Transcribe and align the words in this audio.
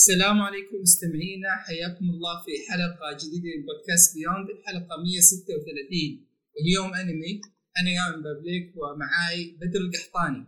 السلام 0.00 0.38
عليكم 0.46 0.76
مستمعينا 0.86 1.50
حياكم 1.66 2.04
الله 2.14 2.34
في 2.44 2.52
حلقة 2.68 3.08
جديدة 3.20 3.48
من 3.56 3.62
بودكاست 3.68 4.08
Beyond 4.14 4.48
الحلقة 4.56 4.94
136 5.02 6.26
اليوم 6.60 6.90
أنمي 7.00 7.32
أنا 7.78 7.90
يوم 7.98 8.22
بابليك 8.24 8.66
ومعاي 8.80 9.40
بدر 9.60 9.80
القحطاني. 9.86 10.42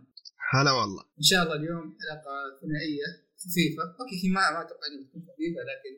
هلا 0.51 0.71
والله. 0.77 1.03
إن 1.19 1.25
شاء 1.29 1.41
الله 1.43 1.55
اليوم 1.61 1.85
حلقة 1.99 2.35
ثنائية 2.61 3.07
خفيفة. 3.41 3.83
أوكي 3.99 4.15
هي 4.23 4.29
ما 4.35 4.41
ما 4.53 4.61
أتوقع 4.65 4.85
إنها 4.89 5.03
تكون 5.07 5.21
خفيفة 5.29 5.61
لكن 5.69 5.93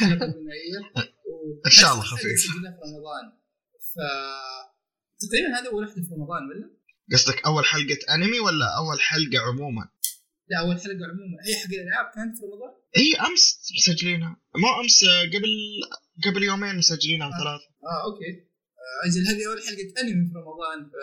حلقة 0.00 0.26
ثنائية. 0.38 0.78
إن 1.68 1.74
شاء 1.80 1.90
الله 1.92 2.04
خفيفة. 2.12 2.42
سجلنا 2.44 2.70
في 2.76 2.80
رمضان. 2.88 3.24
ف 3.92 3.96
تقريبا 5.22 5.48
هذا 5.56 5.68
أول 5.70 5.82
واحدة 5.84 6.02
في 6.08 6.14
رمضان 6.14 6.42
ولا؟ 6.48 6.66
قصدك 7.12 7.38
أول 7.46 7.64
حلقة 7.64 8.00
أنمي 8.14 8.40
ولا 8.46 8.66
أول 8.80 8.98
حلقة 9.00 9.38
عموما؟ 9.48 9.84
لا 10.50 10.56
اول 10.62 10.76
حلقة 10.84 11.04
عموما. 11.10 11.36
اي 11.46 11.54
حق 11.60 11.72
الإلعاب 11.78 12.06
كانت 12.14 12.38
في 12.38 12.44
رمضان؟ 12.44 12.72
اي 12.96 13.08
أمس 13.26 13.42
مسجلينها. 13.78 14.32
مو 14.62 14.68
أمس 14.80 14.98
قبل 15.34 15.52
قبل 16.24 16.42
يومين 16.42 16.74
مسجلينها 16.76 17.26
أو 17.26 17.32
آه. 17.32 17.38
ثلاث 17.40 17.62
آه 17.90 18.00
أوكي. 18.06 18.30
آه، 18.82 19.00
أجل 19.06 19.22
هذه 19.30 19.42
أول 19.48 19.60
حلقة 19.66 19.88
أنمي 20.00 20.24
في 20.30 20.34
رمضان. 20.42 20.78
ف 20.92 20.94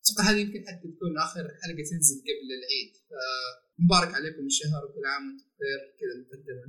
أتوقع 0.00 0.30
هذه 0.30 0.40
يمكن 0.44 0.60
حتى 0.68 0.86
تكون 0.94 1.12
آخر 1.26 1.44
حلقة 1.62 1.82
تنزل 1.90 2.18
قبل 2.28 2.48
العيد. 2.58 2.92
فمبارك 3.10 4.14
عليكم 4.14 4.46
الشهر 4.46 4.80
وكل 4.84 5.04
عام 5.12 5.22
وأنتم 5.26 5.46
بخير 5.50 5.80
كذا 6.00 6.14
مقدما. 6.22 6.66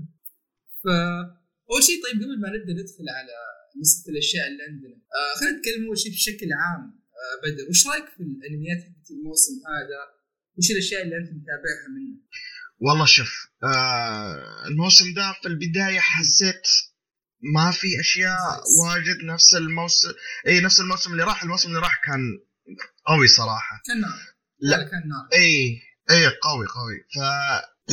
ف 0.81 0.85
أول 1.71 1.83
شيء 1.87 1.97
طيب 2.03 2.17
قبل 2.23 2.39
ما 2.43 2.49
نبدأ 2.55 2.73
ندخل 2.81 3.07
على 3.17 3.37
لسته 3.81 4.09
الأشياء 4.13 4.47
اللي 4.47 4.63
عندنا. 4.69 4.97
آه 5.17 5.33
خلينا 5.39 5.57
نتكلم 5.57 5.85
أول 5.87 5.99
شيء 6.03 6.11
بشكل 6.11 6.49
عام. 6.61 6.83
آه 7.21 7.35
بدر 7.43 7.69
وش 7.69 7.87
رأيك 7.87 8.07
في 8.15 8.23
الأنميات 8.23 8.79
حقت 8.87 9.11
الموسم 9.11 9.55
هذا؟ 9.73 10.20
وش 10.61 10.71
الأشياء 10.71 11.01
اللي 11.03 11.17
أنت 11.17 11.29
متابعها 11.29 11.87
منه؟ 11.95 12.17
والله 12.79 13.05
شوف 13.05 13.47
آه 13.63 14.67
الموسم 14.67 15.13
ده 15.13 15.35
في 15.41 15.47
البداية 15.47 15.99
حسيت 15.99 16.67
ما 17.53 17.71
في 17.71 17.99
أشياء 17.99 18.63
واجد 18.83 19.23
نفس 19.23 19.55
الموسم 19.55 20.11
إي 20.47 20.59
نفس 20.59 20.79
الموسم 20.79 21.11
اللي 21.11 21.23
راح 21.23 21.43
الموسم 21.43 21.69
اللي 21.69 21.79
راح 21.79 22.01
كان 22.05 22.19
قوي 23.05 23.27
صراحة. 23.27 23.81
كان 23.87 24.01
نار. 24.01 24.19
لا. 24.59 24.75
لا 24.77 24.83
كان 24.83 25.09
نار. 25.09 25.41
إي 25.41 25.81
إي 26.11 26.27
قوي 26.27 26.65
قوي. 26.67 26.97
ف 27.15 27.17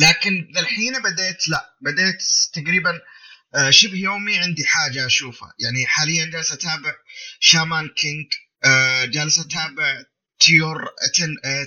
لكن 0.01 0.47
الحين 0.57 1.01
بديت 1.01 1.47
لا 1.47 1.75
بديت 1.81 2.21
تقريبا 2.53 3.01
آه، 3.55 3.69
شبه 3.69 3.95
يومي 3.97 4.37
عندي 4.37 4.65
حاجة 4.65 5.05
أشوفها. 5.05 5.53
يعني 5.59 5.85
حاليا 5.85 6.25
جالس 6.25 6.51
أتابع 6.51 6.93
Shaman 7.39 7.87
King 7.87 8.27
آه، 8.63 9.05
جالس 9.05 9.39
أتابع 9.39 10.03
To 10.39 10.54
Your 10.54 10.85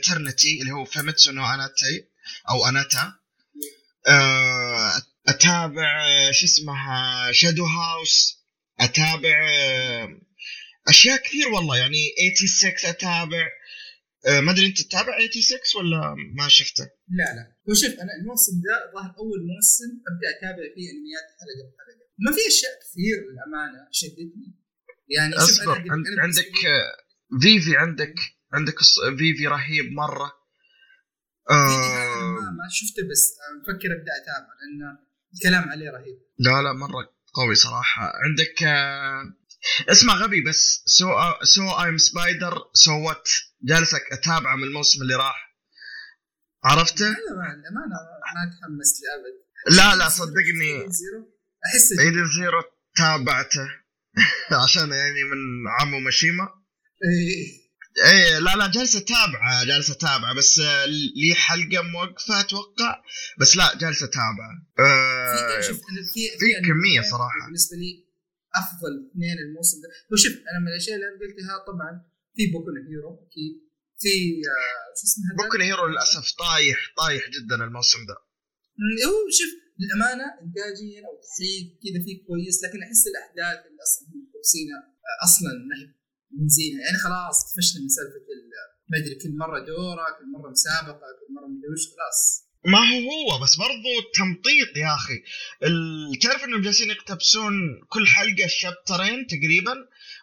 Eternity 0.07 0.61
اللي 0.61 0.73
هو 0.73 0.85
فوميتسو 0.85 1.33
نو 1.33 1.45
اناتا 1.47 1.88
إي 1.88 2.09
أو 2.51 2.69
أناتا. 2.69 3.15
آه، 4.09 5.03
أتابع 5.29 6.05
آه، 6.07 6.31
شو 6.31 6.45
اسمها 6.47 7.33
Shadows 7.33 7.65
House. 7.65 8.43
أتابع 8.81 9.49
آه، 9.51 10.21
أشياء 10.89 11.17
كثير 11.23 11.49
والله. 11.49 11.77
يعني 11.77 11.99
86 12.37 12.91
أتابع. 12.91 13.49
آه، 14.27 14.41
ما 14.41 14.53
أدري 14.53 14.67
أنت 14.67 14.81
تتابع 14.83 15.13
86 15.19 15.61
ولا 15.77 16.15
ما 16.37 16.49
شفته؟ 16.49 16.85
لا 17.09 17.25
لا. 17.37 17.57
هو 17.69 17.75
شوف 17.75 18.01
أنا 18.01 18.13
الموسم 18.21 18.53
ده 18.67 18.93
ظهر 18.95 19.11
أول 19.19 19.39
موسم 19.55 19.91
ابدا 20.09 20.29
أتابع 20.39 20.63
فيه 20.75 20.87
أنميات 20.93 21.27
حلقة 21.41 21.63
بحلقة. 21.69 22.07
ما 22.19 22.31
في 22.33 22.41
أشياء 22.49 22.73
كثير 22.83 23.17
للأمانة 23.29 23.89
شدتني. 23.93 24.49
يعني 25.17 25.35
أصبر 25.35 25.77
أنا 25.77 25.93
عند- 25.93 26.07
أنا 26.07 26.23
عندك 26.23 26.53
آه، 26.67 26.93
فيفي 27.43 27.77
عندك؟ 27.77 28.15
عندك 28.55 28.75
فيفي 29.19 29.47
رهيب 29.47 29.93
مرة. 29.93 30.33
آه. 31.51 32.41
ما, 32.41 32.51
ما 32.51 32.69
شفته 32.71 33.03
بس 33.11 33.35
مفكر 33.61 33.89
أبدأ 33.93 34.13
أتابع 34.23 34.49
لأن 34.61 34.99
الكلام 35.35 35.71
عليه 35.71 35.91
رهيب. 35.91 36.19
لا 36.39 36.63
لا 36.63 36.73
مرة 36.73 37.15
قوي 37.35 37.55
صراحة. 37.55 38.13
عندك 38.25 38.63
آه 38.63 39.35
اسمع 39.89 40.15
غبي 40.15 40.41
بس. 40.41 40.83
So 40.87 41.07
so 41.43 41.71
I'm 41.71 41.99
a 41.99 42.06
Spider, 42.06 42.59
So 42.75 43.09
What 43.09 43.29
جالس 43.63 43.95
أتابعه 44.13 44.57
من 44.57 44.65
الموسم 44.65 45.03
اللي 45.03 45.15
راح. 45.15 45.53
عرفته؟ 46.65 47.07
هذا 47.07 47.37
لا 47.37 47.47
للأمانة 47.55 47.97
ما 48.35 48.51
تحمست 48.61 48.97
لابد 49.03 49.43
لا 49.77 49.97
لا 49.97 50.09
صدقني. 50.09 50.93
Zero 50.93 51.39
أحس 51.67 51.99
ايدن 51.99 52.27
زيرو 52.27 52.63
تابعته. 52.97 53.69
عشان 54.65 54.91
يعني 54.91 55.25
من 55.25 55.69
عمو 55.81 56.01
مشيما 56.01 56.49
إيه. 57.05 57.62
إيه 58.07 58.39
لا 58.39 58.57
لا 58.57 58.67
جالس 58.71 58.97
اتابعه 58.97 59.65
جالس 59.65 59.91
اتابعه 59.91 60.35
بس 60.39 60.59
آه، 60.59 60.87
لي 61.17 61.35
حلقة 61.35 61.83
موقفة 61.83 62.41
أتوقع 62.41 63.03
بس 63.41 63.57
لا 63.57 63.79
جالس 63.79 64.03
اتابعه 64.03 64.53
آه 64.79 65.61
في 65.61 66.29
كمية 66.39 66.59
أنميات 66.59 67.05
صراحة. 67.05 67.47
بالنسبة 67.47 67.77
لي 67.77 67.93
أفضل 68.61 68.93
اثنين 69.11 69.39
الموسم 69.47 69.77
ده 69.83 69.89
هو 70.13 70.17
شوف 70.17 70.33
أنا 70.33 70.59
من 70.63 70.69
الأشياء 70.69 70.95
اللي 70.97 71.07
أنا 71.09 71.17
قلتها 71.23 71.55
طبعا 71.71 71.93
في 72.37 72.43
بوكو 72.53 72.71
هيرو 72.89 73.13
أكيد 73.27 73.55
في 74.03 74.13
آه، 74.53 74.87
شو 74.99 75.05
اسمه؟ 75.07 75.25
بوكو 75.39 75.57
هيرو 75.63 75.87
للأسف 75.87 76.33
طايح 76.45 76.79
طايح 76.97 77.23
جدا 77.35 77.57
الموسم 77.65 78.01
ده 78.09 78.17
هو 79.09 79.19
شوف 79.39 79.53
للأمانة 79.81 80.27
انتاجيا 80.43 81.01
أو 81.07 81.13
تحريك 81.25 81.67
كذا 81.83 81.99
فيه 82.05 82.17
كويس 82.27 82.57
لكن 82.65 82.79
أحس 82.87 83.03
الأحداث 83.13 83.59
اللي 83.67 83.81
أصلا 83.87 84.03
هم 84.09 84.21
مدرسينها 84.29 84.81
أصلا 85.27 85.53
ما 85.69 85.75
هي 85.81 86.02
من 86.39 86.49
زينها 86.57 86.81
يعني 86.87 86.99
خلاص 87.07 87.37
كفشنا 87.47 87.79
من 87.83 87.89
سالفة 87.97 88.27
ال- 88.35 88.53
ما 88.91 88.99
ادري 88.99 89.15
كل 89.23 89.33
مرة 89.43 89.59
دورة 89.59 90.05
كل 90.19 90.27
مرة 90.35 90.51
مسابقة 90.51 91.07
كل 91.19 91.29
مرة 91.37 91.47
مدري 91.53 91.69
وش 91.73 91.85
خلاص. 91.93 92.21
ما 92.65 92.79
هو 92.79 93.11
هو 93.33 93.43
بس 93.43 93.57
برضو 93.57 93.91
تمطيط 94.15 94.77
يا 94.77 94.95
أخي. 94.95 95.23
تعرف 96.23 96.45
إنهم 96.45 96.63
جالسين 96.63 96.91
يقتبسون 96.91 97.53
كل 97.89 98.07
حلقة 98.07 98.47
شابترين 98.47 99.27
تقريبا 99.27 99.75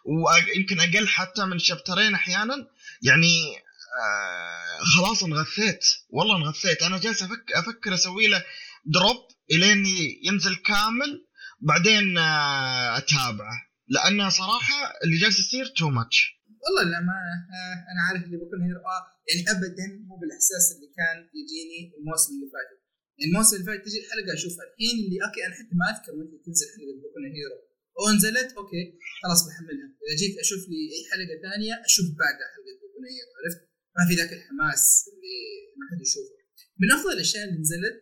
ويمكن 0.04 0.80
أقل 0.80 1.08
حتى 1.08 1.44
من 1.44 1.58
شابترين 1.58 2.14
أحيانا. 2.14 2.54
يعني 3.02 3.56
آه 4.02 4.84
خلاص 4.96 5.22
انغثيت. 5.22 5.84
والله 6.08 6.36
انغثيت. 6.36 6.82
أنا 6.82 6.98
جالس 6.98 7.22
أفكر 7.22 7.58
أفكر 7.58 7.94
أسوي 7.94 8.26
له 8.26 8.44
drop 8.84 9.16
إلين 9.50 9.86
ينزل 10.24 10.56
كامل 10.56 11.26
بعدين 11.60 12.18
آه 12.18 12.96
أتابعه. 12.98 13.69
لأنه 13.94 14.28
صراحة 14.40 14.78
اللي 15.04 15.16
جالس 15.22 15.38
يصير 15.38 15.66
too 15.78 15.88
much 15.96 16.18
والله 16.62 16.82
للامانه 16.88 17.36
آه 17.56 17.76
أنا 17.92 18.00
عارف 18.06 18.22
اللي 18.26 18.36
Boku 18.42 18.54
no 18.54 18.60
Hero 18.66 18.82
آه 18.94 19.02
يعني 19.28 19.42
ابدا 19.52 19.86
مو 20.08 20.14
بالإحساس 20.20 20.64
اللي 20.74 20.88
كان 20.98 21.16
يجيني 21.40 21.78
الموسم 21.98 22.30
اللي 22.36 22.48
فات. 22.54 22.68
يعني 23.18 23.26
الموسم 23.30 23.52
اللي 23.56 23.66
فات 23.68 23.80
تجي 23.86 23.98
الحلقة 24.02 24.32
اشوفها 24.38 24.64
الحين 24.68 24.96
اللي 25.04 25.18
أوكي 25.24 25.40
أنا 25.46 25.54
حتى 25.60 25.74
ما 25.80 25.86
أذكر 25.92 26.12
متى 26.20 26.36
تنزل 26.44 26.66
حلقة 26.74 26.92
Boku 27.02 27.17
no 27.17 27.24
Hero. 27.36 27.58
ونزلت 28.00 28.50
أوكي 28.58 28.84
خلاص 29.22 29.40
بحملها. 29.46 29.88
إذا 30.04 30.14
جيت 30.20 30.34
أشوف 30.44 30.62
لي 30.70 30.80
أي 30.94 31.00
حلقة 31.10 31.34
ثانية 31.44 31.74
أشوف 31.88 32.06
بعدها 32.22 32.48
حلقة 32.54 32.74
بكون 32.82 33.02
هيرو 33.12 33.30
عرفت؟ 33.38 33.60
ما 33.96 34.02
في 34.08 34.14
ذاك 34.20 34.32
الحماس 34.38 34.82
اللي 35.10 35.38
ما 35.78 35.84
حد 35.90 36.00
يشوفه. 36.06 36.34
من 36.80 36.88
أفضل 36.96 37.12
الأشياء 37.16 37.42
اللي 37.46 37.58
نزلت 37.64 37.96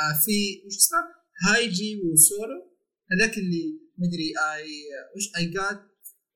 آه 0.00 0.14
في 0.24 0.36
وش 0.64 0.76
اسمه 0.82 1.02
هايجي 1.46 1.90
وسورو. 2.04 2.58
هذاك 3.12 3.34
اللي 3.42 3.85
مدري 4.02 4.28
اي 4.52 4.70
وش 5.16 5.26
اي 5.36 5.44
جات 5.54 5.80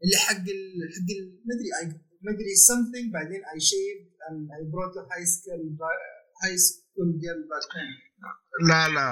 اللي 0.03 0.17
حق 0.27 0.47
ال 0.57 0.63
حق 0.95 1.09
ال 1.17 1.23
مدري 1.51 1.71
اي 1.81 1.87
مدري 2.29 2.55
something 2.69 3.07
بعدين 3.13 3.43
اي 3.55 3.61
شيب 3.61 4.11
high 5.13 5.29
school 5.35 5.63
high 6.43 6.61
school 6.69 7.11
girl 7.23 7.41
back 7.51 7.67
home. 7.75 7.97
لا 8.69 8.89
لا. 8.89 9.09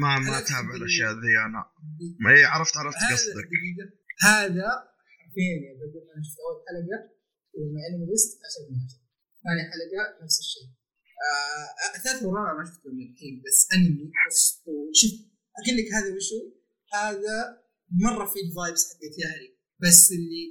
ما 0.00 0.18
ما 0.18 0.38
اتابع 0.38 0.74
الأشياء 0.74 1.12
ذي 1.12 1.32
أنا. 1.46 1.62
ما 2.20 2.30
هي 2.30 2.44
عرفت 2.44 2.76
عرفت 2.76 2.96
قصدك. 3.12 3.48
هذا 4.22 4.68
حرفيا 5.18 5.56
يا 5.66 5.72
بدر 5.80 6.02
أنا 6.14 6.22
شفت 6.26 6.38
أول 6.44 6.56
حلقة 6.66 6.98
مع 7.74 7.82
انمي 7.88 8.06
ليست 8.10 8.32
10 8.44 8.70
من 8.70 8.76
10 8.76 9.00
ثاني 9.44 9.62
حلقة 9.70 10.24
نفس 10.24 10.38
الشيء. 10.44 10.68
آه 11.26 11.96
الثالث 11.96 12.22
والرابع 12.22 12.52
ما 12.58 12.64
من 12.96 13.12
الحين 13.12 13.42
بس 13.44 13.58
أنمي 13.74 14.12
شوف 15.00 15.12
أقول 15.58 15.74
لك 15.78 15.88
هذا 15.94 16.14
وشو 16.16 16.59
هذا 16.92 17.38
مرة 18.04 18.24
في 18.32 18.38
الفايبس 18.46 18.82
حقت 18.90 19.14
يهري 19.22 19.50
بس 19.82 20.12
اللي 20.12 20.44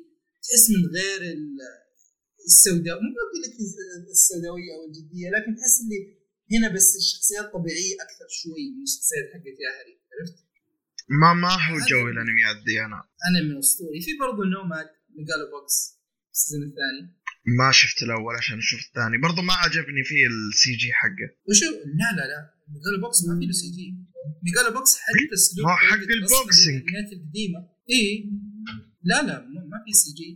تحس 0.43 0.65
من 0.75 0.83
غير 0.97 1.21
ال- 1.33 1.65
السوداء 2.49 2.95
مو 3.03 3.09
بقول 3.15 3.39
لك 3.43 3.53
السوداوية 4.17 4.71
أو 4.75 4.81
الجدية 4.87 5.27
لكن 5.35 5.51
تحس 5.59 5.75
اللي 5.83 5.99
هنا 6.53 6.67
بس 6.75 6.95
الشخصيات 7.01 7.45
طبيعية 7.53 7.95
أكثر 8.05 8.27
شوي 8.41 8.63
من 8.77 8.83
الشخصيات 8.83 9.25
حقت 9.33 9.57
يهري 9.65 9.95
عرفت؟ 10.13 10.37
ما 11.21 11.33
ما 11.33 11.53
هو 11.67 11.75
جو 11.91 12.01
الانميات 12.13 12.57
ذي 12.67 12.77
أنا. 12.85 12.99
من 13.49 13.57
أسطوري. 13.57 14.01
في 14.05 14.11
برضه 14.21 14.41
Nomad 14.55 14.87
Megalo 15.17 15.45
Box 15.53 15.77
ال 16.33 16.38
season 16.38 16.63
الثاني. 16.69 17.01
ما 17.57 17.71
شفت 17.71 18.03
الأول 18.03 18.35
عشان 18.35 18.57
أشوف 18.57 18.79
الثاني. 18.87 19.17
برضو 19.17 19.41
ما 19.41 19.53
عجبني 19.53 20.03
فيه 20.03 20.27
ال 20.27 20.75
CG 20.75 20.93
حقه. 20.93 21.29
وشو؟ 21.49 21.65
لا 21.99 22.09
لا 22.17 22.25
لا. 22.31 22.39
Megalo 22.73 23.01
Box 23.01 23.19
ما 23.27 23.39
في 23.39 23.45
له 23.45 23.51
CG 23.51 23.87
Megalo 24.43 24.71
Box 24.77 24.97
حتى 24.97 25.33
اسلوب 25.33 25.67
هو 25.67 25.75
حق 25.75 26.03
ال 26.17 26.25
boxing. 26.25 26.81
الانميات 26.81 27.13
القديمة. 27.13 27.59
اي 27.91 28.03
لا 29.03 29.21
لا 29.27 29.39
ما 29.71 29.77
في 29.85 29.93
CG 30.01 30.29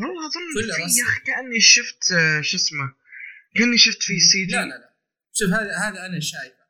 والله 0.00 0.26
أظن. 0.26 0.98
يا 0.98 1.04
أخي 1.04 1.20
كأني 1.20 1.60
شفت 1.60 2.12
آه، 2.12 2.40
شو 2.40 2.56
اسمه 2.56 2.94
كأني 3.56 3.78
شفت 3.78 4.02
فيه 4.02 4.18
CG 4.18 4.52
لا 4.52 4.64
لا 4.64 4.78
لا. 4.82 4.88
شوف 5.38 5.50
هذا 5.50 5.72
هذا 5.84 6.06
أنا 6.06 6.20
شايفه. 6.20 6.64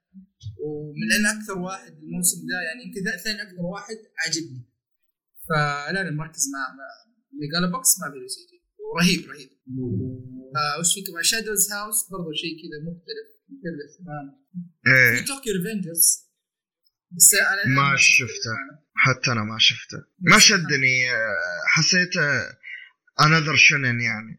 ومن 0.64 1.06
لأن 1.10 1.26
أكثر 1.36 1.58
واحد 1.58 1.92
الموسم 1.92 2.38
ده 2.50 2.56
يعني 2.66 2.80
يمكن 2.84 3.22
ثاني 3.24 3.42
أكثر 3.42 3.62
واحد 3.74 3.96
عجبني. 4.26 4.62
فلا 5.48 5.90
أنا 5.90 6.10
مركز 6.10 6.44
مع 6.54 6.62
Megalo 7.40 7.72
Box 7.72 8.00
ما 8.00 8.06
في 8.12 8.28
CG 8.28 8.57
ورهيب 8.94 9.30
رهيب. 9.30 9.50
آه 10.56 10.80
وش 10.80 10.94
في 10.94 11.02
كمان 11.02 11.22
Shadows 11.22 11.72
House 11.72 12.08
برضه 12.10 12.32
شيء 12.32 12.54
كذا 12.60 12.78
مختلف 12.88 13.28
مختلف 13.48 13.90
تماما 13.98 14.32
في 14.84 15.20
إيه 15.20 15.26
Tokyo 15.26 15.52
Revengers 15.54 16.28
بس 17.16 17.34
أنا 17.34 17.74
ما 17.76 17.96
شفته. 17.96 18.54
حتى 18.94 19.32
أنا 19.32 19.44
ما 19.44 19.58
شفته. 19.58 19.98
ما 20.18 20.38
شدني 20.38 20.96
حسيته 21.66 22.28
another 23.24 23.56
shonen 23.56 24.00
يعني. 24.00 24.32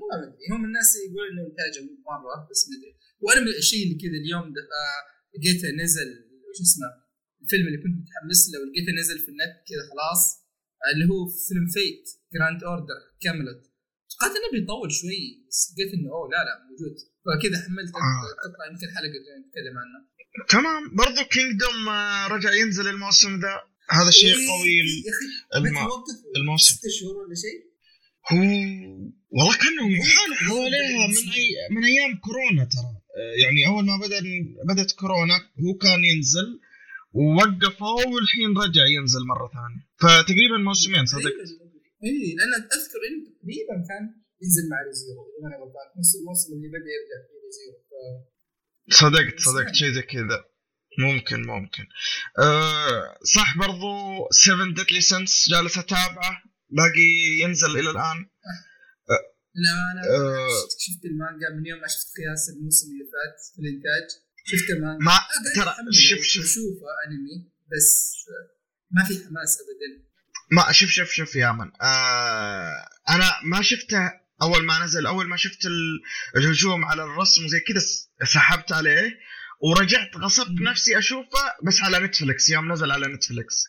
ما 0.00 0.06
أدري. 0.18 0.32
هم 0.52 0.64
الناس 0.64 0.96
يقولون 0.96 1.28
انه 1.32 1.42
انتاجهم 1.50 1.88
مرة 2.10 2.48
بس 2.50 2.60
ما 2.68 2.76
أدري. 2.76 2.92
وأنا 3.20 3.40
من 3.40 3.48
الشيء 3.48 3.82
اللي 3.84 3.98
كذا 4.02 4.18
اليوم 4.22 4.42
آه، 4.42 5.00
لقيته 5.34 5.68
نزل 5.82 6.08
وش 6.48 6.60
اسمه 6.66 6.88
الفيلم 7.42 7.66
اللي 7.68 7.78
كنت 7.82 7.94
متحمس 8.02 8.40
له 8.50 8.58
ولقيته 8.60 8.92
نزل 9.00 9.18
في 9.24 9.28
النت 9.28 9.54
كذا 9.68 9.82
خلاص 9.90 10.22
آه، 10.82 10.90
اللي 10.94 11.04
هو 11.10 11.18
فيلم 11.48 11.66
Fate 11.76 12.04
Grand 12.34 12.64
Order 12.64 13.00
Camelot 13.20 13.62
توقعت 14.20 14.36
انه 14.36 14.48
بيطول 14.60 14.92
شوي 14.92 15.20
بس 15.48 15.58
لقيت 15.72 15.94
إنه 15.94 16.08
أوه 16.16 16.28
لا 16.32 16.40
لا 16.48 16.54
موجود. 16.68 16.94
فكذا 17.26 17.56
حملته. 17.66 17.96
آه. 18.06 18.22
تطلع 18.44 18.64
يمكن 18.70 18.86
حلقة 18.96 19.18
نتكلم 19.42 19.74
عنه 19.82 19.98
تمام. 20.48 20.82
برضو 20.96 21.20
Kingdom 21.34 21.88
رجع 22.34 22.52
ينزل 22.62 22.88
الموسم 22.88 23.40
ذا 23.40 23.54
هذا 23.90 24.10
شيء 24.10 24.34
إيه، 24.36 24.48
قوي 24.50 24.68
يا 24.76 25.12
أخي 25.12 25.26
الم- 25.56 26.02
الموسم. 26.36 26.74
ست 26.74 26.86
شهور 27.00 27.16
ولا 27.16 27.34
شيء؟ 27.44 27.58
هو 28.32 28.38
والله 29.36 29.56
كانهم 29.62 29.92
حالوا 30.02 30.36
حواليها 30.36 31.06
من 31.08 31.32
أي... 31.32 31.46
من 31.70 31.84
أيام 31.84 32.18
كورونا 32.24 32.64
ترى. 32.64 32.90
آه، 33.18 33.34
يعني 33.44 33.66
أول 33.66 33.84
ما 33.84 33.96
بدا 34.06 34.20
بدأت 34.68 34.92
كورونا 34.92 35.34
هو 35.34 35.74
كان 35.82 36.04
ينزل 36.04 36.60
ووقفوا 37.12 38.04
والحين 38.06 38.50
رجع 38.58 38.84
ينزل 38.98 39.20
مرة 39.26 39.50
ثانية. 39.56 39.82
فتقريبا 40.02 40.56
موسمين 40.64 41.06
صدق. 41.06 41.32
اي 42.04 42.34
لأن 42.38 42.52
أذكر 42.76 43.00
إنه 43.08 43.20
تقريبا 43.30 43.74
كان 43.88 44.04
ينزل 44.42 44.64
مع 44.70 44.78
Re:Zero 44.88 45.22
إذا 45.38 45.46
أنا 45.48 45.56
غلطان. 45.62 45.86
نفس 45.98 46.12
الموسم 46.18 46.48
اللي 46.56 46.68
بدا 46.68 46.90
يرجع 46.96 47.18
فيه 47.26 47.38
Re:Zero 47.46 47.76
ف- 47.90 48.96
صدقت 49.02 49.40
صدقت 49.48 49.74
شيء 49.74 49.92
زي 49.94 50.02
كذا. 50.02 50.38
ممكن 50.98 51.42
ممكن. 51.42 51.84
أه 52.38 53.18
صح 53.36 53.58
برضو 53.58 53.90
7 54.30 54.74
ديدلي 54.74 55.00
سنس 55.00 55.48
جالس 55.50 55.78
أتابعه 55.78 56.42
باقي 56.78 57.08
ينزل 57.42 57.70
إلى 57.78 57.90
الآن؟ 57.90 58.18
لا 59.64 59.72
أنا 59.92 60.00
آه. 60.16 60.48
شفت, 60.84 61.04
المانجا 61.04 61.48
من 61.56 61.66
يوم 61.66 61.80
ما 61.80 61.86
شفت 61.88 62.06
قياس 62.16 62.48
الموسم 62.56 62.86
اللي 62.92 63.04
فات 63.12 63.36
في 63.54 63.58
الإنتاج 63.62 64.06
شفت 64.50 64.70
مانجا 64.82 65.04
ما 65.04 65.18
ترى 65.56 65.74
شوف 66.08 66.22
شوف. 66.22 66.56
أنمي 67.06 67.52
بس 67.72 68.16
ما 68.90 69.04
في 69.04 69.14
حماس 69.24 69.58
ابدا. 69.60 70.05
ما 70.50 70.72
شوف 70.72 70.90
شوف 70.90 71.10
شوف 71.10 71.36
يا 71.36 71.52
من. 71.52 71.70
آه 71.82 72.88
أنا 73.08 73.32
ما 73.44 73.62
شفته 73.62 74.12
أول 74.42 74.64
ما 74.64 74.78
نزل. 74.78 75.06
أول 75.06 75.28
ما 75.28 75.36
شفت 75.36 75.66
ال- 75.66 76.00
الهجوم 76.36 76.84
على 76.84 77.02
الرسم 77.02 77.44
وزي 77.44 77.60
كذا 77.60 77.80
سحبت 78.24 78.72
عليه 78.72 79.18
ورجعت 79.60 80.16
غصبت. 80.16 80.60
نفسي 80.60 80.98
أشوفه 80.98 81.40
بس 81.66 81.80
على 81.80 81.98
نتفلكس 81.98 82.50
يوم 82.50 82.72
نزل 82.72 82.90
على 82.90 83.06
نتفلكس 83.06 83.64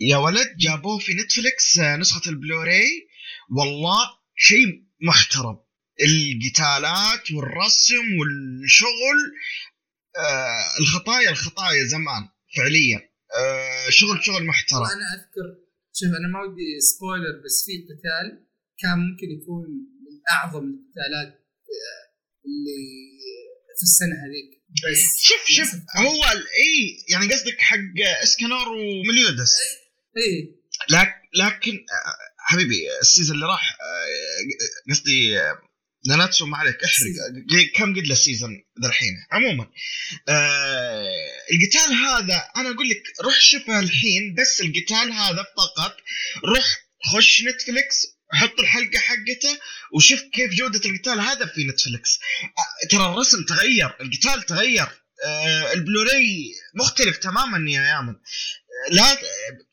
يا 0.00 0.16
ولد 0.16 0.56
جابوه 0.58 0.98
في 0.98 1.14
نتفلكس 1.14 1.78
آه، 1.78 1.96
نسخة 1.96 2.30
البلوراي. 2.30 3.08
والله 3.56 4.10
شيء 4.36 4.66
محترم. 5.02 5.56
القتالات 6.02 7.30
والرسم 7.32 8.04
والشغل 8.20 9.18
آه 10.18 10.80
الخطايا 10.80 11.30
الخطايا 11.30 11.84
زمان 11.84 12.28
فعليا. 12.56 13.00
آه 13.38 13.90
شغل 13.90 14.24
شغل 14.24 14.46
محترم. 14.46 14.80
وأنا 14.80 15.14
أذكر 15.14 15.69
شوف 15.98 16.08
أنا 16.18 16.28
ما 16.32 16.40
ودي 16.42 16.80
spoiler 16.80 17.34
بس 17.44 17.56
في 17.66 17.72
قتال 17.88 18.26
كان 18.82 18.98
ممكن 18.98 19.26
يكون 19.36 19.64
من 20.04 20.14
أعظم 20.30 20.64
القتالات 20.64 21.32
آه، 21.74 22.02
اللي 22.46 22.82
في 23.76 23.82
السنة 23.82 24.16
هذيك. 24.24 24.50
بس 24.84 25.22
شوف 25.22 25.42
شوف 25.56 25.80
هو 25.96 26.24
إي 26.62 27.04
يعني 27.08 27.32
قصدك 27.32 27.58
حق 27.58 28.22
إسكنور 28.22 28.68
ومليودس 28.68 29.54
إيه 30.16 30.60
لكن 30.90 31.20
لكن 31.34 31.72
آه، 31.72 32.16
حبيبي 32.38 32.98
ال 33.00 33.05
season 33.05 33.34
اللي 33.36 33.46
راح 33.46 33.78
آه، 33.80 34.92
قصدي 34.92 35.38
ناناتسو 36.08 36.46
ما 36.46 36.56
عليك 36.56 36.84
احرق. 36.84 37.06
كم 37.74 37.94
قد 37.96 38.06
له 38.06 38.12
ال 38.12 38.17
season 38.17 38.50
ذا 38.82 38.88
الحين؟ 38.88 39.14
عموما 39.32 39.66
آه 40.28 41.30
القتال 41.52 41.94
هذا 41.94 42.48
أنا 42.56 42.70
أقول 42.70 42.88
لك 42.88 43.02
روح 43.20 43.40
شوفه 43.40 43.80
الحين 43.80 44.34
بس 44.34 44.60
القتال 44.60 45.12
هذا 45.12 45.46
فقط. 45.56 45.96
روح 46.44 46.78
خش 47.14 47.42
نتفلكس 47.42 48.06
حط 48.32 48.60
الحلقة 48.60 48.98
حقته 48.98 49.58
وشوف 49.94 50.20
كيف 50.20 50.50
جودة 50.50 50.80
القتال 50.90 51.20
هذا 51.20 51.46
في 51.46 51.64
نتفلكس 51.64 52.18
آه، 52.58 52.86
ترى 52.90 53.06
الرسم 53.06 53.44
تغير 53.44 53.96
القتال 54.00 54.42
تغير 54.42 54.88
آه 55.24 55.72
البلوراي 55.72 56.52
مختلف 56.74 57.16
تماما 57.16 57.70
يا 57.70 57.82
يامن. 57.82 58.14
آه، 58.14 58.92
لا 58.94 59.18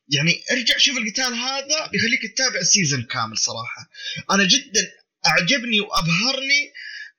يعني 0.10 0.44
ارجع 0.52 0.78
شوف 0.78 0.98
القتال 0.98 1.34
هذا 1.34 1.88
بيخليك 1.88 2.22
تتابع 2.34 2.60
ال 2.60 2.66
season 2.66 3.04
كامل 3.04 3.38
صراحة. 3.38 3.90
أنا 4.32 4.44
جدا 4.44 4.92
أعجبني 5.28 5.80
وأبهرني. 5.82 6.62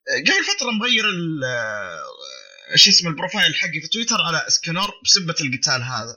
آه، 0.09 0.21
قبل 0.21 0.45
فترة 0.45 0.71
مغير 0.71 1.05
ال 1.11 1.45
آه، 1.45 2.77
شو 2.77 2.91
اسمه 2.91 3.11
ال 3.11 3.16
profile 3.16 3.55
حقي 3.55 3.81
في 3.81 3.89
تويتر 3.89 4.21
على 4.27 4.47
اسكنور 4.47 4.91
بسبة 5.05 5.35
القتال 5.41 5.83
هذا. 5.83 6.17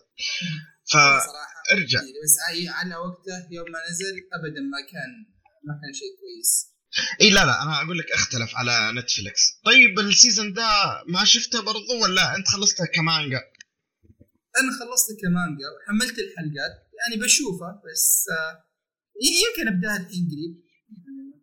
فارجع 0.92 2.00
صراحة 2.00 2.22
بس 2.24 2.36
أي 2.50 2.68
على 2.70 2.96
وقته 2.96 3.48
يوم 3.52 3.72
ما 3.72 3.80
نزل 3.90 4.16
ابدا 4.34 4.62
ما 4.62 4.82
كان 4.92 5.12
ما 5.68 5.74
كان 5.82 5.94
شيء 5.94 6.12
كويس. 6.22 6.72
إي 7.22 7.30
لا 7.30 7.46
لا 7.46 7.64
أنا 7.64 7.82
أقول 7.82 7.98
لك 7.98 8.12
أختلف 8.12 8.56
على 8.56 8.92
نتفلكس 9.00 9.60
طيب 9.66 10.00
ال 10.00 10.07
season 10.07 10.54
ده 10.54 10.68
ما 11.08 11.26
شفته 11.26 11.62
برضو 11.62 12.04
ولا 12.04 12.36
أنت 12.36 12.48
خلصته 12.48 12.86
كمانجا؟ 12.86 13.42
أنا 14.60 14.72
خلصت 14.80 15.08
كمانجا 15.22 15.68
وحملت 15.74 16.20
الحلقات 16.20 16.74
يعني 17.00 17.22
بشوفها 17.24 17.82
بس 17.86 18.26
آه، 18.32 18.64
يمكن 19.44 19.74
أبدأها 19.74 19.98
الحين 19.98 20.28
قريب. 20.32 20.71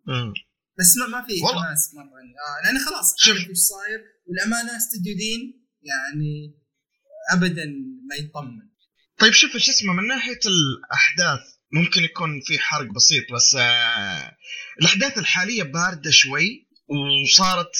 مم. 0.08 0.32
بس 0.78 0.96
ما, 0.96 1.06
ما 1.06 1.26
في. 1.26 1.32
حماس 1.46 1.94
مرة 1.94 2.18
يعني 2.64 2.78
آه 2.78 2.84
خلاص. 2.84 3.14
عارف 3.26 3.48
إيش 3.48 3.58
صاير 3.58 4.00
والأمانة 4.26 4.76
استوديو 4.76 5.16
دين 5.16 5.66
يعني 5.82 6.58
ابدا 7.32 7.64
ما 8.10 8.16
يطمن 8.16 8.68
طيب 9.18 9.32
شوف 9.32 9.56
شو 9.56 9.70
اسمه 9.70 9.92
من 9.92 10.06
ناحية 10.08 10.40
الأحداث 10.46 11.40
ممكن 11.72 12.02
يكون 12.04 12.40
في 12.46 12.58
حرق 12.58 12.92
بسيط 12.92 13.32
بس 13.34 13.54
آه 13.54 14.36
الأحداث 14.80 15.18
الحالية 15.18 15.62
باردة 15.62 16.10
شوي 16.10 16.68
وصارت 17.24 17.76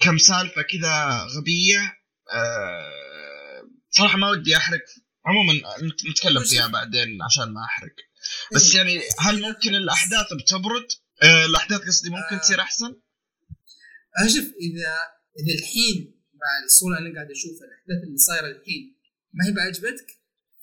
كم 0.00 0.18
سالفة 0.18 0.62
كذا 0.62 1.26
غبية 1.36 1.96
آه 2.32 3.62
صراحة 3.90 4.18
ما 4.18 4.28
ودي 4.30 4.56
أحرق 4.56 4.80
عموما 5.26 5.52
نت- 5.82 6.06
نتكلم 6.10 6.44
فيها 6.44 6.66
بعدين 6.68 7.22
عشان 7.22 7.52
ما 7.52 7.64
أحرق 7.64 7.94
بس 8.54 8.74
إيه. 8.74 8.76
يعني 8.78 9.00
هل 9.20 9.42
ممكن 9.42 9.74
الأحداث 9.74 10.26
بتبرد؟ 10.42 10.86
آه 11.22 11.44
الأحداث 11.46 11.80
قصدي 11.80 12.10
ممكن 12.10 12.34
آه. 12.36 12.38
تصير 12.38 12.60
أحسن؟ 12.60 12.96
أشوف 14.26 14.44
إذا 14.44 14.92
إذا 15.40 15.54
الحين 15.58 16.14
مع 16.34 16.64
الصورة 16.64 16.98
اللي 16.98 17.08
أنا 17.08 17.16
قاعد 17.16 17.30
اشوفها 17.30 17.66
الأحداث 17.68 18.04
اللي 18.06 18.18
صايرة 18.18 18.46
الحين 18.46 18.96
ما 19.34 19.46
هي 19.46 19.52
بعجبتك 19.52 20.06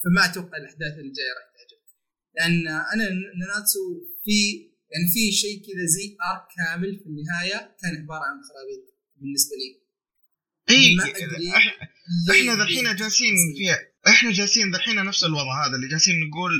فما 0.03 0.25
أتوقع 0.25 0.57
الأحداث 0.57 0.93
اللي 0.99 1.13
جاية 1.17 1.33
راح 1.37 1.47
تعجبك 1.55 1.89
لأن 2.35 2.67
أنا 2.67 3.09
ناناتسو 3.39 3.79
في 4.25 4.37
يعني 4.91 5.07
في 5.13 5.31
شيء 5.31 5.57
كذا 5.65 5.85
زي 5.85 6.17
ارك 6.31 6.47
كامل 6.57 6.99
في 6.99 7.05
النهاية 7.05 7.75
كان 7.81 7.95
عبارة 8.01 8.23
عن 8.29 8.37
خرابيط 8.49 8.83
بالنسبة 9.15 9.55
لي 9.55 9.85
اي 10.69 10.97
إحنا 12.31 12.63
الحين 12.63 12.95
جالسين 12.95 13.35
تصير. 13.35 13.55
فيها 13.57 13.79
إحنا 14.07 14.31
جالسين 14.31 14.75
الحين 14.75 15.05
نفس 15.05 15.23
الوضع 15.23 15.65
هذا 15.67 15.75
اللي 15.75 15.87
جالسين 15.87 16.15
نقول 16.29 16.51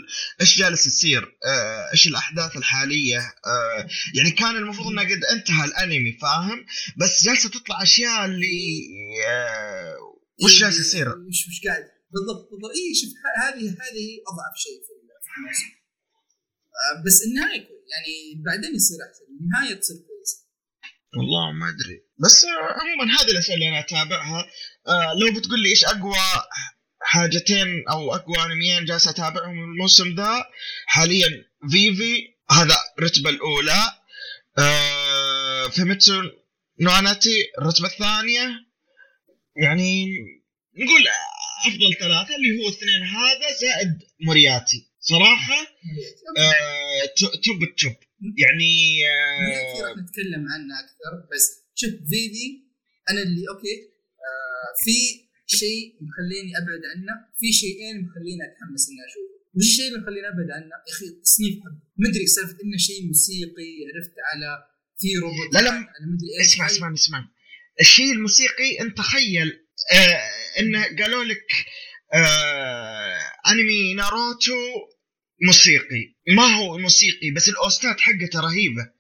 إيش 0.42 0.58
جالس 0.58 0.88
يصير؟ 0.88 1.38
آه، 1.46 1.92
إيش 1.92 2.08
الأحداث 2.08 2.58
الحالية؟ 2.58 3.20
آه، 3.20 3.88
يعني 4.16 4.32
كان 4.32 4.56
المفروض 4.56 4.88
انه 4.88 5.02
قد 5.02 5.24
انتهى 5.32 5.66
الأنمي 5.66 6.18
فاهم؟ 6.22 6.66
بس 6.98 7.26
جالسة 7.26 7.50
تطلع 7.50 7.84
أشياء 7.84 8.26
اللي 8.26 8.88
آه، 9.28 9.96
وش 10.44 10.54
إيه، 10.54 10.60
جالس 10.60 10.80
يصير؟ 10.80 11.10
وش 11.10 11.48
وش 11.48 11.68
قاعد. 11.68 11.84
بالضبط 12.14 12.50
بالضبط. 12.52 12.72
اي 12.72 12.96
شوف 13.02 13.12
هذه 13.42 13.66
هذه 13.84 14.08
أضعف 14.32 14.54
شيء 14.64 14.78
في 14.86 14.92
الموسم 15.38 15.76
آه، 16.76 17.04
بس 17.06 17.18
النهاية. 17.28 17.62
يعني 17.94 18.44
بعدين 18.46 18.76
يصير 18.76 18.98
أحسن. 19.08 19.26
النهاية 19.42 19.80
تصير 19.80 19.98
كويسة. 19.98 20.38
والله 21.18 21.52
ما 21.52 21.70
أدري. 21.70 21.98
بس 22.24 22.46
آه، 22.46 22.50
عموما 22.80 23.06
هذه 23.16 23.32
الأشياء 23.32 23.56
اللي 23.56 23.70
أنا 23.70 23.80
أتابعها. 23.80 24.46
آه، 24.88 25.14
لو 25.20 25.40
بتقول 25.40 25.60
لي 25.60 25.70
إيش 25.70 25.86
أقوى 25.86 26.18
حاجتين 27.06 27.88
أو 27.92 28.16
أقوى 28.16 28.38
أنميين 28.46 28.86
جالس 28.86 29.08
أتابعهم 29.08 29.64
الموسم 29.64 30.16
ذا. 30.16 30.46
حاليا 30.86 31.46
فيفي 31.72 32.36
هذا 32.52 32.76
الرتبة 33.00 33.30
الأولى. 33.30 33.82
آه 34.58 35.68
فوميتسو 35.68 36.22
نو 36.80 37.04
أناتا 37.04 37.40
إي 37.40 37.52
الرتبة 37.62 37.88
الثانية. 37.88 38.50
يعني 39.56 40.06
نقول 40.76 41.04
أفضل 41.68 41.94
ثلاثة 42.00 42.36
اللي 42.36 42.58
هو 42.58 42.70
الاثنين 42.70 43.04
هذا 43.04 43.54
زائد 43.62 44.00
موريارتي. 44.26 44.88
صراحة 45.00 45.62
آه 46.38 47.14
top 47.46 47.64
ال 47.64 47.70
top. 47.70 47.96
يعني 48.38 49.02
آه 49.10 49.82
راح 49.84 49.98
نتكلم 49.98 50.46
عنه 50.54 50.80
أكثر 50.80 51.28
بس 51.34 51.64
شوف 51.76 51.92
فيفي 52.10 52.66
أنا 53.10 53.22
اللي 53.22 53.44
okay 53.50 53.76
آه 54.28 54.84
في 54.84 55.25
شيء 55.48 55.84
مخليني 56.08 56.52
أبعد 56.58 56.84
عنه. 56.92 57.14
في 57.40 57.48
شيئين 57.62 57.96
مخليني 58.06 58.42
أتحمس 58.48 58.84
إني 58.90 59.02
أشوفه. 59.08 59.36
وش 59.56 59.64
الشيء 59.66 59.88
اللي 59.88 60.00
مخليني 60.00 60.28
أبعد 60.34 60.50
عنه. 60.56 60.66
يا 60.88 60.94
أخي 60.94 61.06
التصنيف 61.06 61.54
حقه 61.64 61.82
مدري 62.04 62.28
سالفة 62.28 62.58
إنه 62.64 62.78
شيء 62.78 63.08
موسيقي 63.08 63.72
عرفت 63.88 64.16
على 64.30 64.50
في 65.00 65.08
روبوت 65.24 65.54
لا 65.54 65.60
لا. 65.60 65.70
أنا 65.70 66.06
مدري 66.14 66.30
إيش. 66.40 66.54
اسمع 66.54 66.66
اسمع 66.66 66.94
اسمع. 66.94 67.30
الشيء 67.82 68.12
الموسيقي 68.12 68.80
أنت 68.82 68.98
تخيل 68.98 69.50
آه 69.94 70.30
إنه 70.60 70.84
قالوا 71.00 71.24
لك 71.24 71.48
آه 72.14 73.20
أنمي 73.52 73.94
ناروتو 73.94 74.56
موسيقي. 75.46 76.16
ما 76.36 76.44
هو 76.44 76.78
موسيقي 76.78 77.32
بس 77.32 77.50
ال 77.50 77.60
OST 77.60 77.90
ات 77.90 78.00
حقته 78.00 78.40
رهيبة. 78.40 78.92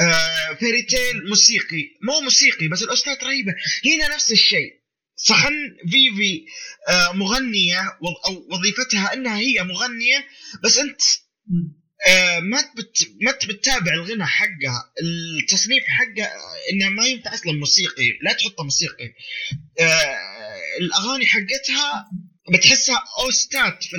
آه 0.00 0.54
فيري 0.54 0.82
تيل 0.82 1.28
موسيقي. 1.28 1.84
مو 2.02 2.20
موسيقي 2.20 2.68
بس 2.68 2.82
ال 2.82 2.90
OST 2.90 3.16
ات 3.16 3.24
رهيبة. 3.24 3.54
هنا 3.86 4.14
نفس 4.14 4.32
الشيء. 4.32 4.85
صح 5.16 5.40
إن 5.40 5.52
فيفي 5.90 6.44
آه 6.88 7.12
مغنية 7.12 7.80
أو 8.26 8.46
وظيفتها 8.50 9.12
إنها 9.12 9.38
هي 9.38 9.62
مغنية 9.62 10.26
بس 10.64 10.78
أنت 10.78 11.00
آه 12.08 12.38
ما 12.40 12.58
ما 13.20 13.32
بتتابع 13.32 13.92
الغنى 13.94 14.26
حقها 14.26 14.92
التصنيف 15.02 15.84
حقها 15.84 16.32
انه 16.72 16.88
ما 16.88 17.06
ينفع 17.06 17.34
أصلا 17.34 17.52
موسيقي 17.52 18.18
لا 18.22 18.32
تحطه 18.32 18.64
موسيقي. 18.64 19.14
آه 19.80 20.16
الأغاني 20.80 21.26
حقتها 21.26 22.10
بتحسها 22.52 23.04
أوستات 23.18 23.84
في 23.84 23.96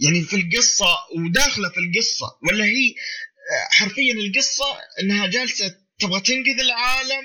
يعني 0.00 0.22
في 0.22 0.36
القصة 0.36 0.86
وداخلة 1.16 1.68
في 1.68 1.80
القصة 1.80 2.26
ولا 2.48 2.64
هي 2.64 2.94
حرفيا 3.70 4.12
القصة 4.14 4.64
إنها 5.00 5.26
جالسة 5.26 5.76
تبغى 5.98 6.20
تنقذ 6.20 6.60
العالم 6.60 7.24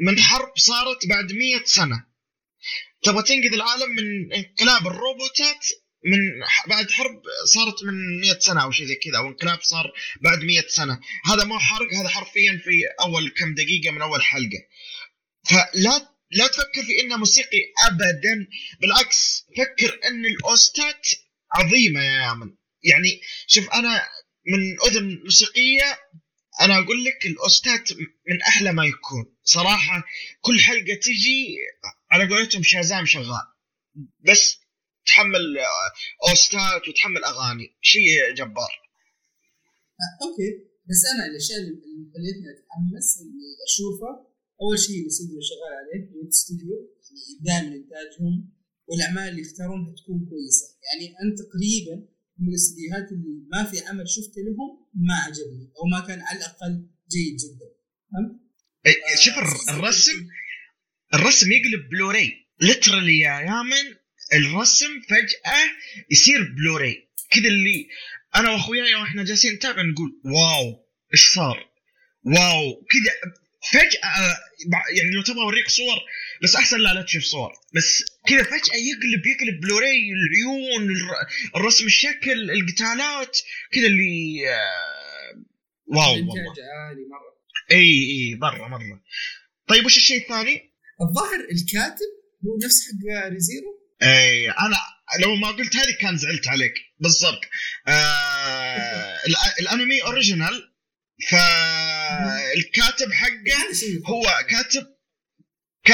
من 0.00 0.18
حرب 0.18 0.52
صارت 0.58 1.06
بعد 1.06 1.32
مية 1.32 1.64
سنة. 1.64 2.06
تبغى 3.02 3.22
تنقذ 3.22 3.54
العالم 3.54 3.90
من 3.90 4.32
انقلاب 4.32 4.86
الروبوتات 4.86 5.66
من 6.04 6.18
بعد 6.66 6.90
حرب 6.90 7.22
صارت 7.54 7.84
من 7.84 8.20
100 8.20 8.38
سنة 8.38 8.62
أو 8.62 8.70
شيء 8.70 8.86
زي 8.86 8.94
كذا 8.94 9.18
أو 9.18 9.28
انقلاب 9.28 9.62
صار 9.62 9.92
بعد 10.20 10.44
100 10.44 10.62
سنة. 10.68 11.00
هذا 11.24 11.44
مو 11.44 11.58
حرق 11.58 11.94
هذا 11.94 12.08
حرفيا 12.08 12.62
في 12.64 12.70
أول 13.00 13.28
كم 13.28 13.54
دقيقة 13.54 13.90
من 13.90 14.02
أول 14.02 14.22
حلقة. 14.22 14.62
فلا 15.50 16.16
لا 16.30 16.46
تفكر 16.46 16.82
في 16.82 17.00
إنه 17.00 17.16
موسيقي 17.16 17.58
ابدا 17.86 18.46
بالعكس 18.80 19.46
فكر 19.56 20.00
إن 20.04 20.26
الأوستات 20.26 21.08
عظيمة 21.52 22.00
يا 22.04 22.22
يامن. 22.22 22.54
يعني 22.82 23.20
شوف 23.46 23.70
أنا 23.70 24.08
من 24.46 24.76
أذن 24.80 25.20
موسيقية 25.24 25.98
أنا 26.60 26.78
أقول 26.78 27.04
لك 27.04 27.26
الاوستات 27.26 27.92
من 28.28 28.42
أحلى 28.48 28.72
ما 28.72 28.84
يكون. 28.86 29.36
صراحة 29.44 30.04
كل 30.40 30.60
حلقة 30.60 30.94
تجي 31.02 31.56
على 32.10 32.34
قولتهم 32.34 32.62
شازام 32.62 33.06
شغال. 33.06 33.46
بس 34.28 34.56
تحمل 35.06 35.58
اوستات 36.28 36.88
وتحمل 36.88 37.24
أغاني. 37.24 37.76
شيء 37.80 38.34
جبار. 38.34 38.72
آه، 40.02 40.24
okay. 40.24 40.50
بس 40.88 41.00
أنا 41.14 41.26
الأشياء 41.26 41.58
اللي 41.58 41.74
خلتني 42.14 42.46
أتحمس 42.52 43.08
إني 43.20 43.48
اشوفه 43.68 44.10
أول 44.62 44.78
شيء 44.78 45.02
الاستوديو 45.02 45.40
شغال 45.50 45.72
عليه 45.80 46.00
هو 46.12 46.28
استوديو 46.28 46.74
يعني 46.76 47.28
دائما 47.40 47.76
إنتاجهم 47.80 48.34
والأعمال 48.88 49.28
اللي 49.28 49.42
يختارونها 49.42 49.94
تكون 49.98 50.18
كويسة. 50.30 50.66
يعني 50.86 51.06
أنت 51.24 51.38
تقريبا 51.46 52.15
من 52.38 52.48
الاستديوهات 52.48 53.12
اللي 53.12 53.46
ما 53.52 53.64
في 53.64 53.86
عمل 53.86 54.08
شفته 54.08 54.40
لهم 54.42 54.86
ما 54.94 55.14
عجبني 55.14 55.72
أو 55.78 55.86
ما 55.92 56.06
كان 56.06 56.20
على 56.20 56.38
الأقل 56.38 56.86
جيد 57.10 57.36
جدا 57.36 57.66
فهمت؟ 58.12 58.40
آه 58.86 59.16
شوف 59.16 59.34
الرسم 59.68 60.28
الرسم 61.14 61.52
يقلب 61.52 61.88
Blu-ray 61.88 62.46
literally 62.60 63.18
يا 63.18 63.40
يامن 63.40 63.96
الرسم 64.34 65.00
فجأة 65.00 65.70
يصير 66.10 66.54
بلوراي 66.56 67.08
كذا 67.30 67.48
اللي 67.48 67.88
أنا 68.36 68.50
واخوياي 68.50 68.94
وإحنا 68.94 69.24
جالسين 69.24 69.52
نتابع 69.52 69.82
نقول 69.82 70.20
wow 70.24 70.86
إيش 71.14 71.34
صار؟ 71.34 71.70
wow 72.24 72.84
كذا 72.90 73.32
فجأة 73.72 74.36
يعني 74.96 75.10
لو 75.10 75.22
تبغى 75.22 75.42
أوريك 75.42 75.68
صور 75.68 75.98
بس 76.42 76.56
أحسن 76.56 76.78
لا 76.80 76.94
لا 76.94 77.02
تشوف 77.02 77.24
صور. 77.24 77.52
بس 77.74 78.04
كذا 78.28 78.42
فجأة 78.42 78.76
يقلب 78.76 79.26
يقلب 79.26 79.60
بلوراي 79.60 80.10
العيون 80.12 80.96
الرسم 81.56 81.86
الشكل 81.86 82.50
القتالات 82.50 83.38
كذا 83.72 83.86
اللي 83.86 84.40
آه، 84.50 85.44
wow 85.86 86.12
والله. 86.12 86.32
عالي 86.88 87.02
مرة. 87.10 87.36
إي 87.70 88.10
إي 88.10 88.34
مرة 88.40 88.68
مرة. 88.68 89.02
طيب 89.68 89.86
وش 89.86 89.96
الشيء 89.96 90.22
الثاني؟ 90.22 90.74
الظاهر 91.00 91.40
الكاتب 91.40 92.10
هو 92.46 92.58
نفس 92.64 92.80
حق 92.86 93.28
ريزيرو 93.28 93.82
إي 94.02 94.50
أنا 94.50 94.76
لو 95.22 95.36
ما 95.36 95.48
قلت 95.48 95.76
هذه 95.76 95.96
كان 96.00 96.16
زعلت 96.16 96.48
عليك. 96.48 96.74
بالضبط. 97.00 97.40
آه 97.88 99.16
الأنمي 99.60 100.02
original 100.02 100.72
فالكاتب 101.30 103.12
حقه 103.12 103.66
هو 104.06 104.22
كاتب 104.50 104.95
ك... 105.86 105.90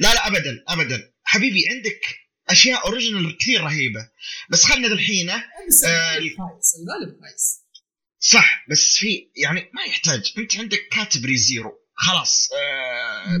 لا 0.00 0.14
لا 0.14 0.26
ابدا 0.26 0.64
ابدا. 0.68 1.12
حبيبي 1.24 1.64
عندك 1.70 2.00
أشياء 2.48 2.86
original 2.86 3.38
كثير 3.38 3.60
رهيبة. 3.60 4.08
بس 4.50 4.64
خلنا 4.64 4.86
الحين 4.86 5.30
آه 5.30 5.42
الغالب 6.18 7.18
كويس 7.20 7.62
صح 8.18 8.64
بس 8.70 8.96
في 8.96 9.30
يعني 9.36 9.70
ما 9.74 9.82
يحتاج. 9.82 10.32
أنت 10.38 10.56
عندك 10.56 10.88
كاتب 10.90 11.24
ريزيرو 11.24 11.72
خلاص 11.94 12.48
آه 12.52 13.40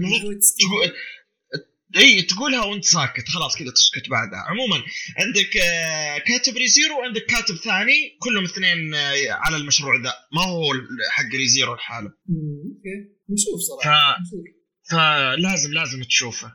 إي 1.96 2.22
تقولها 2.22 2.64
وأنت 2.64 2.84
ساكت. 2.84 3.28
خلاص 3.28 3.56
كذا 3.56 3.70
تسكت 3.70 4.08
بعدها. 4.08 4.38
عموما 4.38 4.82
عندك 5.18 5.56
آه، 5.56 6.18
كاتب 6.18 6.56
ريزيرو 6.56 6.98
وعندك 6.98 7.26
كاتب 7.26 7.56
ثاني. 7.56 8.18
كلهم 8.20 8.44
اثنين 8.44 8.94
آه، 8.94 9.30
على 9.30 9.56
المشروع 9.56 10.02
ذا. 10.02 10.14
ما 10.32 10.42
هو 10.42 10.72
حق 11.10 11.34
ريزيرو 11.34 11.74
لحاله 11.74 12.06
أوكي. 12.08 12.96
نشوف 13.30 13.60
صراحة. 13.60 14.14
ف... 14.14 14.61
فلازم 14.90 15.70
لازم 15.78 16.02
تشوفه. 16.02 16.48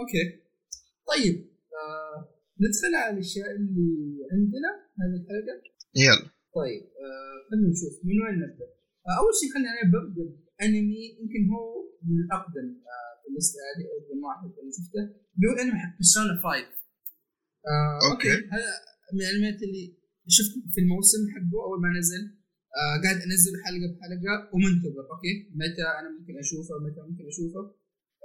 okay. 0.00 0.24
طيب 1.10 1.36
آه 1.80 2.16
ندخل 2.62 2.94
على 2.94 3.14
الأشياء 3.14 3.50
اللي 3.56 3.90
عندنا 4.32 4.70
هذه 5.00 5.16
الحلقة. 5.20 5.56
يلا. 6.04 6.26
طيب 6.58 6.82
آه 7.04 7.36
خلينا 7.50 7.68
نشوف 7.74 7.94
من 8.04 8.16
وين 8.22 8.36
نبدأ. 8.44 8.68
آه 9.08 9.14
أول 9.20 9.32
شيء 9.40 9.48
خلينا 9.54 9.72
نبدأ 9.84 10.02
بأنمي 10.14 11.02
يمكن 11.20 11.42
هو 11.52 11.64
من 12.06 12.16
الأقدم 12.24 12.68
آه 12.92 13.12
الليستة 13.28 13.58
هذه 13.68 13.84
أو 13.90 13.94
اقدم 13.98 14.20
واحد 14.28 14.48
أنا 14.62 14.70
شفته 14.78 15.02
اللي 15.34 15.46
هو 15.48 15.54
انمي 15.62 15.78
حق 15.82 15.92
بيرسونا 15.98 16.34
5 16.42 16.48
آه 17.70 17.98
okay. 18.10 18.36
هذا 18.54 18.72
من 19.14 19.20
الأنميات 19.24 19.62
اللي 19.66 19.84
شفت 20.28 20.52
في 20.74 20.80
الموسم 20.80 21.22
حقه 21.34 21.56
أول 21.66 21.78
ما 21.84 21.90
نزل. 21.98 22.35
آه 22.80 22.96
قاعد 23.02 23.18
أنزل 23.26 23.54
حلقة 23.64 23.86
بحلقة 23.92 24.34
ومنتظر. 24.54 25.04
okay؟ 25.12 25.34
متى 25.60 25.84
أنا 26.00 26.08
ممكن 26.16 26.34
أشوفه؟ 26.44 26.74
متى 26.86 27.00
ممكن 27.08 27.24
أشوفه؟ 27.32 27.62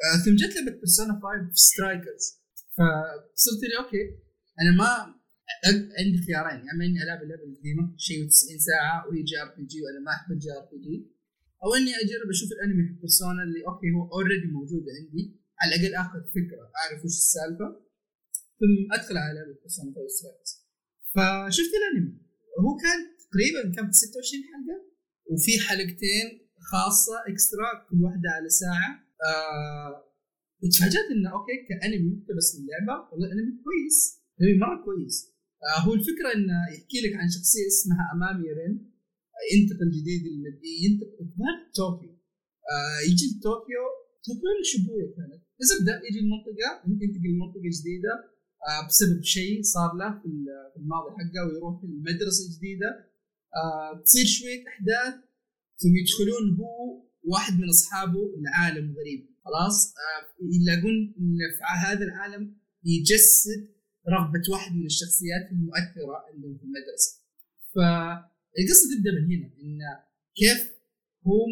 آه 0.04 0.18
ثم 0.24 0.36
جت 0.42 0.54
لعبة 0.56 0.72
بيرسونا 0.80 1.14
5 1.14 1.54
سترايكرز 1.68 2.26
فصرت 2.78 3.62
لي 3.70 3.76
okay. 3.82 4.04
أنا 4.62 4.72
ما 4.80 4.92
عندي 6.00 6.18
خيارين. 6.26 6.60
يا 6.66 6.72
إما 6.74 6.84
إني 6.86 7.00
ألعب 7.04 7.20
اللعبة 7.24 7.44
القديمة 7.50 7.84
شيء 8.06 8.18
90 8.28 8.60
ساعة 8.70 8.98
وهي 9.08 9.22
JRPG 9.30 9.80
وأنا 9.84 10.00
ما 10.06 10.12
أحب 10.16 10.30
ال 10.36 10.52
JRPG 10.58 10.96
أو 11.64 11.70
إني 11.78 11.92
أجرب 12.02 12.30
أشوف 12.36 12.50
الأنمي 12.56 12.84
حق 12.88 12.98
Persona 13.02 13.44
اللي 13.48 13.60
okay 13.68 13.90
هو 13.96 14.02
already 14.16 14.48
موجود 14.58 14.84
عندي. 14.98 15.24
على 15.60 15.76
الأقل 15.76 15.94
آخذ 16.04 16.22
فكرة 16.38 16.64
أعرف 16.80 17.00
وش 17.06 17.18
السالفة. 17.26 17.68
ثم 18.60 18.76
أدخل 18.96 19.18
على 19.24 19.32
لعبة 19.38 19.54
Persona 19.62 19.92
5 19.96 20.30
فشفت 21.14 21.74
الأنمي. 21.80 22.14
هو 22.64 22.72
كان 22.84 23.00
تقريبا 23.32 23.62
كان 23.76 23.92
26 23.92 24.44
حلقة؟ 24.52 24.78
وفي 25.32 25.54
حلقتين 25.68 26.28
خاصة 26.72 27.16
extra 27.30 27.70
كل 27.90 27.98
واحدة 28.06 28.30
على 28.36 28.50
ساعة. 28.50 28.90
آه 29.30 29.92
إنه 31.16 31.30
okay 31.36 31.58
كأنمي 31.70 32.10
مقتبس 32.14 32.48
من 32.56 32.62
اللعبة. 32.64 32.96
والله 33.10 33.28
أنمي 33.34 33.54
كويس. 33.66 33.98
أنمي 34.42 34.56
مرة 34.64 34.78
كويس. 34.86 35.18
آه 35.68 35.80
هو 35.86 35.94
الفكرة 36.00 36.30
إنه 36.36 36.58
يحكي 36.74 36.98
لك 37.06 37.14
عن 37.20 37.28
شخصية 37.36 37.68
اسمها 37.74 38.04
أمامي 38.14 38.48
رين. 38.58 38.76
ينتقل 39.54 39.90
جديد 39.98 40.22
المدينة 40.32 40.78
ينتقل 40.86 41.26
طوكيو. 41.80 42.14
آه 42.74 43.00
يجي 43.10 43.26
لطوكيو. 43.32 43.84
طوكيو 44.28 44.52
شبويه 44.72 45.08
كانت. 45.18 45.42
الزبده 45.62 45.94
يجي 46.08 46.20
المنطقة 46.26 46.70
ممكن 46.88 47.06
ينتقل 47.06 47.30
لمنطقه 47.34 47.70
جديدة. 47.78 48.14
آه 48.70 48.82
بسبب 48.88 49.24
شيء 49.36 49.62
صار 49.74 49.92
له 50.00 50.10
في 50.22 50.28
الماضي 50.82 51.10
حقه 51.18 51.42
ويروح 51.48 51.84
المدرسة 51.84 52.44
جديده 52.58 53.11
تصير 54.06 54.26
شوية 54.26 54.64
أحداث 54.68 55.14
ثم 55.82 55.94
يدخلون 56.02 56.58
هو 56.60 57.04
واحد 57.24 57.54
من 57.54 57.70
أصحابه 57.70 58.20
لعالم 58.44 58.96
غريب. 58.98 59.30
خلاص؟ 59.46 59.94
آه، 60.06 60.22
يلاقون 60.56 61.16
إن 61.20 61.38
في 61.58 61.64
هذا 61.88 62.04
العالم 62.04 62.58
يجسد 62.84 63.70
رغبة 64.10 64.42
واحد 64.52 64.76
من 64.76 64.86
الشخصيات 64.86 65.52
المؤثرة 65.52 66.16
عندهم 66.28 66.58
في 66.58 66.64
المدرسة. 66.64 67.12
فالقصة 67.76 68.86
تبدأ 68.96 69.12
من 69.12 69.26
هنا 69.32 69.48
إن 69.62 69.80
كيف 70.36 70.72
هم 71.26 71.52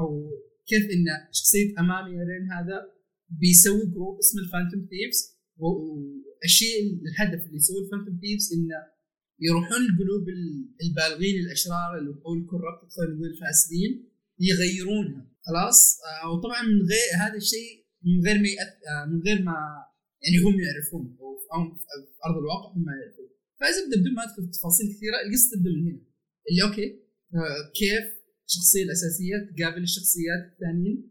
أو 0.00 0.30
كيف 0.66 0.84
إن 0.94 1.06
شخصية 1.32 1.74
أمامي 1.80 2.10
رين 2.10 2.52
هذا 2.52 2.76
بيسوي 3.40 3.86
group 3.86 4.18
اسمه 4.18 4.42
ال 4.42 4.48
Phantom 4.48 4.88
Thieves 4.90 5.20
والشيء 5.56 6.76
الهدف 6.82 7.46
اللي 7.46 7.56
يسويه 7.56 7.84
ال 7.84 7.88
Phantom 7.88 8.20
Thieves 8.20 8.52
انه 8.52 8.80
يروحون 9.46 9.82
القلوب 9.90 10.24
البالغين 10.84 11.36
الأشرار 11.44 11.98
اللي 11.98 12.10
هو 12.10 12.34
ال 12.34 12.41
corrupt 12.41 12.92
الفاسدين 13.32 13.92
يغيرونها. 14.48 15.22
خلاص؟ 15.46 15.78
آه، 16.08 16.30
وطبعا 16.32 16.62
من 16.62 16.80
غير 16.92 17.08
هذا 17.22 17.36
الشيء 17.36 17.72
من 18.06 18.16
غير 18.26 18.38
ما 18.42 18.48
آه، 18.90 19.04
من 19.10 19.18
غير 19.26 19.38
ما 19.48 19.56
يعني 20.22 20.36
هم 20.44 20.56
يعرفون 20.66 21.04
أو 21.54 21.60
في 21.74 21.84
أرض 22.26 22.36
الواقع 22.42 22.68
هم 22.76 22.86
يعرفون. 23.00 23.28
فإذا 23.60 23.80
بدون 23.86 24.14
ما 24.14 24.22
ادخل 24.24 24.42
في 24.46 24.50
تفاصيل 24.58 24.86
كثيرة 24.94 25.16
القصة 25.24 25.48
تبدا 25.52 25.70
من 25.70 25.82
هنا. 25.88 26.02
اللي 26.48 26.62
okay 26.66 26.88
آه، 27.34 27.60
كيف 27.80 28.06
الشخصية 28.48 28.82
الأساسية 28.86 29.36
تقابل 29.50 29.82
الشخصيات 29.82 30.42
الثانيين؟ 30.52 31.10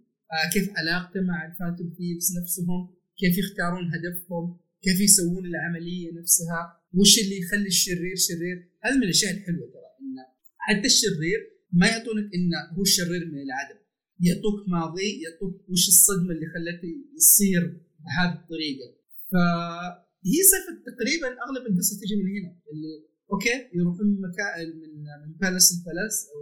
كيف 0.54 0.70
علاقته 0.78 1.22
مع 1.22 1.38
ال 1.48 1.53
Phantom 1.53 1.88
Thieves 1.98 2.38
نفسهم؟ 2.42 2.80
كيف 3.20 3.38
يختارون 3.38 3.84
هدفهم؟ 3.94 4.60
كيف 4.84 5.00
يسوون 5.02 5.46
العملية 5.46 6.12
نفسها؟ 6.20 6.62
وش 6.94 7.20
اللي 7.24 7.38
يخلي 7.42 7.68
الشرير 7.68 8.16
شرير؟ 8.16 8.58
هذا 8.84 8.96
من 8.96 9.04
الأشياء 9.04 9.32
الحلوة 9.34 9.68
ترى 9.74 9.90
انه 10.02 10.26
حتى 10.58 10.88
الشرير 10.94 11.40
ما 11.80 11.88
يعطونك 11.88 12.28
إنه 12.36 12.58
هو 12.78 12.82
الشرير 12.82 13.26
من 13.32 13.42
العدم. 13.48 13.80
يعطوك 14.20 14.60
ماضي 14.68 15.22
يعطوك 15.24 15.70
وش 15.70 15.88
الصدمة 15.88 16.32
اللي 16.36 16.48
خلته 16.54 16.92
يصير 17.18 17.62
بهذه 18.04 18.36
الطريقة. 18.42 18.88
فهي 19.32 20.40
صفة 20.54 20.74
تقريبا 20.90 21.28
أغلب 21.46 21.64
القصة 21.72 21.94
تجي 22.02 22.16
من 22.20 22.28
هنا 22.36 22.52
اللي 22.72 22.94
okay 23.32 23.58
يروحون 23.78 24.08
من 24.12 24.22
مكان 24.28 24.68
من 24.82 24.92
من 25.22 25.32
palace 25.42 25.68
ل 25.74 25.80
palace 25.80 26.16
أو 26.34 26.42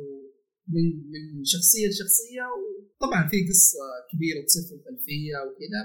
من 0.74 0.86
من 1.12 1.44
شخصية 1.53 1.88
لشخصية 1.88 2.46
وطبعا 2.58 3.22
في 3.29 3.38
قصة 3.50 3.86
كبيرة 4.12 4.39
تصير 4.46 4.63
في 4.67 4.74
الخلفية 4.77 5.38
وكذا 5.48 5.82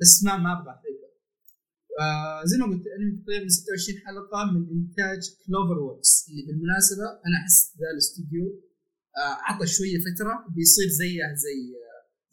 بس 0.00 0.24
ما 0.24 0.36
ما 0.44 0.50
أبغى 0.56 0.74
آه 2.00 2.44
زي 2.44 2.56
ما 2.60 2.66
قلت 2.66 2.84
انمي 2.96 3.12
تقريبا 3.22 3.48
26 3.48 3.98
حلقة 4.06 4.40
من 4.52 4.62
إنتاج 4.76 5.20
CloverWorks 5.46 6.12
اللي 6.28 6.42
بالمناسبة 6.46 7.06
أنا 7.26 7.36
أحس 7.42 7.58
ذا 7.80 7.88
الاستوديو 7.94 8.46
آه، 9.22 9.36
عطى 9.46 9.66
شوية 9.66 9.98
فترة 10.06 10.34
بيصير 10.56 10.88
زيه 11.00 11.26
زي 11.44 11.58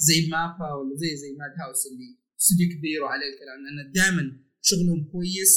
زي 0.08 0.30
MAPPA 0.34 0.74
ولا 0.78 0.96
زي 1.02 1.16
زي 1.22 1.32
Madhouse 1.40 1.82
اللي 1.88 2.10
استوديو 2.40 2.68
كبير 2.78 3.04
وعليه 3.04 3.30
الكلام 3.34 3.60
لأن 3.64 3.92
دائما 4.00 4.24
شغلهم 4.62 5.02
كويس 5.12 5.56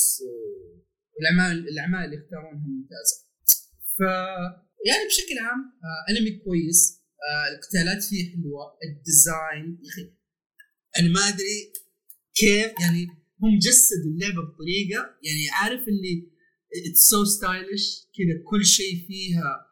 والأعمال 1.14 1.68
الأعمال 1.68 2.04
اللي 2.04 2.16
يختارونها 2.16 2.66
ممتازة. 2.66 3.16
ف 3.98 4.00
يعني 4.88 5.02
بشكل 5.08 5.36
عام 5.46 5.60
آه 5.86 6.10
أنمي 6.10 6.30
كويس 6.44 7.02
آه 7.28 7.46
القتالات 7.54 8.02
فيه 8.04 8.22
حلوة 8.32 8.62
ال 8.84 8.98
design 8.98 9.78
يا 9.82 9.88
أخي 9.92 10.04
أنا 10.98 11.08
ما 11.08 11.20
أدري 11.20 11.58
كيف 12.34 12.72
يعني 12.80 13.06
هم 13.42 13.58
جسدوا 13.58 14.10
اللعبة 14.12 14.42
بطريقة 14.48 15.00
يعني 15.26 15.44
عارف 15.58 15.88
اللي 15.88 16.14
it's 16.90 17.00
so 17.10 17.24
stylish 17.24 17.84
كذا 18.16 18.34
كل 18.50 18.64
شيء 18.64 19.06
فيها 19.06 19.66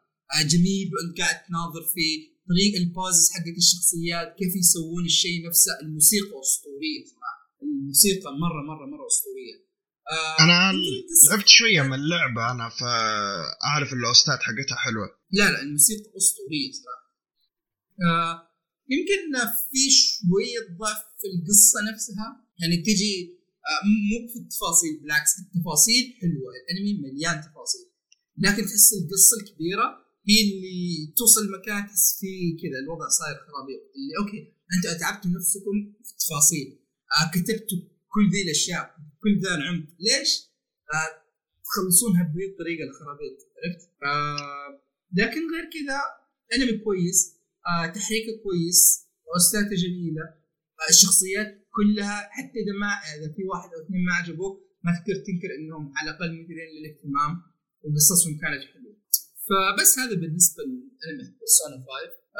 جميل 0.51 0.91
وانت 0.93 1.17
قاعد 1.21 1.43
تناظر 1.47 1.83
في 1.93 2.07
طريق 2.49 2.73
البوزز 2.81 3.25
حقت 3.33 3.57
الشخصيات 3.63 4.27
كيف 4.39 4.55
يسوون 4.55 5.05
الشيء 5.05 5.47
نفسه 5.47 5.71
الموسيقى 5.83 6.35
أسطورية 6.45 7.01
صراحة. 7.11 7.41
الموسيقى 7.63 8.29
مرة 8.45 8.61
مرة 8.69 8.85
مرة 8.93 9.05
أسطورية. 9.13 9.57
آه 10.11 10.43
أنا 10.43 10.57
لعبت 11.29 11.47
شوية 11.47 11.81
من 11.81 11.93
اللعبة 11.93 12.51
أنا 12.51 12.69
فأعرف 12.79 13.93
الاوستات 13.93 14.39
حقتها 14.47 14.77
حلوة. 14.85 15.07
لا 15.31 15.51
لا 15.51 15.61
الموسيقى 15.61 16.09
أسطورية 16.17 16.71
صراحة. 16.81 17.05
آه 18.09 18.33
يمكن 18.93 19.21
في 19.71 19.83
شوية 19.99 20.61
ضعف 20.79 21.01
في 21.19 21.27
القصة 21.33 21.79
نفسها. 21.91 22.27
يعني 22.61 22.77
تجي 22.87 23.44
مو 24.09 24.27
في 24.31 24.39
التفاصيل 24.39 24.99
بالعكس 25.01 25.31
التفاصيل 25.39 26.03
حلوة. 26.21 26.49
الأنمي 26.59 26.93
مليان 27.05 27.41
تفاصيل. 27.41 27.85
لكن 28.37 28.61
تحس 28.65 28.89
القصة 28.93 29.35
الكبيرة 29.41 29.87
هي 30.29 30.37
اللي 30.45 31.13
توصل 31.17 31.51
مكان 31.57 31.87
تحس 31.87 32.19
فيه 32.19 32.57
كذا 32.61 32.79
الوضع 32.83 33.07
صاير 33.19 33.35
خرابيط. 33.47 33.81
اللي 33.95 34.13
okay 34.19 34.41
أنتم 34.73 34.89
أتعبتوا 34.89 35.31
نفسكم 35.31 35.75
في 36.03 36.11
التفاصيل. 36.11 36.67
آه 37.17 37.31
كتبتوا 37.35 37.77
كل 38.13 38.29
ذي 38.31 38.41
الأشياء 38.41 38.95
كل 39.23 39.33
ذا 39.43 39.55
العمق. 39.55 39.87
ليش؟ 39.99 40.31
آه 40.93 41.09
تخلصونها 41.65 42.23
بهذه 42.23 42.49
الطريقة 42.51 42.83
الخرابيط 42.89 43.37
عرفت؟ 43.57 43.83
آه 44.03 44.69
لكن 45.13 45.41
غير 45.53 45.65
كذا 45.75 45.99
أنمي 46.53 46.77
كويس. 46.77 47.19
آه 47.67 47.87
تحريكه 47.87 48.43
كويس. 48.43 48.79
OST 49.33 49.58
اته 49.58 49.75
جميلة. 49.75 50.23
آه 50.79 50.89
الشخصيات 50.89 51.64
كلها 51.77 52.17
حتى 52.35 52.57
إذا 52.63 52.73
ما 52.81 52.91
إذا 53.15 53.27
في 53.35 53.43
واحد 53.51 53.69
أو 53.73 53.79
اثنين 53.83 54.01
ما 54.07 54.13
عجبوك 54.19 54.55
ما 54.85 54.91
تقدر 54.97 55.15
تنكر 55.27 55.49
إنهم 55.59 55.83
على 55.97 56.09
الأقل 56.09 56.29
مثيرين 56.39 56.69
للاهتمام 56.75 57.31
وقصصهم 57.83 58.33
كانت 58.41 58.61
حلوة. 58.71 58.95
فبس 59.47 59.91
هذا 59.99 60.15
بالنسبة 60.21 60.63
للأنمي 60.63 61.25
Persona 61.37 61.77
5 61.77 61.89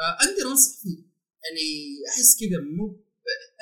آه 0.02 0.14
أقدر 0.24 0.50
أنصح 0.52 0.82
فيه. 0.82 0.98
يعني 1.44 1.66
أحس 2.10 2.30
كذا 2.40 2.58
مو 2.76 2.86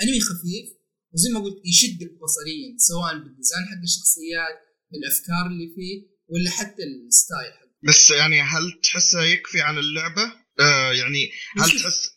أنمي 0.03 0.21
خفيف 0.29 0.67
وزي 1.13 1.31
ما 1.35 1.41
قلت 1.45 1.59
يشدك 1.73 2.13
بصريا 2.23 2.69
سواء 2.79 3.13
بال 3.23 3.33
design 3.33 3.65
حق 3.71 3.83
الشخصيات 3.83 4.57
الافكار 4.97 5.45
اللي 5.51 5.69
فيه 5.77 5.97
ولا 6.33 6.51
حتى 6.51 6.83
ال 6.85 6.96
style 6.96 7.53
حقه. 7.59 7.71
بس 7.89 8.11
يعني 8.11 8.41
هل 8.41 8.81
تحسه 8.83 9.23
يكفي 9.23 9.61
عن 9.61 9.79
اللعبة؟ 9.79 10.44
آه 10.61 10.93
يعني 10.93 11.31
هل 11.59 11.71
تحس 11.71 12.11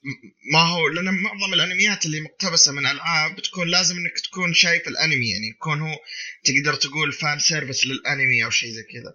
ما 0.53 0.59
هو 0.59 0.87
لأن 0.87 1.05
معظم 1.05 1.53
الأنميات 1.53 2.05
اللي 2.05 2.21
مقتبسة 2.21 2.71
من 2.71 2.85
ألعاب 2.85 3.35
بتكون 3.35 3.67
لازم 3.67 3.95
إنك 3.95 4.19
تكون 4.19 4.53
شايف 4.53 4.87
الأنمي 4.87 5.29
يعني 5.29 5.47
يكون 5.47 5.81
هو 5.81 5.95
تقدر 6.43 6.75
تقول 6.75 7.13
fan 7.13 7.39
service 7.39 7.87
للأنمي 7.87 8.45
أو 8.45 8.49
شيء 8.49 8.69
زي 8.69 8.83
كذا. 8.83 9.13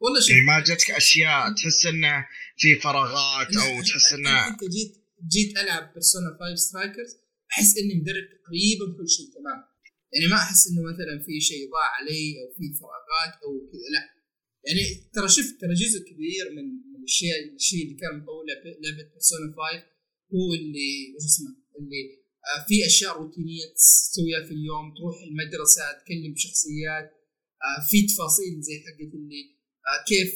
والله 0.00 0.20
شوف 0.20 0.30
يعني 0.30 0.42
ما 0.42 0.60
جتك 0.60 0.90
أشياء 0.90 1.54
تحس 1.54 1.86
إنه 1.86 2.26
في 2.56 2.76
فراغات 2.76 3.56
أو 3.56 3.82
تحس 3.82 4.12
إنه 4.12 4.48
إنت 4.48 4.64
جيت 4.64 4.92
جيت 5.32 5.58
ألعب 5.58 5.92
Persona 5.92 6.38
5 6.40 6.54
Strikers 6.54 7.12
أحس 7.52 7.78
إني 7.78 7.94
مدرك 7.94 8.26
تقريبا 8.36 8.86
كل 8.96 9.08
شيء 9.16 9.26
تمام. 9.36 9.60
يعني 10.12 10.26
ما 10.32 10.36
أحس 10.36 10.62
إنه 10.68 10.82
مثلا 10.92 11.24
في 11.26 11.40
شيء 11.40 11.62
ضاع 11.72 11.88
علي 11.98 12.24
أو 12.40 12.46
في 12.56 12.64
فراغات 12.80 13.34
أو 13.44 13.50
كذا 13.70 13.88
لا. 13.94 14.02
يعني 14.66 14.82
ترى 15.14 15.28
شفت 15.28 15.60
ترى 15.60 15.74
جزء 15.74 15.98
كبير 16.10 16.44
من 16.56 16.64
الشيء 17.04 17.54
الشيء 17.54 17.82
اللي 17.84 17.96
كان 18.02 18.12
مطول 18.18 18.46
لعبة 18.82 19.02
Persona 19.10 19.54
5 19.56 19.84
هو 20.34 20.54
اللي 20.58 20.90
وش 21.14 21.24
اسمه 21.30 21.50
اللي 21.78 22.02
آه 22.50 22.60
في 22.68 22.86
أشياء 22.86 23.12
روتينية 23.18 23.66
تسويها 23.76 24.42
في 24.46 24.52
اليوم 24.58 24.94
تروح 24.96 25.16
المدرسة 25.28 25.84
تكلم 26.00 26.34
شخصيات 26.36 27.06
آه 27.66 27.80
في 27.90 27.98
تفاصيل 28.06 28.52
زي 28.66 28.76
حقت 28.84 29.12
اللي 29.14 29.42
آه، 29.90 30.04
كيف 30.08 30.30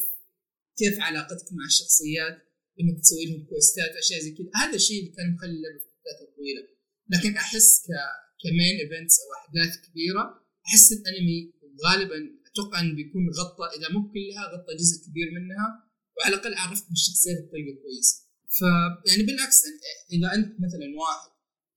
كيف 0.79 1.01
علاقتك 1.01 1.49
مع 1.53 1.65
الشخصيات 1.67 2.37
إنك 2.81 2.97
تسوي 3.03 3.25
لهم 3.27 3.47
كويستات 3.49 3.93
أشياء 4.03 4.21
زي 4.21 4.31
كذا 4.37 4.51
هذا 4.63 4.77
الشيء 4.77 5.01
اللي 5.01 5.13
كان 5.17 5.35
مخلي 5.35 5.51
اللعبة 5.51 5.85
طويلة. 6.37 6.63
لكن 7.13 7.37
أحس 7.37 7.81
ك 7.87 7.89
كمين 8.43 8.75
إيفنتس 8.83 9.17
أو 9.23 9.29
أحداث 9.39 9.73
كبيرة 9.87 10.25
أحس 10.67 10.93
الأنمي 10.93 11.53
غالبا 11.85 12.19
أتوقع 12.51 12.81
إنه 12.81 12.95
بيكون 12.95 13.23
غطى 13.39 13.67
إذا 13.77 13.89
مو 13.95 14.01
كلها 14.13 14.43
غطى 14.53 14.73
جزء 14.81 14.97
كبير 15.07 15.29
منها. 15.37 15.69
وعلى 16.17 16.35
الأقل 16.35 16.55
عرفت 16.55 16.85
بالشخصيات 16.91 17.37
بطريقه 17.45 17.75
كويسه 17.83 18.17
ف 18.57 18.61
يعني 19.09 19.23
بالعكس 19.23 19.59
إذا 20.13 20.29
أنت 20.35 20.53
مثلا 20.65 20.87
واحد 21.03 21.31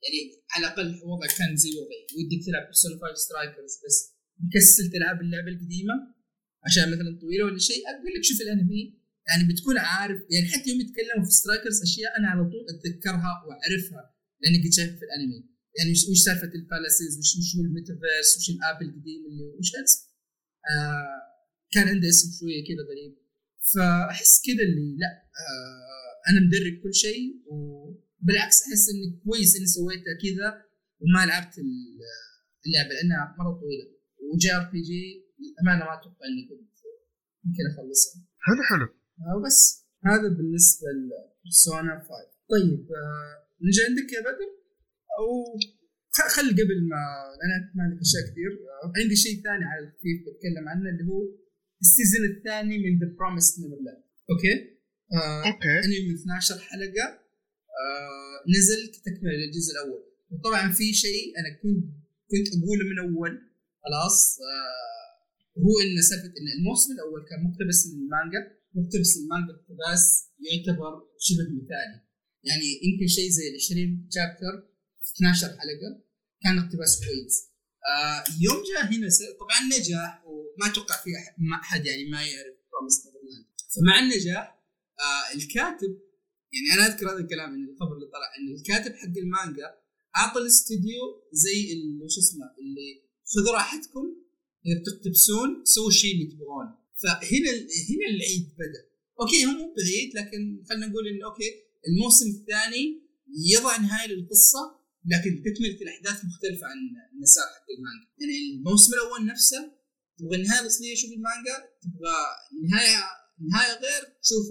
يعني 0.04 0.20
على 0.54 0.66
الأقل 0.66 0.88
وضعك 1.10 1.32
كان 1.38 1.58
زي 1.64 1.70
وضعي 1.80 2.04
ودك 2.16 2.46
تلعب 2.46 2.64
Persona 2.66 2.96
5 3.02 3.14
Strikers 3.26 3.74
بس 3.86 3.98
مكسل 4.46 4.92
تلعب 4.92 5.22
اللعبة 5.22 5.48
القديمة 5.48 5.96
عشان 6.66 6.92
مثلا 6.94 7.20
طويلة 7.22 7.46
ولا 7.46 7.60
شيء 7.70 7.82
أقول 7.90 8.12
لك 8.16 8.24
شوف 8.24 8.42
الأنمي 8.42 8.84
يعني 9.28 9.44
بتكون 9.54 9.78
عارف 9.78 10.22
يعني 10.34 10.48
حتى 10.54 10.70
يوم 10.70 10.80
يتكلموا 10.82 11.26
في 11.26 11.32
Strikers 11.32 11.82
أشياء 11.82 12.18
أنا 12.18 12.28
على 12.32 12.44
طول 12.52 12.64
أتذكرها 12.72 13.34
وأعرفها 13.46 14.04
لاني 14.42 14.64
كنت 14.64 14.74
شايفها 14.74 14.98
في 15.00 15.06
الأنمي. 15.06 15.40
يعني 15.78 15.92
وش 15.92 16.20
سالفة 16.26 16.52
ال 16.60 16.67
palaces 16.67 17.14
وش 17.20 17.56
هو 17.56 17.62
الميتافيرس 17.68 18.30
وش 18.38 18.50
ال 18.50 18.58
app 18.58 18.82
القديم 18.82 19.22
اللي 19.30 19.44
وش 19.60 19.72
آه 19.76 21.22
كان 21.72 21.88
عنده 21.88 22.10
اسم 22.10 22.28
شوية 22.40 22.62
كذا 22.68 22.84
غريب. 22.90 23.14
فأحس 23.74 24.42
كذا 24.46 24.64
اللي 24.68 24.98
لا 25.02 25.12
آه 25.44 26.30
أنا 26.30 26.40
مدرك 26.46 26.76
كل 26.84 26.94
شيء 26.94 27.24
وبالعكس 27.52 28.58
أحس 28.64 28.84
إني 28.94 29.22
كويس 29.24 29.56
إني 29.58 29.68
سويتها 29.78 30.14
كذا 30.24 30.50
وما 31.02 31.26
لعبت 31.26 31.56
اللعبة 32.66 32.92
لأنها 32.96 33.36
مرة 33.40 33.54
طويلة. 33.62 33.88
و 34.34 34.56
JRPG 34.56 35.04
للأمانة 35.40 35.86
ما 35.86 35.94
أتوقع 36.00 36.26
إني 36.32 36.44
كنت 36.50 36.78
ممكن 37.46 37.64
أخلصها. 37.72 38.18
حلو 38.46 38.62
حلو. 38.70 38.88
وبس. 39.38 39.60
هذا 40.06 40.28
بالنسبة 40.38 40.88
ل 40.98 41.10
Persona 41.10 41.94
5 42.00 42.10
طيب 42.54 42.84
آه 43.00 43.36
نجي 43.66 43.82
عندك 43.88 44.10
يا 44.14 44.22
بدر؟ 44.22 44.50
أو 45.20 45.28
خل 46.36 46.50
قبل 46.60 46.80
ما 46.92 47.02
أنا 47.46 47.56
ما 47.76 47.84
عندك 47.84 48.00
أشياء 48.06 48.24
كثير. 48.32 48.52
آه، 48.84 48.94
عندي 49.02 49.16
شيء 49.16 49.36
ثاني 49.44 49.66
على 49.72 49.82
الخفيف 49.86 50.18
بتكلم 50.26 50.66
عنه 50.70 50.90
اللي 50.90 51.04
هو 51.12 51.20
ال 51.86 51.91
season 51.91 52.24
الثاني 52.34 52.76
من 52.84 53.00
The 53.00 53.08
Promised 53.18 53.60
Neverland 53.60 54.04
okay؟ 54.32 54.54
آه 55.14 55.44
okay. 55.52 55.76
انمي 55.86 56.00
من 56.10 56.16
12 56.16 56.60
حلقة 56.70 57.06
آه 57.82 58.38
نزل 58.56 58.80
كتكمله 58.94 59.36
للجزء 59.42 59.72
الأول. 59.76 60.04
وطبعا 60.32 60.72
في 60.78 60.94
شيء 60.94 61.24
أنا 61.40 61.50
كنت 61.62 61.86
كنت 62.32 62.48
أقوله 62.56 62.84
من 62.92 62.98
أول 63.06 63.34
خلاص 63.84 64.18
آه 64.52 65.08
هو 65.66 65.74
إن 65.84 66.02
سالفه 66.10 66.34
إن 66.40 66.48
الموسم 66.58 66.90
الأول 66.96 67.22
كان 67.30 67.40
مقتبس 67.48 67.80
من 67.88 68.00
المانجا 68.06 68.42
مقتبس 68.78 69.12
من 69.18 69.24
المانجا 69.24 69.52
اقتباس 69.58 70.04
يعتبر 70.48 70.92
شبه 71.26 71.48
مثالي. 71.58 71.98
يعني 72.48 72.68
يمكن 72.88 73.08
شيء 73.18 73.30
زي 73.38 73.46
ال 73.50 73.56
20 73.56 74.10
chapter 74.16 74.54
12 75.16 75.48
حلقة 75.62 75.90
كان 76.44 76.56
اقتباس 76.64 76.92
كويس. 77.06 77.36
آه 77.94 78.24
يوم 78.46 78.60
جاء 78.70 78.84
هنا 78.94 79.08
طبعا 79.42 79.60
نجح 79.74 80.24
وما 80.58 80.72
أتوقع 80.72 80.96
في 81.04 81.10
أحد, 81.18 81.34
ما 81.38 81.56
أحد 81.56 81.86
يعني 81.86 82.10
ما 82.10 82.22
يعرف 82.22 82.56
Promised 82.72 83.06
Neverland 83.06 83.46
فمع 83.76 84.00
النجاح 84.00 84.64
آه 85.00 85.36
الكاتب 85.36 86.00
يعني 86.54 86.68
أنا 86.74 86.88
أذكر 86.88 87.12
هذا 87.12 87.20
الكلام 87.20 87.54
ان 87.54 87.70
الخبر 87.70 87.96
اللي 87.96 88.08
طلع 88.08 88.30
إن 88.40 88.56
الكاتب 88.56 88.96
حق 88.96 89.18
المانجا 89.18 89.68
اعطى 90.18 90.40
الاستوديو 90.40 91.02
زي 91.32 91.60
وش 92.02 92.18
اسمه 92.18 92.46
اللي 92.60 92.90
خذوا 93.34 93.54
راحتكم 93.54 94.06
اذا 94.66 94.80
بتقتبسون 94.80 95.62
سووا 95.66 95.88
الشيء 95.88 96.14
اللي 96.14 96.26
تبغونه 96.26 96.74
فهنا 97.04 97.52
هنا 97.90 98.08
العيد 98.16 98.54
بدأ. 98.60 98.84
okay 99.20 99.46
هو 99.46 99.52
مو 99.52 99.74
بعيد 99.78 100.16
لكن 100.16 100.64
خلينا 100.70 100.88
نقول 100.88 101.08
انه 101.08 101.26
okay 101.26 101.50
الموسم 101.88 102.28
الثاني 102.30 102.86
يضع 103.54 103.78
نهاية 103.78 104.08
للقصة 104.08 104.78
لكن 105.06 105.44
تكملة 105.46 105.78
الأحداث 105.82 106.26
مختلفة 106.26 106.68
عن 106.68 106.78
المسار 107.14 107.46
حق 107.56 107.68
المانجا. 107.78 108.08
يعني 108.20 108.58
الموسم 108.58 108.94
الأول 108.94 109.26
نفسه 109.26 109.77
تبغى 110.18 110.36
النهايه 110.40 110.62
الاصليه 110.62 110.96
شوف 111.02 111.12
المانجا؟ 111.18 111.56
تبغى 111.84 112.18
نهايه 112.70 113.04
نهاية 113.52 113.74
غير 113.84 114.02
تشوف 114.24 114.46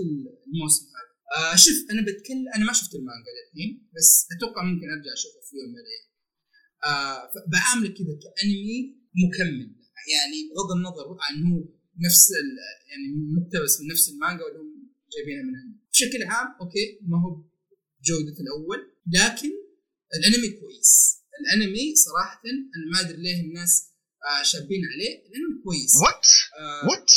الموسم 0.46 0.84
هذا. 0.96 1.12
آه 1.36 1.56
شوف 1.64 1.76
أنا 1.90 2.02
بتكلم 2.08 2.44
أنا 2.54 2.64
ما 2.64 2.72
شفت 2.72 2.94
المانجا 2.94 3.30
للحين 3.36 3.88
بس 3.96 4.10
أتوقع 4.32 4.62
ممكن 4.62 4.86
أرجع 4.94 5.12
أشوفها 5.18 5.42
في 5.48 5.52
يوم 5.60 5.68
من 5.72 5.78
الأيام 5.84 6.06
آه 6.88 7.16
بعامله 7.52 7.88
كذا 7.98 8.14
كأنمي 8.22 8.78
مكمل. 9.24 9.68
يعني 10.14 10.38
بغض 10.50 10.70
النظر 10.78 11.06
عن 11.26 11.34
هو 11.46 11.58
نفس 12.06 12.22
يعني 12.90 13.06
مقتبس 13.36 13.80
من 13.80 13.86
نفس 13.92 14.08
المانجا 14.08 14.44
ولا 14.44 14.58
هم 14.60 14.70
جايبينها 15.12 15.42
من 15.42 15.54
عندي 15.60 15.78
بشكل 15.92 16.22
عام 16.32 16.48
okay 16.60 16.86
ما 17.10 17.16
هو 17.24 17.30
بجودة 18.00 18.36
الأول 18.44 18.80
لكن 19.06 19.50
الأنمي 20.16 20.48
كويس. 20.60 20.92
الأنمي 21.40 21.94
صراحة 21.94 22.42
أنا 22.76 22.86
ما 22.92 23.00
أدري 23.00 23.22
ليه 23.22 23.40
الناس 23.40 23.72
آه 24.26 24.42
شابين 24.42 24.80
عليه 24.94 25.18
الانمي 25.18 25.62
كويس. 25.64 25.96
what 26.02 26.26
آه 26.58 26.88
what 26.88 27.12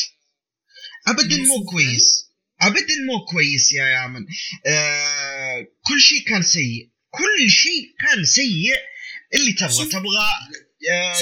ابدا 1.07 1.37
مو 1.37 1.65
كويس. 1.65 2.31
ابدا 2.61 2.95
مو 3.07 3.25
كويس 3.25 3.73
يا 3.73 3.85
يامن. 3.85 4.25
آه 4.67 5.67
كل 5.87 6.01
شيء 6.01 6.23
كان 6.27 6.41
سيء. 6.41 6.89
كل 7.09 7.51
شيء 7.51 7.95
كان 7.99 8.25
سيء 8.25 8.75
اللي 9.33 9.53
تبغى. 9.53 9.85
تبغى 9.85 10.29
آه 10.91 11.21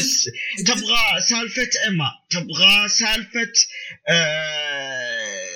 تبغى 0.65 1.21
سالفة 1.29 1.69
اما 1.87 2.11
تبغى 2.29 2.89
سالفة 2.89 3.53
آه 4.09 5.47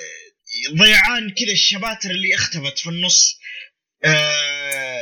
ضيعان 0.74 1.30
كذا 1.30 1.52
الشباتر 1.52 2.10
اللي 2.10 2.34
أختفت 2.34 2.78
في 2.78 2.88
النص. 2.88 3.38
آه 4.04 4.51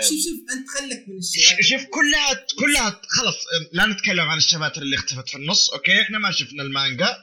شوف 0.00 0.18
شوف 0.18 0.56
أنت 0.58 0.68
خلك 0.68 1.08
من 1.08 1.18
الشباب 1.18 1.60
شوف 1.62 1.84
كلها 1.90 2.46
كلها 2.58 3.00
خلاص 3.08 3.34
لا 3.72 3.86
نتكلم 3.86 4.20
عن 4.28 4.38
الشباتر 4.38 4.82
اللي 4.82 4.96
اختفت 4.96 5.28
في 5.28 5.34
النص 5.34 5.68
أوكي؟ 5.72 6.00
إحنا 6.02 6.18
ما 6.18 6.30
شفنا 6.32 6.62
المانجا. 6.62 7.16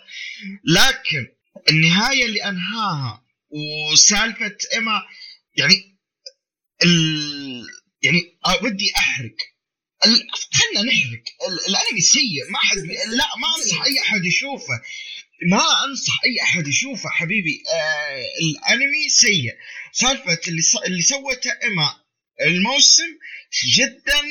لكن 0.64 1.28
النهاية 1.70 2.26
اللي 2.26 2.44
أنهاها 2.44 3.24
وسالفة 3.50 4.58
اما 4.78 5.02
يعني 5.56 5.98
ال 6.84 7.68
يعني 8.02 8.38
ودي 8.64 8.92
أحرق. 8.98 9.36
ال- 10.06 10.28
خلنا 10.54 10.92
نحرق. 10.92 11.24
ال- 11.48 11.66
الأنمي 11.70 12.02
سيء 12.02 12.50
ما 12.52 12.60
حد 12.60 12.78
لا 13.18 13.26
ما 13.38 13.48
أنصح 13.58 13.84
أي 13.84 14.00
أحد 14.02 14.26
يشوفه. 14.26 14.82
ما 15.52 15.64
أنصح 15.86 16.24
أي 16.26 16.42
أحد 16.44 16.68
يشوفه 16.68 17.10
حبيبي. 17.10 17.64
آه 17.74 18.26
الأنمي 18.42 19.10
سيء. 19.10 19.54
سالفة 19.94 20.40
اللي 20.48 20.62
ص... 20.62 20.76
اللي 20.76 21.02
سوته 21.02 21.52
اما 21.68 21.96
الموسم 22.42 23.10
جدا 23.78 24.22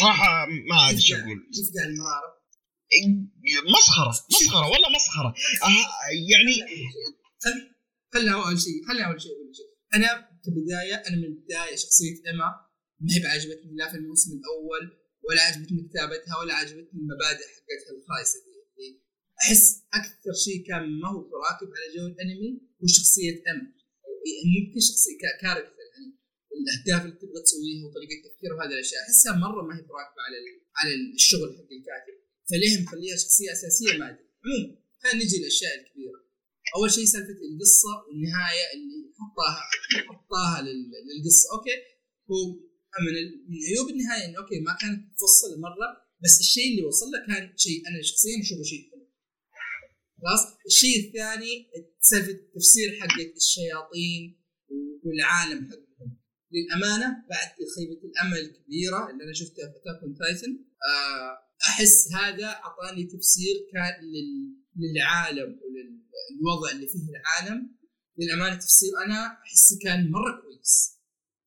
صراحة 0.00 0.46
ما 0.46 0.90
أدري 0.90 1.00
شو 1.00 1.14
أقول. 1.14 1.38
المراره 1.86 2.34
مسخرة 3.76 4.26
مسخرة 4.30 4.66
والله 4.70 4.88
مسخرة. 4.96 5.34
يعني 6.30 6.54
خل 7.44 7.74
خلنا 8.14 8.32
أول 8.34 8.60
شيء 8.60 8.78
خلنا 8.88 9.04
أول 9.08 9.20
شيء 9.22 9.32
أقول 9.32 9.56
شيء. 9.56 9.70
أنا 9.94 10.28
كبداية 10.44 10.94
أنا 11.08 11.16
من 11.16 11.24
البداية 11.24 11.76
شخصية 11.76 12.16
إيما 12.26 12.48
ما 13.00 13.14
هي 13.14 13.20
بعجبتني 13.22 13.76
لا 13.76 13.90
في 13.90 13.96
الموسم 13.96 14.30
الأول 14.38 14.84
ولا 15.28 15.42
عجبتني 15.42 15.88
كتابتها 15.88 16.34
ولا 16.40 16.54
عجبتني 16.54 17.00
المبادئ 17.02 17.46
حقتها 17.54 17.92
الخايسة 17.98 18.38
دي. 18.44 18.52
اللي 18.78 19.00
أحس 19.42 19.64
أكثر 19.94 20.32
شيء 20.44 20.66
كان 20.68 20.82
ما 21.00 21.08
هو 21.08 21.20
راكب 21.46 21.68
على 21.76 21.86
جو 21.96 22.06
الأنمي 22.12 22.50
هو 22.82 22.86
شخصية 22.86 23.30
إيما. 23.48 23.66
ممكن 24.54 24.80
شخصيه 24.90 25.16
كاركتر. 25.42 25.70
يعني 25.70 25.73
الاهداف 26.60 27.00
اللي 27.06 27.16
تبغى 27.22 27.40
تسويها 27.46 27.82
وطريقة 27.86 28.16
تفكيرها 28.28 28.56
وهذه 28.56 28.74
الأشياء 28.78 29.00
أحسها 29.06 29.32
مرة 29.46 29.60
ما 29.68 29.72
هي 29.76 29.82
براكبة 29.90 30.20
على 30.26 30.36
على 30.78 30.90
الشغل 31.14 31.48
حق 31.58 31.70
الكاتب. 31.78 32.16
فليه؟ 32.50 32.74
مخليها 32.82 33.16
شخصية 33.24 33.50
أساسية 33.56 33.92
ما 34.00 34.06
أدري. 34.10 34.26
عموما 34.44 34.76
خلينا 35.02 35.24
نجي 35.24 35.36
للأشياء 35.40 35.72
الكبيرة. 35.80 36.18
أول 36.76 36.90
شيء 36.96 37.04
سالفة 37.04 37.36
القصة 37.48 37.92
والنهايه 38.06 38.64
اللي 38.74 38.98
حطاها 39.18 39.60
حطاها 40.10 40.62
لل- 40.66 40.90
للقصة 41.08 41.46
okay؟ 41.54 41.76
هو 42.30 42.40
من 43.04 43.14
من 43.50 43.58
عيوب 43.70 43.88
النهاية 43.94 44.24
إنه 44.28 44.38
okay 44.42 44.58
ما 44.60 44.72
كانت 44.80 45.00
مفصله 45.12 45.56
مرة 45.66 45.88
بس 46.24 46.40
الشيء 46.40 46.66
اللي 46.70 46.82
وصل 46.88 47.06
له 47.12 47.18
كان 47.28 47.56
شيء 47.64 47.78
أنا 47.88 48.02
شخصيا 48.02 48.34
أشوفه 48.42 48.62
شيء 48.62 48.82
حلو. 48.90 49.04
خلاص؟ 50.22 50.42
الشيء 50.66 50.96
الثاني 51.06 51.52
سالفة 52.00 52.30
التفسير 52.30 52.88
حق 53.00 53.16
الشياطين 53.36 54.40
والعالم 55.04 55.60
حقهم 55.70 55.83
للأمانة 56.54 57.06
بعد 57.30 57.48
خيبة 57.76 58.00
الأمل 58.08 58.38
الكبيرة 58.38 59.10
اللي 59.10 59.24
أنا 59.24 59.32
شفتها 59.32 59.66
في 59.72 59.76
Attack 59.78 60.00
Titan 60.18 60.64
أحس 61.68 62.12
هذا 62.12 62.46
أعطاني 62.46 63.04
تفسير 63.04 63.54
كان 63.72 63.94
لل- 64.12 64.56
للعالم 64.76 65.60
وللوضع 65.62 66.70
اللي 66.72 66.86
فيه 66.88 66.98
العالم 67.14 67.76
للأمانة 68.18 68.54
تفسير 68.56 68.90
أنا 69.06 69.38
أحسه 69.46 69.78
كان 69.82 70.10
مرة 70.10 70.40
كويس 70.42 71.00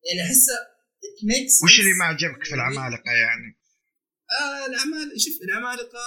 يعني 0.08 0.30
أحسه 0.30 0.54
sense. 1.22 1.64
وش 1.64 1.80
اللي 1.80 1.94
ما 2.00 2.06
عجبك 2.06 2.44
في 2.44 2.56
العمالقة 2.56 3.12
يعني؟ 3.12 3.58
آه 4.42 4.66
الاعمال 4.66 5.22
شوف 5.22 5.42
العمالقة 5.44 6.00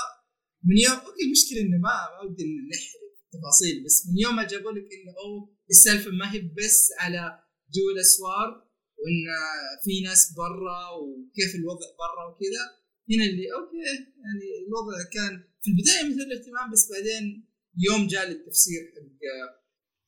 من 0.64 0.76
يوم 0.78 0.92
okay 1.06 1.22
المشكلة 1.26 1.60
إنه 1.60 1.78
ما 1.78 1.94
ما 2.12 2.20
ودي 2.30 2.44
نحرق 2.44 3.00
تفاصيل 3.32 3.84
بس 3.84 4.06
من 4.08 4.18
يوم 4.18 4.36
ما 4.36 4.46
جابوا 4.46 4.72
لك 4.72 4.82
إنه 4.96 5.12
أوه 5.24 5.56
السالفة 5.70 6.10
ما 6.10 6.32
هي 6.32 6.38
بس 6.40 6.88
على 6.98 7.38
جو 7.74 7.90
الاسوار 7.94 8.69
وإن 9.00 9.20
في 9.84 10.00
ناس 10.00 10.32
برا 10.36 10.80
وكيف 11.00 11.54
الوضع 11.54 11.86
برا 12.02 12.24
وكذا. 12.30 12.64
هنا 13.10 13.24
اللي 13.30 13.46
أوكي 13.56 13.76
يعني 14.24 14.46
الوضع 14.66 14.96
كان 15.16 15.32
في 15.62 15.70
البداية 15.70 16.02
مثل 16.10 16.22
الاهتمام 16.28 16.70
بس 16.72 16.88
بعدين 16.92 17.24
يوم 17.88 18.06
جاء 18.06 18.30
التفسير 18.30 18.80
حق 18.94 19.60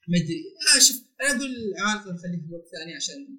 ما 0.09 0.19
أدري. 0.19 0.43
آه 0.77 0.79
شوف 0.87 0.97
أنا 1.21 1.31
أقول 1.37 1.51
العمالقه 1.57 2.13
نخليها 2.13 2.41
في 2.47 2.53
وقت 2.55 2.67
ثاني 2.75 2.95
عشان 2.95 3.39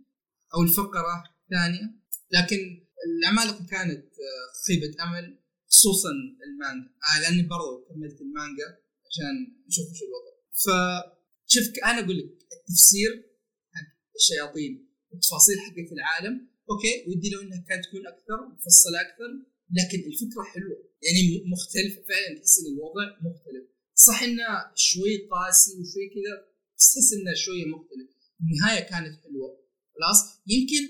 أو 0.54 0.64
الفقرة 0.64 1.24
ثانية. 1.50 1.86
لكن 2.32 2.60
العمالقه 3.08 3.66
كانت 3.66 4.06
آه، 4.06 4.46
خيبة 4.68 5.04
أمل 5.04 5.40
خصوصا 5.70 6.10
المانجا. 6.46 6.90
آه 6.90 7.22
لأني 7.22 7.44
برضو 7.48 7.86
كملت 7.90 8.22
المانجا 8.22 8.68
عشان 9.08 9.36
أشوف 9.68 9.88
شو 9.98 10.06
الوضع. 10.06 10.34
فشوف 10.64 11.66
أنا 11.86 12.00
أقول 12.00 12.18
لك 12.18 12.32
التفسير 12.58 13.12
حق 13.74 14.16
الشياطين. 14.16 14.93
والتفاصيل 15.14 15.60
حقت 15.66 15.90
العالم. 15.98 16.36
أوكي 16.70 16.94
ودي 17.08 17.30
لو 17.30 17.42
إنها 17.42 17.66
كانت 17.70 17.86
تكون 17.86 18.08
أكثر 18.08 18.38
مفصلة 18.54 19.02
أكثر 19.02 19.30
لكن 19.78 20.00
الفكرة 20.10 20.44
حلوة. 20.54 20.78
يعني 21.06 21.22
مختلفة 21.54 22.02
فعلا 22.10 22.40
تحس 22.40 22.60
إن 22.60 22.68
الوضع 22.74 23.06
مختلف. 23.28 23.66
صح 23.96 24.24
انه 24.24 24.48
شوي 24.76 25.14
قاسي 25.32 25.72
وشوي 25.72 26.08
كذا 26.16 26.36
بس 26.78 26.86
تحس 26.94 27.14
انه 27.14 27.34
شوية 27.46 27.66
مختلف 27.76 28.10
النهاية 28.42 28.84
كانت 28.92 29.16
حلوة. 29.24 29.50
خلاص؟ 29.96 30.20
يمكن 30.48 30.84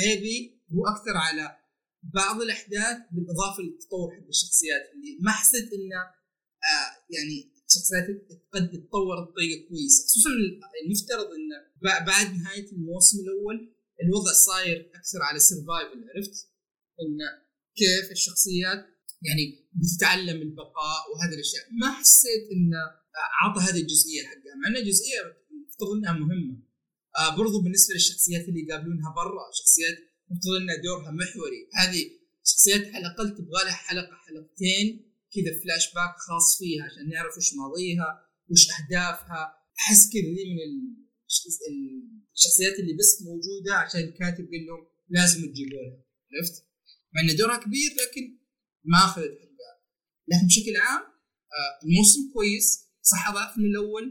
عيبي 0.00 0.36
هو 0.72 0.86
أكثر 0.86 1.16
على 1.26 1.56
بعض 2.02 2.40
الأحداث 2.40 2.96
بالإضافة 3.12 3.62
للتطور 3.62 4.08
حق 4.16 4.28
الشخصيات. 4.28 4.82
اللي 4.94 5.18
ما 5.20 5.30
حسيت 5.30 5.68
إنه 5.72 6.00
آه 6.72 6.90
يعني 7.10 7.57
الشخصيات 7.68 8.06
قد 8.54 8.70
تتطور 8.70 9.16
بطريقة 9.24 9.68
كويسة 9.68 10.04
خصوصا 10.06 10.30
المفترض 10.84 11.26
انه 11.38 11.56
ب- 11.82 12.04
بعد 12.06 12.26
نهاية 12.34 12.72
الموسم 12.72 13.18
الأول 13.20 13.74
الوضع 14.02 14.32
صاير 14.32 14.90
أكثر 14.94 15.18
على 15.22 15.38
سرفايفل 15.38 16.04
عرفت؟ 16.16 16.36
إن 17.02 17.18
كيف 17.76 18.12
الشخصيات 18.12 18.80
يعني 19.22 19.68
بتتعلم 19.74 20.42
البقاء 20.42 21.00
وهذه 21.14 21.34
الأشياء. 21.34 21.64
ما 21.80 21.92
حسيت 21.92 22.42
انه 22.52 22.82
أعطى 23.42 23.60
هذه 23.60 23.80
الجزئية 23.80 24.22
حقها 24.22 24.54
مع 24.62 24.68
إنها 24.68 24.80
جزئية 24.80 25.20
افترض 25.70 25.90
إنها 25.96 26.12
مهمة. 26.12 26.62
آه 27.18 27.36
برضو 27.36 27.62
بالنسبة 27.62 27.94
للشخصيات 27.94 28.48
اللي 28.48 28.60
يقابلونها 28.60 29.14
برا 29.16 29.44
شخصيات 29.60 29.96
افترض 30.32 30.54
إنها 30.62 30.76
دورها 30.76 31.10
محوري. 31.10 31.68
هذه 31.74 32.10
شخصيات 32.44 32.94
على 32.94 33.06
الأقل 33.06 33.30
تبغى 33.36 33.64
لها 33.64 33.72
حلقة 33.72 34.14
حلقتين 34.26 35.07
كذا 35.38 35.60
فلاش 35.60 35.94
باك 35.94 36.14
خاص 36.26 36.58
فيها 36.58 36.84
عشان 36.84 37.08
نعرف 37.08 37.36
وش 37.36 37.54
ماضيها 37.54 38.08
وش 38.50 38.64
أهدافها. 38.76 39.42
أحس 39.78 40.02
كذا 40.12 40.30
ذي 40.36 40.44
من 40.54 40.70
الشخصيات 42.34 42.78
اللي 42.80 42.94
بس 43.00 43.22
موجودة 43.22 43.74
عشان 43.74 44.00
الكاتب 44.00 44.44
قال 44.52 44.66
لهم 44.66 44.82
لازم 45.08 45.40
تجيبونها. 45.52 45.98
عرفت؟ 46.32 46.56
مع 47.12 47.20
ان 47.20 47.36
دورها 47.36 47.56
كبير 47.56 47.90
لكن 48.00 48.38
ما 48.84 48.98
أخذت 48.98 49.34
حقها. 49.42 49.74
لكن 50.28 50.46
بشكل 50.46 50.76
عام 50.76 51.02
آه، 51.58 51.72
الموسم 51.84 52.32
كويس. 52.34 52.66
صح 53.02 53.34
ضعف 53.34 53.58
من 53.58 53.64
الأول. 53.64 54.06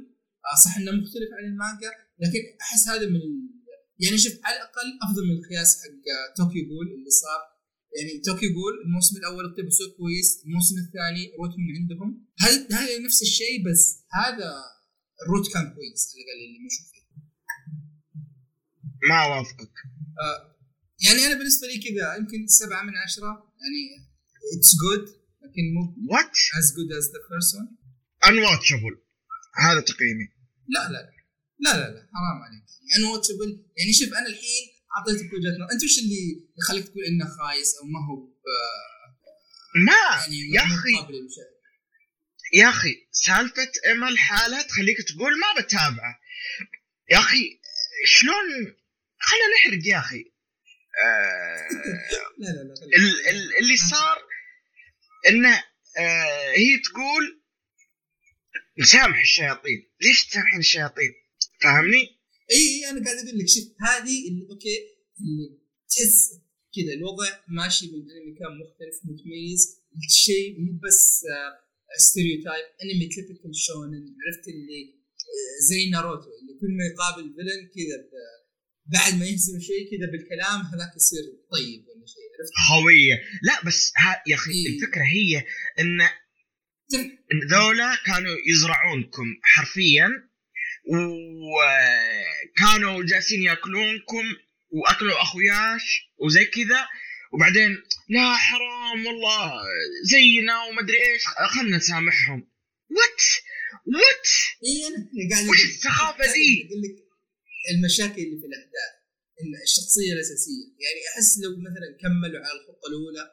آه، 0.46 0.56
صح 0.66 0.78
إنه 0.78 0.92
مختلف 0.92 1.30
عن 1.38 1.46
المانجا. 1.52 1.92
لكن 2.20 2.42
أحس 2.62 2.88
هذا 2.88 3.06
من 3.10 3.22
يعني 4.00 4.18
شوف 4.18 4.34
على 4.44 4.56
الأقل 4.56 4.88
أفضل 5.04 5.24
من 5.28 5.36
القياس 5.38 5.78
حق 5.82 6.36
Tokyo 6.38 6.64
Ghoul 6.70 6.88
اللي 6.96 7.10
صار. 7.10 7.57
يعني 7.96 8.22
Tokyo 8.28 8.50
Ghoul 8.58 8.74
الموسم 8.86 9.18
الأول 9.18 9.44
اقتبسوه 9.50 9.88
كويس 9.98 10.30
الموسم 10.46 10.76
الثاني 10.84 11.24
route 11.40 11.54
من 11.60 11.70
عندهم 11.78 12.10
هذا 12.44 12.58
هذا 12.80 13.00
نفس 13.06 13.22
الشيء 13.22 13.58
بس 13.68 13.82
هذا 14.20 14.50
ال 15.22 15.26
route 15.26 15.46
كان 15.54 15.66
كويس 15.76 16.02
على 16.14 16.24
الأقل 16.24 16.42
اللي 16.48 16.60
بنشوف 16.64 16.86
فيه 16.92 17.06
ما 19.10 19.18
أوافقك. 19.26 19.76
آه 20.24 20.58
يعني 21.06 21.20
أنا 21.28 21.36
بالنسبة 21.40 21.68
لي 21.68 21.78
كذا 21.86 22.16
يمكن 22.16 22.48
سبعة 22.48 22.84
من 22.84 22.96
عشرة 23.06 23.32
يعني 23.62 23.82
it's 24.54 24.72
good 24.82 25.06
لكن 25.44 25.64
مو 25.76 25.82
what 26.12 26.36
as 26.58 26.68
good 26.76 26.92
as 26.98 27.06
the 27.12 27.20
first 27.28 27.56
one 27.56 27.68
unwatchable 28.30 28.96
هذا 29.66 29.80
تقييمي. 29.82 30.28
لا 30.76 30.92
لا 30.94 31.02
لا 31.64 31.78
لا 31.80 31.90
لا 31.94 32.02
حرام 32.14 32.40
عليك. 32.46 32.66
انواتشبل 32.98 33.50
يعني 33.78 33.94
شوف 33.94 34.10
أنا 34.14 34.28
الحين 34.28 34.77
أعطيتك 34.98 35.34
وجهة 35.34 35.52
نظر. 35.52 35.74
أنت 35.74 35.84
وش 35.84 36.00
اللي 36.00 36.42
يخليك 36.58 36.88
تقول 36.88 37.04
إنه 37.04 37.26
خايس 37.26 37.76
أو 37.78 37.86
ما 37.86 38.00
هو 38.08 38.28
ما 39.86 40.22
يعني 40.22 40.54
يا 40.56 40.62
أخي. 40.62 40.92
يا 42.54 42.70
أخي 42.70 43.08
سالفة 43.12 43.72
إيما 43.86 44.10
الحالة 44.10 44.62
تخليك 44.62 44.98
تقول 45.08 45.32
ما 45.40 45.62
بتابعه. 45.62 46.20
يا 47.12 47.18
أخي 47.18 47.60
شلون؟ 48.06 48.76
خلينا 49.20 49.48
نحرق 49.56 49.88
يا 49.88 50.00
أخي. 50.00 50.26
آه 51.04 51.68
لا 52.38 52.48
لا 52.48 52.64
لا 52.64 53.60
اللي 53.60 53.78
صار 53.78 54.18
إنه 55.28 55.64
آه 55.98 56.52
هي 56.52 56.80
تقول 56.80 57.42
نسامح 58.80 59.20
الشياطين. 59.20 59.90
ليش 60.02 60.26
تسامحين 60.26 60.60
الشياطين؟ 60.60 61.14
فاهمني؟ 61.62 62.17
إي 62.52 62.90
أنا 62.90 63.04
قاعد 63.06 63.18
أقول 63.18 63.40
لك 63.40 63.48
شوف 63.48 63.66
هذه 63.88 64.28
اللي 64.28 64.48
okay 64.52 64.78
اللي 65.22 65.48
تحس 65.90 66.20
كذا 66.76 66.94
الوضع 66.94 67.30
ماشي 67.48 67.86
بالأنمي 67.88 68.34
كان 68.40 68.52
مختلف 68.62 68.96
متميز 69.10 69.62
الشيء 70.10 70.60
مو 70.60 70.80
بس 70.84 71.24
stereotype 72.08 72.66
anime 72.84 73.08
typical 73.08 73.56
shonen. 73.56 74.16
عرفت 74.22 74.48
اللي 74.48 74.82
آه، 75.32 75.68
زي 75.70 75.90
ناروتو 75.90 76.30
اللي 76.42 76.54
كل 76.62 76.72
ما 76.78 76.84
يقابل 76.92 77.34
villain 77.36 77.62
كذا 77.76 77.98
بعد 78.94 79.20
ما 79.20 79.26
يهزم 79.26 79.60
شيء 79.60 79.84
كذا 79.92 80.12
بالكلام 80.12 80.62
هذاك 80.62 80.96
يصير 80.96 81.24
طيب 81.52 81.88
ولا 81.88 82.06
شيء 82.14 82.26
عرفت؟ 82.40 82.54
هوية. 82.72 83.16
لا 83.44 83.68
بس 83.68 83.92
ها 83.98 84.24
يا 84.28 84.36
أخي 84.36 84.52
إيه؟ 84.52 84.68
الفكرة 84.68 85.04
هي 85.04 85.44
إن 85.80 86.00
ذولا 87.52 87.96
كانوا 88.06 88.36
يزرعونكم 88.52 89.26
حرفيا. 89.44 90.10
وكانوا 91.54 93.04
جالسين 93.04 93.42
يأكلونكم 93.42 94.26
وأكلوا 94.70 95.22
أخوياش 95.22 96.12
وزي 96.18 96.46
كذا. 96.46 96.88
وبعدين 97.34 97.72
لا 98.10 98.36
حرام 98.36 99.06
والله 99.06 99.52
زينا 100.04 100.64
ومدري 100.64 100.98
إيش 100.98 101.24
خلنا 101.28 101.78
نسامحهم. 101.78 102.52
وات 102.90 103.22
وات 103.96 104.28
أنا 104.88 105.30
قاعد 105.32 105.50
وش 105.50 105.64
السخافة 105.64 106.26
ذي؟ 106.34 106.70
المشاكل 107.72 108.22
اللي 108.22 108.38
في 108.42 108.48
الأحداث 108.48 108.92
الشخصية 109.64 110.14
الأساسية 110.14 110.66
يعني 110.84 111.00
أحس 111.10 111.30
لو 111.44 111.52
مثلا 111.68 111.90
كملوا 112.02 112.42
على 112.46 112.60
الخطة 112.60 112.88
الأولى 112.90 113.24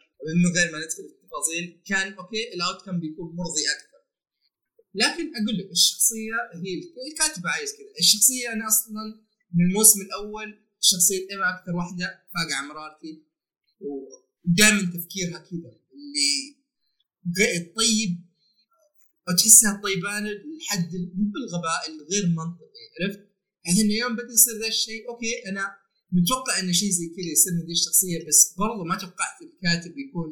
من 0.43 0.51
غير 0.57 0.73
ما 0.73 0.79
ندخل 0.79 1.05
في 1.09 1.14
التفاصيل 1.17 1.64
كان 1.90 2.12
okay 2.12 2.55
ال 2.55 2.85
outcome 2.87 3.01
بيكون 3.01 3.27
مرضي 3.37 3.64
أكثر. 3.75 3.94
لكن 4.95 5.25
أقول 5.37 5.59
لك 5.59 5.71
الشخصية 5.71 6.37
هي 6.55 6.73
الكاتب 7.11 7.47
عايز 7.47 7.71
كذا 7.73 7.93
الشخصية 8.01 8.53
أنا 8.53 8.69
أصلا 8.69 9.03
من 9.55 9.65
الموسم 9.69 10.01
الأول 10.01 10.49
شخصية 10.81 11.31
ايما 11.31 11.47
أكثر 11.55 11.73
واحدة 11.77 12.07
فاقعة 12.35 12.63
مرارتي 12.69 13.23
ودائما 13.81 14.83
تفكيرها 14.95 15.39
كذا 15.39 15.71
اللي 15.95 17.75
طيب 17.77 18.13
وتحسها 19.29 19.81
طيبانة 19.85 20.31
لحد 20.31 20.91
مو 21.17 21.25
بالغباء 21.33 21.83
الغير 21.89 22.27
منطقي 22.27 22.85
عرفت؟ 23.01 23.21
يعني 23.65 23.81
انه 23.81 23.95
يوم 23.95 24.17
بدا 24.17 24.33
يصير 24.33 24.55
ذا 24.61 24.69
الشيء 24.69 25.09
okay 25.09 25.49
أنا 25.49 25.77
متوقع 26.13 26.61
إن 26.61 26.73
شيء 26.73 26.91
زي 26.91 27.07
كذا 27.17 27.31
يصير 27.33 27.53
من 27.53 27.67
ذي 27.67 27.73
الشخصية 27.73 28.19
بس 28.29 28.55
برضو 28.59 28.85
ما 28.85 28.95
توقعت 28.99 29.39
الكاتب 29.43 29.99
يكون 29.99 30.31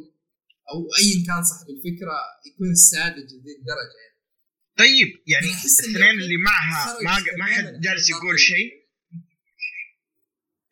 أو 0.70 0.78
ايا 0.98 1.26
كان 1.26 1.44
صاحب 1.50 1.66
الفكرة 1.74 2.16
يكون 2.46 2.74
ساذج 2.74 3.28
لذي 3.34 3.52
الدرجة 3.58 3.96
يعني. 4.02 4.11
طيب 4.82 5.22
يعني 5.26 5.46
الاثنين 5.46 6.10
اللي 6.10 6.36
معها 6.36 6.98
ما 7.04 7.24
ما 7.38 7.44
حد 7.44 7.80
جالس 7.80 8.10
يقول 8.10 8.40
شيء. 8.40 8.72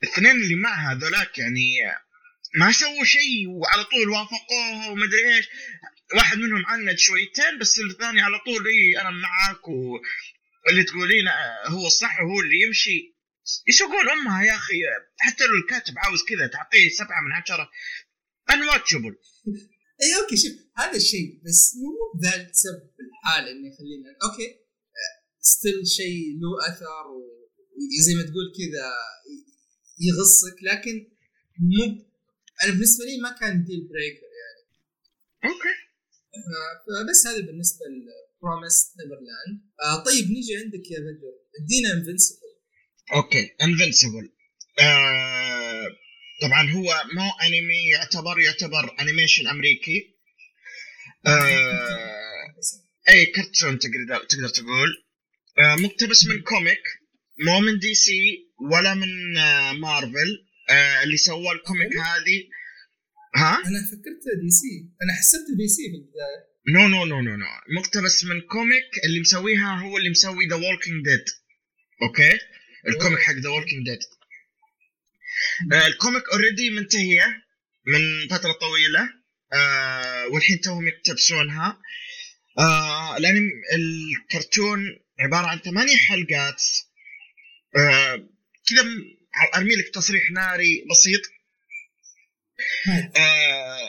الاثنين 0.02 0.30
اللي 0.30 0.54
معها 0.54 0.94
ذولاك 0.94 1.38
يعني 1.38 1.76
ما 2.54 2.72
سووا 2.72 3.04
شيء 3.04 3.48
وعلى 3.48 3.84
طول 3.84 4.08
وافقوها 4.08 4.88
ومدري 4.88 5.36
إيش. 5.36 5.48
واحد 6.16 6.38
منهم 6.38 6.66
عند 6.66 6.98
شويتين 6.98 7.58
بس 7.60 7.78
الثاني 7.78 8.20
على 8.20 8.38
طول 8.38 8.66
إي 8.66 9.00
أنا 9.00 9.10
معاك 9.10 9.68
واللي 9.68 10.84
تقولين 10.86 11.28
هو 11.66 11.86
الصح 11.86 12.20
وهو 12.20 12.40
اللي 12.40 12.60
يمشي. 12.66 13.16
يسوقون 13.68 14.10
أمها 14.10 14.44
يا 14.44 14.54
أخي؟ 14.54 14.80
حتى 15.18 15.44
لو 15.46 15.54
الكاتب 15.54 15.94
عاوز 15.98 16.24
كذا 16.28 16.46
تعطيه 16.46 16.88
سبعة 16.88 17.20
من 17.20 17.32
عشرة. 17.32 17.70
unwatchable 18.50 19.16
اي 20.02 20.22
okay 20.22 20.36
شوف 20.36 20.52
هذا 20.76 20.96
الشيء 20.96 21.40
بس 21.44 21.76
مو 21.76 21.90
بذا 22.20 22.50
السبب 22.50 22.90
الحال 23.00 23.48
انه 23.48 23.66
يخلينا 23.72 24.08
okay 24.24 24.48
still 25.40 25.86
شيء 25.86 26.22
له 26.40 26.50
أثر 26.68 27.06
وزي 27.98 28.14
ما 28.14 28.22
تقول 28.22 28.46
كذا 28.58 28.86
يغصك 30.06 30.56
لكن 30.62 30.96
مو 31.58 31.84
أنا 32.64 32.72
بالنسبة 32.72 33.04
لي 33.04 33.20
ما 33.22 33.30
كان 33.40 33.64
deal 33.64 33.88
breaker 33.88 34.30
يعني. 34.40 34.62
okay. 35.44 35.74
فبس 36.86 37.26
هذا 37.26 37.40
بالنسبة 37.46 37.84
ل 37.86 37.97
Promised 37.97 38.78
Neverland 38.98 39.56
آه 39.82 40.04
طيب 40.04 40.24
نيجي 40.30 40.56
عندك 40.56 40.90
يا 40.90 41.00
بدر. 41.00 41.34
ادينا 41.60 41.92
انفنسبل 41.92 42.50
أوكي 43.14 43.44
انفنسبل 43.62 44.32
آه 44.80 45.86
طبعا 46.40 46.70
هو 46.70 47.02
مو 47.14 47.30
أنمي 47.46 47.88
يعتبر 47.92 48.40
يعتبر 48.40 48.96
animation 49.00 49.46
أمريكي. 49.46 50.16
آه 51.26 52.54
أي 53.08 53.26
كرتون 53.26 53.78
تقدر 53.78 54.24
تقدر 54.28 54.48
تقول. 54.48 55.04
آه 55.58 55.74
مقتبس 55.76 56.26
من 56.26 56.40
comic 56.40 56.82
مو 57.46 57.60
من 57.60 57.78
DC 57.78 58.52
ولا 58.72 58.94
من 58.94 59.38
آه 59.38 59.72
مارفل 59.72 60.46
آه 60.70 61.02
اللي 61.02 61.16
سوى 61.16 61.52
ال 61.52 61.60
comic 61.60 61.96
هذه. 61.96 62.48
ها؟ 63.36 63.54
أنا 63.66 63.80
فكرت 63.90 64.24
DC 64.42 64.74
أنا 65.02 65.12
حسبت 65.18 65.46
DC 65.58 65.82
في 65.90 65.96
البداية. 65.96 66.50
no 66.74 66.88
no 66.88 67.04
no 67.04 67.20
no 67.20 67.36
no 67.36 67.46
مقتبس 67.76 68.24
من 68.24 68.40
comic 68.40 69.04
اللي 69.04 69.20
مسويها 69.20 69.80
هو 69.80 69.98
اللي 69.98 70.10
مسوي 70.10 70.46
The 70.46 70.56
Walking 70.56 71.04
Dead 71.04 71.24
okay؟ 72.02 72.38
ال 72.88 72.93
comic 72.93 73.18
حق 73.18 73.34
The 73.34 73.48
Walking 73.48 73.86
Dead 73.86 73.98
ال 75.72 75.81
comic 75.81 76.22
اوريدي 76.32 76.70
منتهية 76.70 77.42
من 77.86 78.28
فترة 78.28 78.52
طويلة. 78.52 79.20
آه 79.52 80.26
والحين 80.26 80.60
توهم 80.60 80.88
يقتبسونها. 80.88 81.80
آه 82.58 83.16
الانمي 83.16 83.50
الكرتون 83.74 84.98
عبارة 85.20 85.46
عن 85.46 85.58
ثمانية 85.58 85.96
حلقات. 85.96 86.62
آه 87.76 88.28
كذا 88.68 88.84
أرمي 89.54 89.74
لك 89.76 89.88
تصريح 89.94 90.30
ناري 90.30 90.84
بسيط. 90.90 91.20
آه 93.16 93.88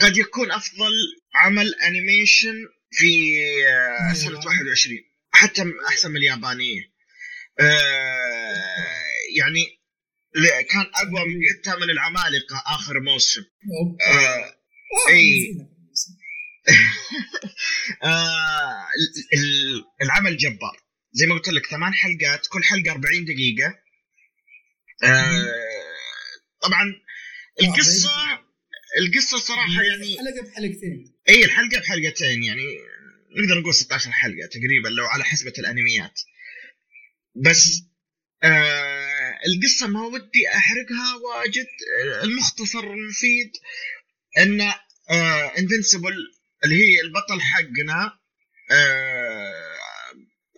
قد 0.00 0.16
يكون 0.16 0.50
أفضل 0.52 0.92
عمل 1.34 1.74
انيميشن 1.74 2.54
في 2.92 3.40
آه 3.68 4.12
سنة 4.12 4.36
21 4.36 4.98
حتى 5.30 5.64
أحسن 5.88 6.10
من 6.10 6.16
اليابانية. 6.16 6.92
آه 7.60 9.04
يعني 9.36 9.80
كان 10.70 10.86
أقوى 10.94 11.28
من 11.28 11.40
حتى 11.50 11.76
من 11.84 11.90
العمالقة 11.90 12.62
آخر 12.66 13.00
موسم. 13.00 13.40
آه. 14.06 14.54
نسينا. 15.12 15.68
آه 18.02 18.86
ال- 18.98 19.38
ال- 19.40 19.84
العمل 20.02 20.36
جبار. 20.36 20.76
زي 21.12 21.26
ما 21.26 21.34
قلت 21.34 21.48
لك 21.48 21.66
ثمان 21.66 21.94
حلقات 21.94 22.46
كل 22.46 22.64
حلقة 22.64 22.90
40 22.92 23.24
دقيقة. 23.24 23.74
آه 25.04 25.46
طبعا 26.62 26.94
القصة 27.62 28.10
القصة 28.98 29.38
صراحة 29.38 29.82
يعني 29.82 30.16
حلقة 30.18 30.42
بحلقتين. 30.50 31.14
اي 31.28 31.44
الحلقة 31.44 31.80
بحلقتين 31.80 32.42
يعني 32.42 32.62
نقدر 33.42 33.60
نقول 33.60 33.74
16 33.74 34.10
حلقة 34.12 34.46
تقريبا 34.52 34.88
لو 34.88 35.06
على 35.06 35.24
حسبة 35.24 35.52
الأنميات. 35.58 36.20
بس 37.36 37.82
آه 38.42 38.95
القصة 39.46 39.86
ما 39.86 40.06
ودي 40.06 40.48
أحرقها 40.56 41.14
واجد 41.14 41.66
آه، 42.04 42.24
المختصر 42.24 42.84
المفيد 42.84 43.52
آه 45.10 45.58
Invincible 45.58 46.14
اللي 46.64 46.74
هي 46.76 47.00
البطل 47.00 47.40
حقنا 47.40 48.18
آه 48.70 49.76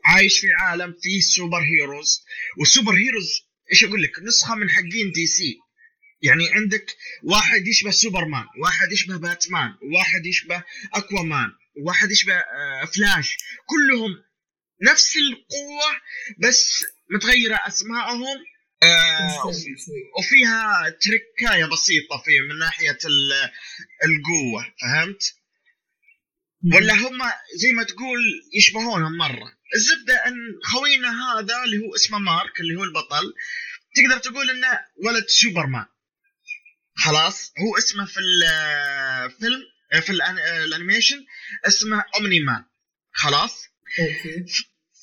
عايش 0.04 0.38
في 0.40 0.46
عالم 0.60 0.94
فيه 1.02 1.20
superheroes 1.20 2.24
وال 2.58 2.92
superheroes 2.92 3.40
إيش 3.72 3.84
أقول 3.84 4.02
لك؟ 4.02 4.12
نسخة 4.22 4.54
من 4.54 4.70
حقين 4.70 5.12
DC 5.14 5.58
يعني 6.22 6.48
عندك 6.48 6.96
واحد 7.22 7.66
يشبه 7.66 7.90
سوبرمان 7.90 8.44
واحد 8.62 8.92
يشبه 8.92 9.16
باتمان 9.16 9.74
واحد 9.94 10.26
يشبه 10.26 10.64
Aquaman 10.94 11.50
واحد 11.76 12.10
يشبه 12.10 12.34
آه 12.34 12.84
فلاش. 12.84 13.36
كلهم 13.66 14.10
نفس 14.82 15.16
القوة 15.16 16.00
بس 16.38 16.84
متغيرة 17.10 17.60
اسمائهم 17.66 18.38
آه 18.82 19.46
وفيها 20.18 20.88
تركاية 20.90 21.64
بسيطة 21.64 22.22
في 22.24 22.40
من 22.40 22.58
ناحية 22.58 22.98
ال- 23.04 23.50
القوة 24.04 24.74
فهمت؟ 24.82 25.34
ولا 26.74 26.94
هم 26.94 27.18
زي 27.56 27.72
ما 27.72 27.82
تقول 27.82 28.18
يشبهونهم 28.58 29.16
مرة. 29.16 29.52
الزبدة 29.74 30.26
إن 30.26 30.34
خوينا 30.64 31.08
هذا 31.08 31.64
اللي 31.64 31.78
هو 31.78 31.94
اسمه 31.94 32.18
مارك 32.18 32.60
اللي 32.60 32.76
هو 32.76 32.84
البطل 32.84 33.34
تقدر 33.94 34.18
تقول 34.18 34.50
إنه 34.50 34.80
ولد 35.06 35.24
سوبرمان. 35.28 35.86
خلاص؟ 36.94 37.52
هو 37.58 37.78
اسمه 37.78 38.04
في 38.06 38.20
الفيلم 38.20 39.62
في 40.02 40.12
الأن- 40.12 40.48
ال 40.66 40.72
animation 40.72 41.24
اسمه 41.66 42.04
Omni-Man 42.16 42.64
خلاص؟ 43.12 43.64
okay. 44.00 44.44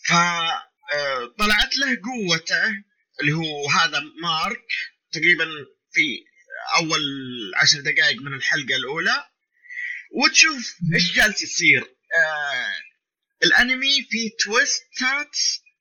ف 0.08 0.12
آه، 0.14 1.36
طلعت 1.40 1.78
له 1.78 1.98
قوته 2.04 2.64
اللي 3.22 3.34
هو 3.34 3.70
هذا 3.70 4.00
مارك 4.22 4.66
تقريبا 5.12 5.46
في 5.92 6.26
أول 6.78 7.02
عشر 7.56 7.80
دقائق 7.82 8.22
من 8.22 8.34
الحلقة 8.34 8.76
الأولى. 8.76 9.24
وتشوف 10.12 10.76
إيش 10.94 11.14
جالس 11.16 11.42
يصير. 11.42 11.82
آه 12.18 12.76
الأنمي 13.44 14.08
فيه 14.10 14.30
twist 14.46 15.22
ات 15.22 15.38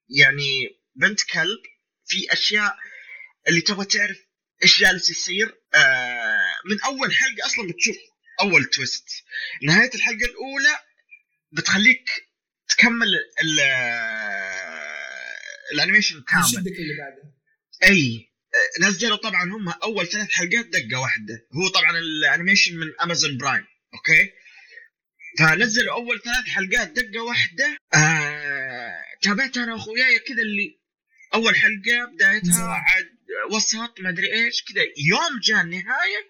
يعني 0.09 0.69
بنت 0.95 1.23
كلب 1.23 1.59
في 2.07 2.33
أشياء 2.33 2.77
اللي 3.49 3.61
تبغى 3.61 3.85
تعرف 3.85 4.19
إيش 4.63 4.81
جالس 4.81 5.11
يصير. 5.11 5.55
آه 5.75 6.59
من 6.65 6.81
أول 6.81 7.15
حلقة 7.15 7.47
أصلا 7.47 7.69
بتشوف 7.69 7.97
أول 8.41 8.65
twist. 8.65 9.09
نهاية 9.63 9.91
الحلقة 9.95 10.25
الأولى 10.25 10.81
بتخليك 11.53 12.29
تكمل 12.69 13.09
ال 15.73 15.78
animation 15.78 16.23
كامل. 16.23 16.45
يشدك 16.45 16.79
اللي 16.79 16.97
بعدها 16.99 17.35
أي 17.85 18.29
نزلوا 18.81 19.17
طبعا 19.17 19.45
هم 19.45 19.69
أول 19.69 20.07
ثلاث 20.07 20.31
حلقات 20.31 20.67
دقة 20.67 21.01
واحدة. 21.01 21.47
هو 21.53 21.69
طبعا 21.69 21.99
ال 21.99 22.06
animation 22.06 22.77
من 22.77 22.87
Amazon 23.03 23.39
Prime 23.39 23.65
okay؟ 23.95 24.33
فنزلوا 25.39 25.95
أول 25.95 26.21
ثلاث 26.23 26.45
حلقات 26.45 26.89
دقة 26.91 27.23
واحدة. 27.23 27.77
آه... 27.95 29.05
تابعت 29.23 29.57
أنا 29.57 29.75
وأخوياي 29.75 30.19
كذا 30.19 30.43
اللي 30.43 30.81
أول 31.35 31.57
حلقة 31.57 32.05
بدايتها. 32.15 32.69
عاد 32.69 33.11
وسط 33.51 34.01
ما 34.01 34.09
أدري 34.09 34.33
إيش 34.33 34.65
كذا. 34.65 34.83
يوم 34.83 35.41
جاء 35.43 35.61
النهاية 35.61 36.29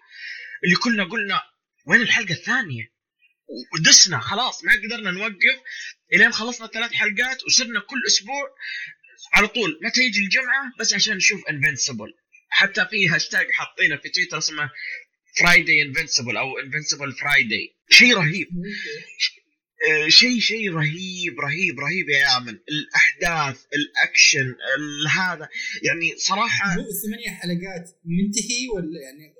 اللي 0.63 0.75
كلنا 0.75 1.03
قلنا 1.03 1.41
وين 1.85 2.01
الحلقة 2.01 2.31
الثانية؟ 2.31 2.95
ودسنا 3.73 4.19
خلاص 4.19 4.63
ما 4.63 4.73
قدرنا 4.73 5.11
نوقف. 5.11 5.59
إلين 6.13 6.31
خلصنا 6.31 6.67
ثلاث 6.67 6.91
حلقات 6.93 7.43
وصرنا 7.43 7.79
كل 7.79 7.97
أسبوع 8.07 8.55
على 9.33 9.47
طول. 9.47 9.79
متى 9.83 10.01
يجي 10.01 10.19
الجمعة 10.19 10.73
بس 10.79 10.93
عشان 10.93 11.15
نشوف 11.17 11.41
Invincible 11.49 12.13
حتى 12.49 12.85
في 12.89 13.07
هاشتاج 13.09 13.45
حاطينه 13.51 13.97
في 13.97 14.09
تويتر 14.09 14.37
اسمه 14.37 14.69
Friday 15.39 15.81
Invincible 15.81 16.37
أو 16.37 16.59
Invincible 16.59 17.13
Friday 17.13 17.75
شيء 17.89 18.15
رهيب. 18.17 18.47
شيء 20.07 20.39
شيء 20.39 20.71
رهيب 20.73 21.39
رهيب 21.39 21.79
رهيب 21.79 22.09
يا 22.09 22.17
يامن. 22.19 22.59
الأحداث 22.69 23.63
الأكشن 23.73 24.47
ال- 24.77 25.07
هذا. 25.09 25.49
يعني 25.83 26.17
صراحة 26.17 26.73
هو 26.75 26.81
الثمانية 26.89 27.29
حلقات 27.29 27.89
منتهي 28.05 28.67
ولا 28.75 29.01
يعني 29.01 29.35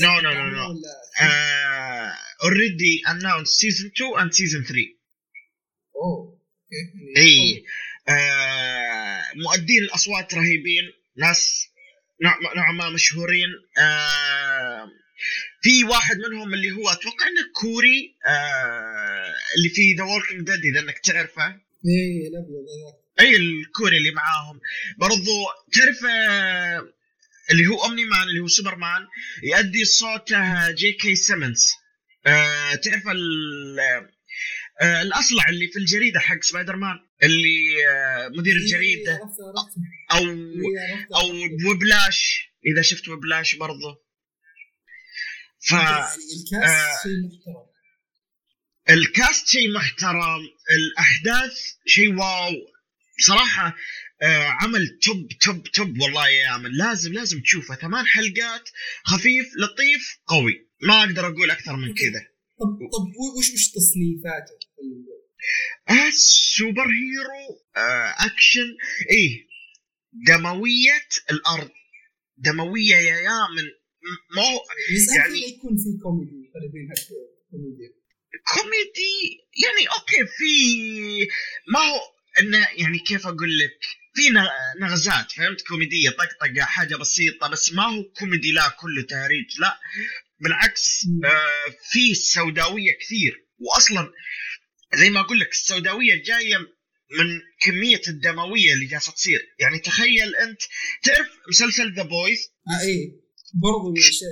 no, 0.00 0.20
no, 0.22 0.56
no. 0.56 0.70
ولا 0.70 2.14
already 2.42 3.02
announced 3.06 3.52
season 3.60 3.86
2 3.96 4.14
and 4.20 4.32
season 4.32 4.68
3 4.68 4.96
أوه 5.96 6.38
okay. 6.66 7.20
اي 7.20 7.64
مؤدين 9.34 9.82
الأصوات 9.82 10.34
رهيبين 10.34 10.92
ناس 11.16 11.68
نوع- 12.22 12.54
نوعا 12.56 12.72
ما 12.72 12.90
مشهورين. 12.90 13.48
آه 13.78 14.88
في 15.62 15.84
واحد 15.84 16.16
منهم 16.16 16.54
اللي 16.54 16.70
هو 16.72 16.88
أتوقع 16.88 17.26
إنه 17.26 17.52
كوري 17.60 18.16
آه 18.26 19.34
اللي 19.58 19.68
في 19.68 19.94
The 19.98 20.04
Walking 20.04 20.40
Dead 20.46 20.64
إذا 20.64 20.80
إنك 20.80 20.98
تعرفه. 20.98 21.46
إيه 21.46 22.28
الأبيض 22.28 22.66
هذاك 22.72 22.96
أي 23.20 23.36
الكوري 23.36 23.96
اللي 23.96 24.10
معاهم. 24.10 24.60
برضو 24.98 25.44
تعرف 25.72 26.04
آه 26.04 26.88
اللي 27.50 27.66
هو 27.66 27.84
Omni-Man 27.84 28.22
اللي 28.28 28.40
هو 28.40 28.46
سوبرمان 28.48 29.06
يؤدي 29.42 29.84
صوته 29.84 30.70
J.K. 30.70 31.14
Simmons 31.14 31.72
آه 32.26 32.74
تعرف 32.74 33.08
ال- 33.08 34.08
آه 34.80 35.02
الأصلع 35.02 35.48
اللي 35.48 35.68
في 35.68 35.78
الجريدة 35.78 36.20
حق 36.20 36.42
سبايدر 36.42 36.76
مان 36.76 36.96
اللي 37.22 37.86
آه 37.88 38.28
مدير 38.28 38.56
الجريدة. 38.56 39.12
إيه، 39.12 39.18
عرفت 39.18 39.36
عرفت 39.56 39.76
أو 40.12 40.30
إيه، 40.30 41.08
أو 41.14 41.70
Whiplash 41.70 42.48
إذا 42.66 42.82
شفت 42.82 43.08
Whiplash 43.08 43.54
برضو. 43.54 43.94
ف 45.68 45.74
آه. 45.74 46.06
شيء 47.02 47.12
محترم. 47.26 47.66
ال 48.90 49.01
cast 49.01 49.46
شيء 49.46 49.72
محترم 49.72 50.40
الأحداث 50.76 51.58
شيء 51.86 52.14
wow. 52.14 52.52
بصراحه 53.18 53.76
آه 54.22 54.46
عمل 54.46 54.98
top 55.02 55.28
top 55.40 55.62
top 55.62 56.00
والله 56.00 56.28
يا 56.28 56.44
يامن 56.44 56.70
لازم 56.70 57.12
لازم 57.12 57.40
تشوفه. 57.40 57.74
ثمان 57.74 58.06
حلقات 58.06 58.68
خفيف 59.04 59.46
لطيف 59.56 60.18
قوي. 60.26 60.68
ما 60.82 61.00
أقدر 61.00 61.26
أقول 61.26 61.50
أكثر 61.50 61.76
من 61.76 61.94
كذا. 61.94 62.26
طب 62.60 62.78
طب 62.92 63.06
وش 63.38 63.50
وش 63.54 63.68
تصنيفاته؟ 63.68 64.65
آه 65.88 66.10
superhero 66.56 67.60
آه 67.76 68.14
اكشن 68.26 68.76
إيه؟ 69.10 69.46
دموية 70.12 71.08
الأرض. 71.30 71.70
دموية 72.36 72.96
يا 72.96 73.16
يامن 73.20 73.64
م- 74.02 74.36
ما 74.36 74.42
هو 74.42 74.60
يعني- 75.16 75.38
يكون 75.38 75.76
في 75.76 75.98
كوميدي 76.02 76.50
كوميديا 77.50 77.92
كوميدي. 78.54 79.38
يعني 79.64 79.86
okay 79.98 80.26
في 80.36 81.28
ما 81.72 81.80
هو 81.80 82.00
انه 82.40 82.58
يعني 82.76 82.98
كيف 82.98 83.26
أقول 83.26 83.58
لك؟ 83.58 83.78
في 84.14 84.22
نغزات 84.80 85.32
فهمت؟ 85.32 85.62
كوميدية 85.62 86.10
طقطقة 86.10 86.64
حاجة 86.64 86.96
بسيطة 86.96 87.48
بس 87.48 87.72
ما 87.72 87.82
هو 87.82 88.02
كوميدي 88.04 88.52
لا 88.52 88.68
كله 88.68 89.02
تهريج 89.08 89.60
لا. 89.60 89.78
بالعكس. 90.40 91.06
آه 91.24 91.74
في 91.92 92.14
سوداوية 92.14 92.92
كثير. 93.00 93.46
واصلا 93.58 94.12
زي 94.94 95.10
ما 95.10 95.20
أقول 95.20 95.40
لك 95.40 95.52
السوداوية 95.52 96.22
جاية 96.22 96.56
من 97.10 97.40
كمية 97.60 98.00
الدموية 98.08 98.72
اللي 98.72 98.86
جالسة 98.86 99.12
تصير. 99.12 99.40
يعني 99.58 99.78
تخيل 99.78 100.34
أنت 100.36 100.62
تعرف 101.02 101.28
مسلسل 101.48 101.94
The 101.94 102.02
Boys 102.02 102.38
آه 102.68 102.86
إيه. 102.86 103.10
برضو 103.54 103.92
الشيء 103.96 104.28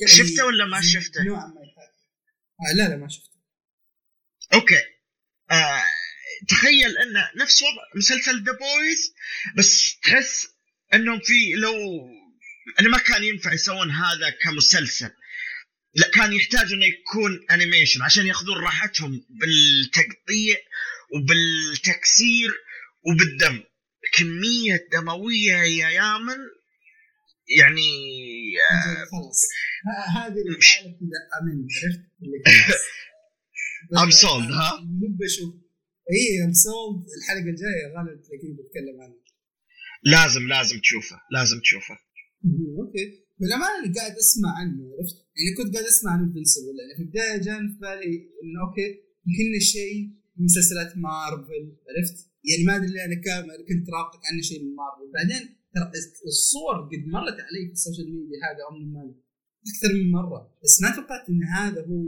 اللي 0.00 0.12
شفته 0.12 0.46
ولا 0.46 0.64
ما 0.64 0.80
شفته؟ 0.80 1.22
نوعا 1.22 1.46
ما 1.46 1.60
آه 2.70 2.76
لا 2.76 2.88
لا 2.88 2.96
ما 2.96 3.08
شفته. 3.08 3.30
okay. 4.54 4.82
آه 5.50 5.82
تخيل 6.48 6.98
انه 6.98 7.30
نفس 7.36 7.62
وضع 7.62 7.82
مسلسل 7.96 8.44
The 8.44 8.52
Boys 8.52 9.14
بس 9.56 9.98
تحس 10.02 10.48
أنهم 10.94 11.20
في 11.20 11.52
لو 11.52 11.74
انه 12.80 12.88
ما 12.88 12.98
كان 12.98 13.24
ينفع 13.24 13.52
يسوون 13.52 13.90
هذا 13.90 14.30
كمسلسل. 14.30 15.10
لا 15.94 16.10
كان 16.14 16.32
يحتاج 16.32 16.72
إنه 16.72 16.86
يكون 16.86 17.46
animation 17.50 18.02
عشان 18.02 18.26
ياخذون 18.26 18.56
راحتهم 18.56 19.24
بالتقطيع 19.30 20.56
وبالتكسير 21.14 22.50
وبالدم. 23.06 23.62
كمية 24.12 24.88
دموية 24.92 25.52
يا 25.52 25.88
يامن 25.90 26.38
يعني 27.58 27.90
آه 28.70 29.04
خلاص. 29.04 29.40
هذه 30.16 30.34
الحاله 30.48 30.90
كذا. 30.90 31.20
امن 31.40 31.66
عرفت؟ 32.46 32.80
ام 34.04 34.10
سولد 34.10 34.50
ها؟ 34.60 34.80
مو 34.80 35.16
بشوف. 35.20 35.54
I 36.12 36.44
am 36.44 36.52
sold 36.52 37.06
الحلقة 37.18 37.50
الجاية 37.50 37.86
غالبا 37.96 38.22
تلاقيني 38.22 38.54
بتكلم 38.54 39.00
عنه 39.02 39.14
لازم 40.02 40.48
لازم 40.48 40.80
تشوفه 40.80 41.20
لازم 41.32 41.60
تشوفه. 41.60 41.94
okay. 42.78 43.24
بالامانه 43.40 43.76
اللي 43.80 43.90
قاعد 43.98 44.14
أسمع 44.24 44.50
عنه 44.60 44.82
عرفت؟ 44.92 45.16
يعني 45.38 45.50
كنت 45.58 45.74
قاعد 45.74 45.86
أسمع 45.94 46.10
عن 46.14 46.20
Invincible 46.26 46.74
يعني 46.80 46.94
في 46.96 47.02
البدايه 47.06 47.36
جاني 47.46 47.68
في 47.72 47.78
بالي 47.84 48.14
إنه 48.42 48.58
okay 48.64 48.88
يمكن 49.26 49.60
شيء 49.74 49.96
من 50.36 50.44
مسلسلات 50.50 50.90
مارفل 51.06 51.64
عرفت؟ 51.88 52.18
يعني 52.48 52.62
ما 52.66 52.76
أدري 52.76 53.04
أنا 53.04 53.16
كنت 53.70 53.86
رابطك 53.94 54.22
عنه 54.28 54.42
شيء 54.50 54.60
من 54.64 54.72
مارفل. 54.80 55.06
بعدين 55.16 55.42
ترى 55.74 55.86
الصور 56.32 56.76
قد 56.90 57.02
مرت 57.14 57.38
علي 57.46 57.62
في 57.68 57.74
ال 57.78 57.82
social 57.82 58.08
media 58.14 58.38
هذا 58.46 58.60
أو 58.66 58.72
من 58.78 59.14
أكثر 59.70 59.90
من 59.98 60.10
مرة. 60.18 60.40
بس 60.62 60.74
ما 60.82 60.90
توقعت 60.96 61.24
إن 61.32 61.42
هذا 61.58 61.80
هو 61.90 62.04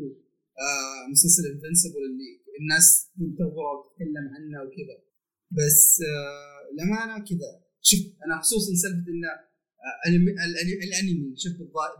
آه 0.66 1.02
مسلسل 1.14 1.44
Invincible 1.52 2.02
اللي 2.10 2.30
الناس 2.60 2.86
تنتظره 3.18 3.70
وتتكلم 3.74 4.26
عنه 4.34 4.56
وكذا. 4.64 4.96
بس 5.58 6.00
آه 6.12 6.62
الامانه 6.72 7.24
كذا. 7.28 7.50
شوف 7.88 8.00
أنا 8.24 8.34
خصوصا 8.42 8.72
سالفة 8.82 9.10
إنه 9.14 9.51
الانمي 10.84 11.34
شوف 11.42 11.52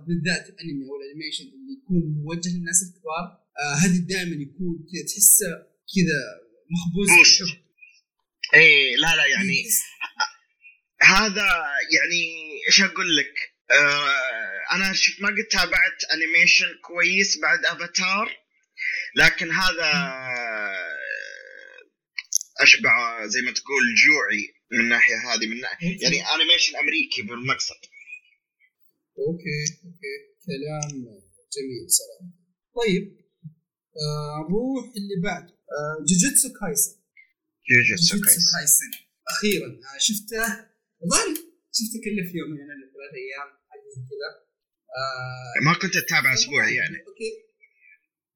بالذات 0.07 0.49
الانمي 0.49 0.85
أو 0.89 0.97
ال 1.01 1.05
animation 1.05 1.45
اللي 1.45 1.73
يكون 1.79 2.03
موجه 2.25 2.49
للناس 2.49 2.83
الكبار 2.83 3.25
آه 3.59 3.75
هذه 3.75 3.99
دائما 3.99 4.43
يكون 4.43 4.87
تحسه 5.09 5.53
كذا 5.93 6.21
مخبوز. 6.75 7.09
اي 8.55 8.97
لا 8.97 9.17
لا 9.17 9.27
يعني 9.27 9.65
هذا 11.01 11.49
يعني 11.97 12.23
إيش 12.67 12.81
أقول 12.81 13.17
لك؟ 13.17 13.35
آه 13.71 14.75
أنا 14.75 14.93
شوف 14.93 15.21
ما 15.21 15.29
قد 15.29 15.47
تابعت 15.51 16.05
animation 16.15 16.67
كويس 16.83 17.39
بعد 17.43 17.65
أفاتار 17.65 18.37
لكن 19.17 19.51
هذا 19.51 19.93
أشبع 22.61 23.27
زي 23.27 23.41
ما 23.41 23.51
تقول 23.51 23.95
جوعي. 23.95 24.55
من 24.73 24.81
الناحيه 24.85 25.15
هذه 25.15 25.47
من 25.47 25.61
ناحية 25.61 26.03
يعني 26.03 26.19
animation 26.35 26.77
أمريكي 26.77 27.23
بالمقصد. 27.23 27.81
okay 29.19 29.61
okay. 29.85 30.15
كلام 30.47 30.91
جميل 31.55 31.85
صراحة. 31.99 32.27
طيب 32.79 33.05
آه 34.03 34.39
نروح 34.51 34.85
اللي 34.97 35.17
بعد. 35.25 35.47
آه 35.77 35.97
Jujutsu 36.09 36.49
Kaisen. 36.61 36.95
Jujutsu 37.71 38.21
Kaisen. 38.21 38.91
أخيرا 39.29 39.67
آه 39.67 39.99
شفته 39.99 40.47
ظل 41.13 41.33
شفته 41.77 41.99
كله 42.05 42.23
في 42.29 42.39
يومين 42.39 42.65
ولا 42.71 42.87
ثلاث 42.93 43.13
أيام 43.23 43.49
حاجة 43.69 43.89
كذا. 44.11 44.31
آه 44.99 45.65
ما 45.67 45.75
كنت 45.83 45.95
تتابع 45.99 46.35
أسبوعي 46.35 46.75
يعني. 46.75 46.99
okay. 47.09 47.31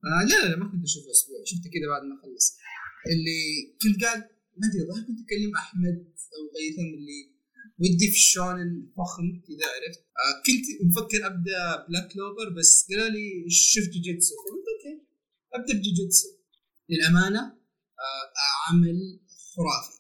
آه 0.05 0.23
لا 0.29 0.49
لا 0.49 0.57
ما 0.57 0.67
كنت 0.73 0.85
أشوفه 0.85 1.11
أسبوعي 1.11 1.47
شفته 1.47 1.71
كذا 1.75 1.87
بعد 1.93 2.03
ما 2.03 2.17
خلص. 2.23 2.57
اللي 3.13 3.41
كنت 3.83 4.05
قاعد 4.05 4.36
ما 4.59 4.67
أدري 4.69 4.83
ظهر 4.89 5.03
كنت 5.07 5.21
أكلم 5.25 5.53
أحمد 5.63 5.99
أو 6.35 6.43
غيثم 6.57 6.89
اللي 6.99 7.37
ودي 7.81 8.09
في 8.13 8.19
الشونن 8.23 8.71
فخم 8.97 9.29
كذا 9.47 9.67
عرفت؟ 9.75 10.01
آه 10.23 10.35
كنت 10.47 10.67
مفكر 10.89 11.27
أبدأ 11.27 11.87
Black 11.89 12.13
Clover 12.13 12.49
بس 12.59 12.87
قالوا 12.91 13.09
لي 13.09 13.51
شفت 13.51 13.91
جوجيتسو 13.91 14.35
فقلت 14.35 14.67
okay 14.73 14.95
أبدأ 15.55 15.75
بجوجيتسو 15.79 16.29
للأمانة 16.91 17.43
آه 18.05 18.27
عمل 18.69 19.21
خرافي. 19.57 19.97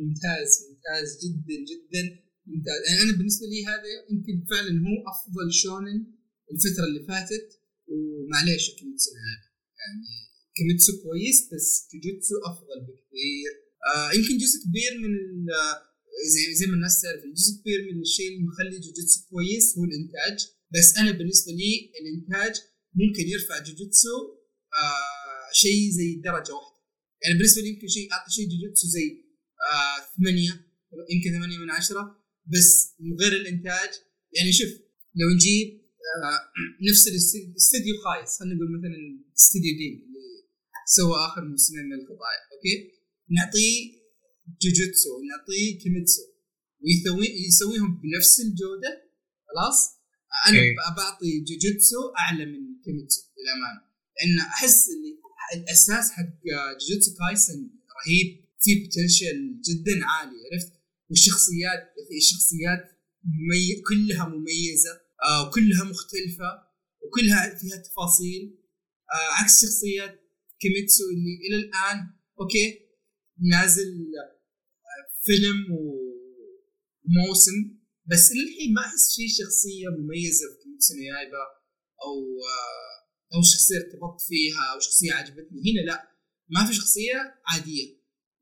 ممتاز 0.00 0.50
ممتاز 0.68 1.08
جدا 1.24 1.56
جدا 1.70 2.02
ممتاز. 2.46 2.78
يعني 2.88 3.02
أنا 3.02 3.18
بالنسبة 3.18 3.46
لي 3.46 3.66
هذا 3.66 3.88
يمكن 4.10 4.46
فعلا 4.50 4.72
هو 4.86 4.96
أفضل 5.12 5.52
شونن 5.62 5.98
الفترة 6.52 6.84
اللي 6.88 7.02
فاتت. 7.08 7.48
ومعليش 7.88 8.64
Kimetsu 8.78 9.10
هذا. 9.10 9.48
يعني 9.80 10.06
Kimetsu 10.56 10.92
كويس 11.02 11.38
بس 11.52 11.88
جوجيتسو 11.92 12.34
أفضل 12.50 12.78
بكثير. 12.86 13.65
آه 13.94 14.10
يمكن 14.16 14.34
جزء 14.38 14.58
كبير 14.66 14.92
من 15.02 15.12
زي 16.34 16.54
زي 16.54 16.66
ما 16.66 16.74
الناس 16.74 17.02
تعرف 17.02 17.22
جزء 17.38 17.60
كبير 17.60 17.78
من 17.88 18.00
الشيء 18.00 18.28
اللي 18.28 18.42
مخلي 18.48 18.78
جوجيتسو 18.86 19.20
كويس 19.30 19.78
هو 19.78 19.84
الإنتاج. 19.84 20.36
بس 20.74 20.96
أنا 20.98 21.10
بالنسبة 21.18 21.52
لي 21.52 21.72
الإنتاج 22.00 22.54
ممكن 23.00 23.24
يرفع 23.28 23.58
جوجيتسو 23.58 24.16
آه 24.82 25.52
شيء 25.62 25.90
زي 25.90 26.14
درجة 26.14 26.52
واحدة. 26.52 26.76
يعني 27.22 27.38
بالنسبة 27.38 27.62
لي 27.62 27.68
يمكن 27.68 27.88
شيء 27.88 28.12
أعطي 28.12 28.30
شيء 28.36 28.44
جوجيتسو 28.52 28.86
زي 28.88 29.06
آه 29.72 29.98
ثمانية 30.16 30.52
يمكن 31.14 31.30
ثمانية 31.36 31.58
من 31.58 31.70
عشرة. 31.70 32.04
بس 32.52 32.94
من 33.00 33.16
غير 33.20 33.32
الإنتاج 33.40 33.90
يعني 34.36 34.52
شوف 34.52 34.68
لو 35.20 35.28
نجيب 35.36 35.68
آه 36.24 36.40
نفس 36.90 37.08
الاستديو 37.08 37.94
الخايس 38.04 38.38
خلينا 38.38 38.54
نقول 38.54 38.70
مثلا 38.78 38.98
استديو 39.38 39.72
دين 39.80 39.88
اللي 39.88 40.26
سوى 40.96 41.16
آخر 41.26 41.44
موسمين 41.44 41.84
من 41.84 41.92
القطاع 42.00 42.32
أوكي؟ 42.52 42.95
نعطيه 43.30 43.96
جوجوتسو 44.62 45.10
نعطيه 45.30 45.78
كيميتسو. 45.78 46.22
ويسوي 46.82 47.26
يسويهم 47.46 48.00
بنفس 48.00 48.40
الجودة 48.40 48.92
خلاص؟ 49.48 49.78
أنا 50.48 50.58
إيه. 50.58 50.74
بعطي 50.96 51.40
جوجوتسو 51.40 52.00
أعلى 52.18 52.44
من 52.46 52.60
كيميتسو 52.84 53.22
للأمانة. 53.38 53.80
لأن 54.16 54.38
أحس 54.38 54.88
اللي 54.88 55.16
الأساس 55.54 56.10
حق 56.10 56.32
جوجوتسو 56.80 57.10
كايسن 57.14 57.70
رهيب 57.96 58.46
في 58.62 58.74
potential 58.74 59.60
جدا 59.68 60.06
عالي 60.06 60.36
عرفت؟ 60.52 60.72
والشخصيات 61.10 61.94
الشخصيات 62.16 62.84
ممي... 63.24 63.82
كلها 63.88 64.28
مميزة 64.28 65.00
آه 65.24 65.48
وكلها 65.48 65.84
مختلفة 65.84 66.50
وكلها 67.02 67.58
فيها 67.58 67.76
تفاصيل. 67.76 68.58
آه 69.14 69.42
عكس 69.42 69.62
شخصيات 69.62 70.20
كيميتسو 70.60 71.04
اللي 71.10 71.34
إلى 71.46 71.56
الآن 71.56 71.98
أوكي 72.40 72.85
نازل 73.40 74.06
فيلم 75.24 75.66
وموسم 75.70 77.58
بس 78.10 78.32
للحين 78.36 78.74
ما 78.74 78.82
أحس 78.82 79.16
في 79.16 79.28
شخصية 79.28 79.88
مميزة 79.98 80.46
في 80.52 80.62
كيميتسو 80.62 80.94
يايبا 80.94 81.44
أو 82.04 82.14
أو 83.34 83.42
شخصية 83.52 83.76
ارتبطت 83.76 84.20
فيها 84.28 84.62
أو 84.72 84.78
شخصية 84.80 85.12
عجبتني. 85.12 85.58
هنا 85.66 85.80
لا 85.90 85.98
ما 86.48 86.66
في 86.66 86.74
شخصية 86.74 87.18
عادية. 87.46 87.86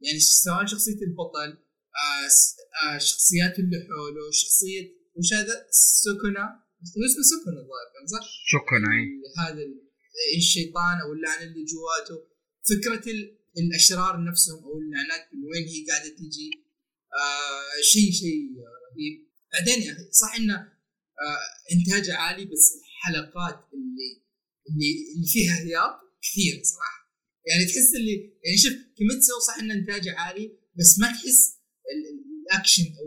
يعني 0.05 0.21
سواء 0.21 0.67
شخصية 0.67 1.01
البطل 1.09 1.51
آه 2.03 2.29
آه 2.85 2.99
شخصيات 2.99 3.59
اللي 3.59 3.77
حوله 3.89 4.31
شخصية 4.31 4.83
وش 5.17 5.35
هذا؟ 5.35 5.67
سوكونا 6.05 6.45
اسمه 6.83 7.25
سوكونا 7.31 7.61
الظاهر 7.63 8.07
صح؟ 8.15 8.27
سوكونا 8.53 8.89
هذا 9.39 9.63
الشيطان 10.37 10.97
أو 11.05 11.13
اللعنه 11.13 11.43
اللي 11.43 11.65
جواته. 11.65 12.17
فكرة 12.71 13.05
الأشرار 13.59 14.25
نفسهم 14.31 14.65
أو 14.65 14.79
اللعنات 14.79 15.25
من 15.33 15.45
وين 15.51 15.69
هي 15.69 15.85
قاعدة 15.91 16.09
تجي. 16.09 16.51
آه 17.23 17.81
شيء 17.83 18.13
شيء 18.13 18.41
رهيب. 18.87 19.15
بعدين 19.53 19.83
يا 19.83 19.93
أخي 19.93 20.03
صح 20.13 20.35
إنه 20.35 20.55
آه 20.55 21.45
انتاجه 21.75 22.15
عالي 22.15 22.45
بس 22.45 22.65
الحلقات 22.81 23.59
اللي 23.75 24.09
اللي 24.69 24.91
اللي 25.15 25.27
فيها 25.27 25.55
هياط 25.65 25.95
كثير 26.23 26.63
صراحة. 26.73 27.01
يعني 27.49 27.65
تحس 27.65 27.95
اللي 27.95 28.15
يعني 28.45 28.59
شوف 28.65 28.73
كيميتسو 28.97 29.39
صح 29.49 29.59
إنه 29.59 29.75
إنتاجه 29.75 30.15
عالي 30.21 30.59
بس 30.79 30.99
ما 30.99 31.07
تحس 31.13 31.41
الأكشن 32.51 32.83
أو 32.99 33.07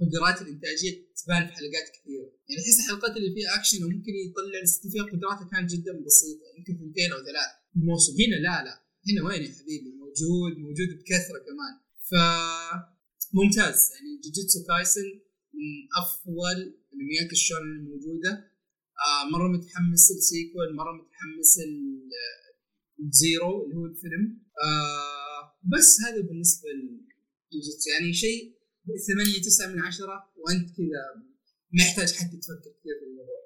القدرات 0.00 0.42
الإنتاجية 0.42 0.92
تبان 1.18 1.46
في 1.46 1.52
حلقات 1.52 1.86
كثيرة. 1.96 2.28
يعني 2.48 2.60
تحس 2.62 2.78
الحلقات 2.80 3.16
اللي 3.16 3.34
فيها 3.34 3.54
أكشن 3.58 3.84
وممكن 3.84 4.12
يطلع 4.24 4.60
فيها 4.92 5.04
قدراته 5.12 5.50
كانت 5.52 5.70
جدا 5.74 5.92
بسيطة 6.06 6.46
يمكن 6.58 6.72
ثنتين 6.82 7.12
أو 7.12 7.18
ثلاث 7.18 7.50
الموسم. 7.76 8.12
هنا 8.22 8.36
لا 8.46 8.64
لا. 8.66 8.89
هنا 9.08 9.20
وين 9.26 9.42
يا 9.42 9.52
حبيبي؟ 9.58 9.90
موجود 10.02 10.52
موجود 10.58 10.88
بكثرة 10.98 11.38
كمان. 11.46 11.74
ف 12.10 12.12
ممتاز. 13.38 13.78
يعني 13.94 14.20
جوجيتسو 14.24 14.58
كايسن 14.68 15.08
من 15.58 15.70
أفضل 16.02 16.58
انميات 16.94 17.32
الشونن 17.32 17.62
الموجوده 17.76 18.32
آه 19.06 19.24
مرة 19.32 19.48
متحمس 19.48 20.10
ال 20.10 20.19
sequel 20.19 20.74
مرة 20.74 20.92
متحمس 20.92 21.52
ال 23.00 23.13
zero 23.13 23.64
اللي 23.64 23.76
هو 23.76 23.86
الفيلم. 23.86 24.24
آه 24.64 25.42
بس 25.72 26.00
هذا 26.04 26.20
بالنسبة 26.20 26.68
لجوجيتسو. 26.78 27.90
يعني 27.90 28.12
شيء 28.14 28.60
ثمانية 29.08 29.42
تسعة 29.42 29.66
من 29.66 29.80
عشرة 29.80 30.32
وأنت 30.36 30.68
كذا 30.76 31.02
ما 31.72 31.82
يحتاج 31.82 32.12
حتى 32.12 32.36
تفكر 32.36 32.70
كثير 32.80 32.94
في 33.00 33.06
الموضوع 33.10 33.40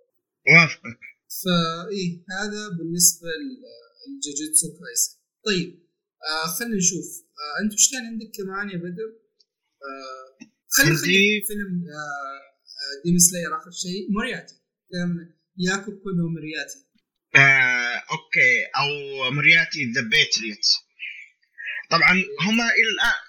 وافقك 0.52 1.00
فايه 1.42 2.24
هذا 2.30 2.68
بالنسبة 2.68 3.28
لجوجيتسو 3.38 4.68
كايسن. 4.68 5.24
طيب 5.47 5.70
آه 6.30 6.47
خلينا 6.59 6.76
نشوف. 6.76 7.07
آه 7.40 7.62
أنت 7.64 7.72
وش 7.72 7.90
كان 7.92 8.07
عندك 8.07 8.30
كمان 8.36 8.70
يا 8.70 8.76
بدر؟ 8.76 9.11
آه 9.86 10.47
خلينا 10.68 10.92
نخلي 10.92 11.42
فيلم 11.47 11.84
آه, 11.88 12.40
آه، 12.80 13.03
ديمن 13.05 13.18
سلاير 13.18 13.57
آخر 13.59 13.70
شيء. 13.70 14.11
مورياتي. 14.11 14.55
يوكوكو 15.59 15.91
نو 16.03 16.28
مورياتي. 16.28 16.78
آه، 17.36 17.97
أوكي. 18.14 18.64
أو 18.76 18.90
مورياتي 19.30 19.92
ذا 19.95 20.01
باتريوت 20.01 20.66
طبعا 21.90 22.12
هم 22.47 22.61
إلى 22.61 22.90
الآن 22.95 23.24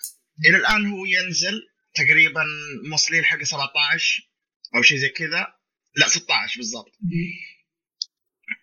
إلى 0.46 0.58
الآن 0.58 0.86
هو 0.92 1.06
ينزل 1.06 1.62
تقريبا 1.96 2.44
موصلين 2.90 3.24
حق 3.24 3.44
17 3.44 4.30
أو 4.76 4.82
شيء 4.82 4.98
زي 4.98 5.10
كذا. 5.10 5.48
لا 5.96 6.08
16 6.08 6.58
بالضبط. 6.58 6.92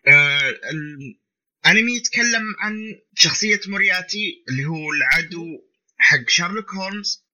آه 0.08 0.60
الانمي 1.66 1.96
يتكلم 1.96 2.42
عن 2.60 2.74
شخصية 3.14 3.60
مورياتي 3.66 4.44
اللي 4.48 4.64
هو 4.64 4.92
العدو 4.92 5.46
حق 5.98 6.28
شارلوك 6.28 6.74
هولمز. 6.74 7.26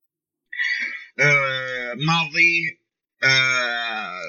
آه 1.18 1.94
ماضي 1.94 2.80
آه 3.22 4.22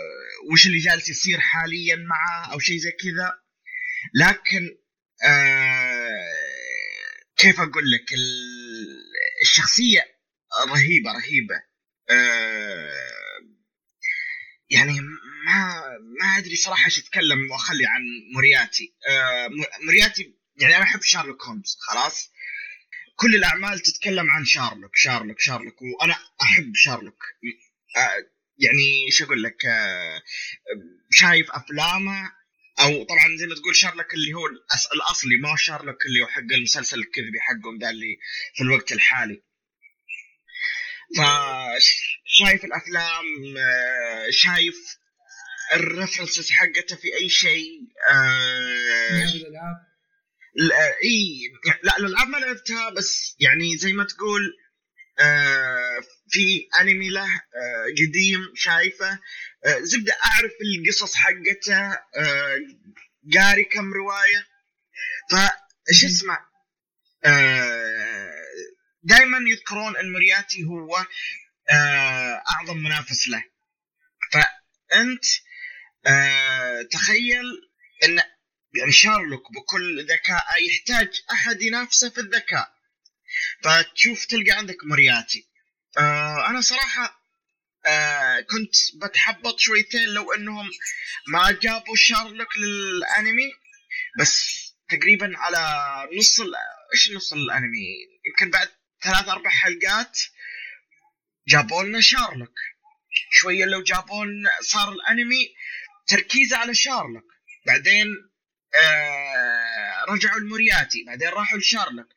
وش 0.52 0.66
اللي 0.68 0.78
جالس 0.78 1.10
يصير 1.10 1.40
حاليا 1.40 1.96
معه 1.96 2.54
أو 2.54 2.60
شيء 2.60 2.78
زي 2.78 2.92
كذا. 2.92 3.40
لكن 4.14 4.78
آه 5.24 6.32
كيف 7.38 7.60
أقول 7.60 7.92
لك 7.92 8.14
الشخصية 9.42 10.02
رهيبة 10.68 11.12
رهيبة. 11.12 11.70
يعني 14.70 15.00
ما 15.50 15.84
ما 16.20 16.38
أدري 16.38 16.56
صراحة 16.56 16.86
إيش 16.86 17.00
أتكلم 17.00 17.52
وأخلي 17.52 17.86
عن 17.86 18.02
مورياتي 18.34 18.94
آه 19.10 19.50
مورياتي 19.86 20.36
يعني 20.62 20.76
أنا 20.76 20.84
أحب 20.84 21.02
شارلوك 21.02 21.44
هولمز 21.44 21.78
خلاص. 21.80 22.32
كل 23.16 23.36
الأعمال 23.36 23.80
تتكلم 23.80 24.30
عن 24.30 24.46
شارلوك 24.46 24.92
شارلوك 24.96 25.40
شارلوك 25.40 25.82
وأنا 25.82 26.16
أحب 26.42 26.72
شارلوك. 26.76 27.24
آه 27.98 28.26
يعني 28.58 29.06
إيش 29.06 29.22
أقول 29.22 29.44
لك 29.44 29.66
آه 29.66 30.22
شايف 31.12 31.52
أفلامه 31.52 32.32
أو 32.80 33.04
طبعا 33.04 33.38
زي 33.40 33.46
ما 33.48 33.56
تقول 33.56 33.76
شارلوك 33.76 34.14
اللي 34.14 34.34
هو 34.34 34.48
الأصلي 34.94 35.38
ما 35.38 35.56
شارلوك 35.58 36.06
اللي 36.06 36.22
هو 36.22 36.28
حق 36.28 36.52
المسلسل 36.52 37.00
الكذبي 37.00 37.40
حقهم 37.40 37.80
ذا 37.80 37.90
اللي 37.90 38.18
في 38.56 38.64
الوقت 38.64 38.92
الحالي. 38.92 39.44
فشايف 41.18 42.66
الأفلام 42.66 43.26
آه، 43.58 44.30
شايف 44.30 45.00
ال 45.74 45.81
references 45.81 46.50
حقته 46.52 46.96
في 46.96 47.08
أي 47.22 47.30
شيء 47.30 47.80
آه 48.10 49.24
إي 51.04 51.40
لا 51.84 51.98
الالعاب 51.98 52.28
ما 52.28 52.38
لعبتها 52.38 52.90
بس 52.90 53.36
يعني 53.40 53.78
زي 53.78 53.94
ما 53.94 54.04
تقول 54.04 54.42
آه 55.20 56.00
في 56.30 56.68
أنمي 56.82 57.10
له 57.10 57.26
آه 57.26 57.86
قديم 57.98 58.40
شايفه. 58.56 59.20
آه 59.66 59.80
زبدة 59.80 60.18
أعرف 60.26 60.52
القصص 60.62 61.16
حقته 61.16 61.92
آه 62.16 62.60
قاري 63.36 63.64
كم 63.64 63.94
رواية. 63.94 64.46
فايش 65.32 66.06
اسمه 66.06 66.38
آه 67.26 68.32
دائما 69.04 69.38
يذكرون 69.50 69.98
إن 69.98 70.12
مورياتي 70.12 70.64
هو 70.64 71.06
آه 71.70 72.44
أعظم 72.52 72.78
منافس 72.78 73.28
له. 73.28 73.44
فانت 74.32 75.26
آه 76.08 76.82
تخيل 76.92 77.46
إن 78.04 78.22
يعني 78.80 78.92
شارلوك 78.92 79.52
بكل 79.52 80.06
ذكاء 80.06 80.46
يحتاج 80.68 81.22
أحد 81.32 81.62
ينافسه 81.62 82.10
في 82.10 82.22
الذكاء. 82.22 82.74
فتشوف 83.64 84.26
تلقى 84.26 84.52
عندك 84.52 84.76
مورياتي 84.84 85.48
آه 85.98 86.48
أنا 86.48 86.62
صراحة 86.62 87.20
آه 87.86 88.40
كنت 88.40 88.76
بتحبط 89.04 89.60
شويتين 89.60 90.10
لو 90.10 90.34
إنهم 90.34 90.70
ما 91.28 91.52
جابوا 91.52 91.96
شارلوك 91.96 92.58
للأنمي 92.58 93.52
بس 94.20 94.60
تقريبا 94.90 95.38
على 95.38 95.60
نص 96.18 96.40
إيش 96.94 97.12
نص 97.12 97.34
الأنمي؟ 97.34 97.86
يمكن 98.28 98.52
بعد 98.52 98.70
ثلاث 99.04 99.28
أربع 99.30 99.50
حلقات 99.50 100.20
جابوا 101.48 101.84
لنا 101.84 102.02
شارلوك. 102.02 102.60
شوية 103.32 103.66
لو 103.66 103.84
جابوا 103.84 104.26
صار 104.62 104.92
الأنمي 104.92 105.56
تركيزه 106.10 106.58
على 106.58 106.76
شارلوك. 106.76 107.26
بعدين 107.66 108.08
آه 108.76 110.06
رجعوا 110.10 110.40
المورياتي 110.40 111.04
بعدين 111.04 111.28
راحوا 111.28 111.58
لشارلوك. 111.58 112.08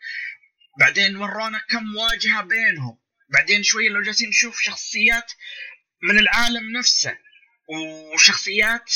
بعدين 0.80 1.16
ورونا 1.16 1.58
كم 1.70 1.84
مواجهه 1.84 2.42
بينهم. 2.42 2.98
بعدين 3.28 3.62
شوية 3.62 3.88
لو 3.88 4.02
جالسين 4.02 4.28
نشوف 4.28 4.60
شخصيات 4.60 5.32
من 6.02 6.18
العالم 6.18 6.76
نفسه. 6.78 7.18
وشخصيات 7.68 8.92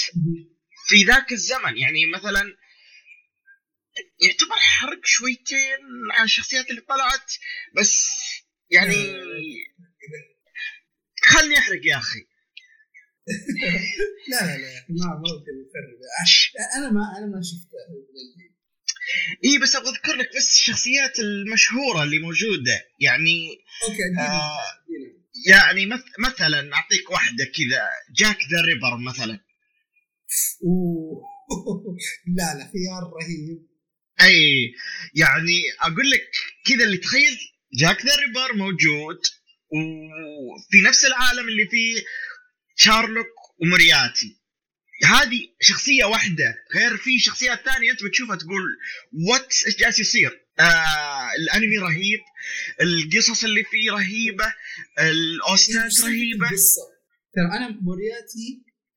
في 0.87 1.05
ذاك 1.05 1.33
الزمن. 1.33 1.79
يعني 1.79 2.07
مثلا 2.07 2.57
يعتبر 4.21 4.57
حرق 4.57 5.01
شويتين 5.05 5.79
عن 6.13 6.25
الشخصيات 6.25 6.71
اللي 6.71 6.81
طلعت. 6.81 7.33
بس 7.77 8.09
يعني 8.71 9.15
خلني 11.23 11.59
أحرق 11.59 11.81
يا 11.85 11.97
أخي. 11.97 12.27
لا 14.31 14.47
لا 14.47 14.57
لا 14.57 14.87
ما 14.89 15.15
ممكن 15.17 15.53
يفرق 15.63 16.77
أنا 16.77 16.91
ما 16.91 17.19
أنا 17.19 17.27
ما 17.27 17.43
شفته 17.43 17.77
إي 19.45 19.59
بس 19.59 19.77
أبغى 19.77 19.91
أذكر 19.91 20.17
لك 20.17 20.37
بس 20.37 20.49
الشخصيات 20.49 21.19
المشهورة 21.19 22.03
اللي 22.03 22.19
موجودة. 22.19 22.85
يعني 23.01 23.59
أوكي 23.89 24.21
آه 24.21 24.61
يعني 25.47 25.87
مثلا 26.19 26.75
أعطيك 26.75 27.11
واحدة 27.11 27.45
كذا 27.45 27.83
جاك 28.17 28.39
ذا 28.51 28.61
ريبر 28.61 28.97
مثلا. 28.97 29.41
أوه. 30.65 31.23
لا 32.39 32.55
لا 32.59 32.71
خيار 32.73 33.03
رهيب. 33.23 33.67
أي 34.21 34.73
يعني 35.15 35.63
أقول 35.81 36.11
لك 36.11 36.31
كذا 36.67 36.85
اللي 36.85 36.99
تخيل 36.99 37.39
جاك 37.81 38.07
ذا 38.07 38.17
ريبر 38.17 38.57
موجود 38.57 39.19
وفي 39.73 40.81
نفس 40.89 41.05
العالم 41.05 41.49
اللي 41.49 41.67
فيه 41.71 42.05
شارلوك 42.77 43.27
ومرياتي 43.63 44.37
هذه 45.05 45.41
شخصية 45.61 46.05
واحدة 46.05 46.55
غير 46.75 46.97
في 46.97 47.19
شخصيات 47.19 47.59
ثانية 47.65 47.91
أنت 47.91 48.05
بتشوفها 48.05 48.37
تقول 48.37 48.63
what 49.29 49.53
إيش 49.67 49.77
جالس 49.77 49.99
يصير؟ 49.99 50.47
آه 50.61 51.31
الأنمي 51.39 51.79
رهيب 51.79 52.21
القصص 52.81 53.45
اللي 53.45 53.65
فيه 53.65 53.91
رهيبة 53.91 54.55
ال 54.99 55.19
OSTات 55.19 56.01
رهيبة. 56.05 56.49
ترى 57.35 57.49
أنا 57.57 57.69
مورياتي 57.81 58.49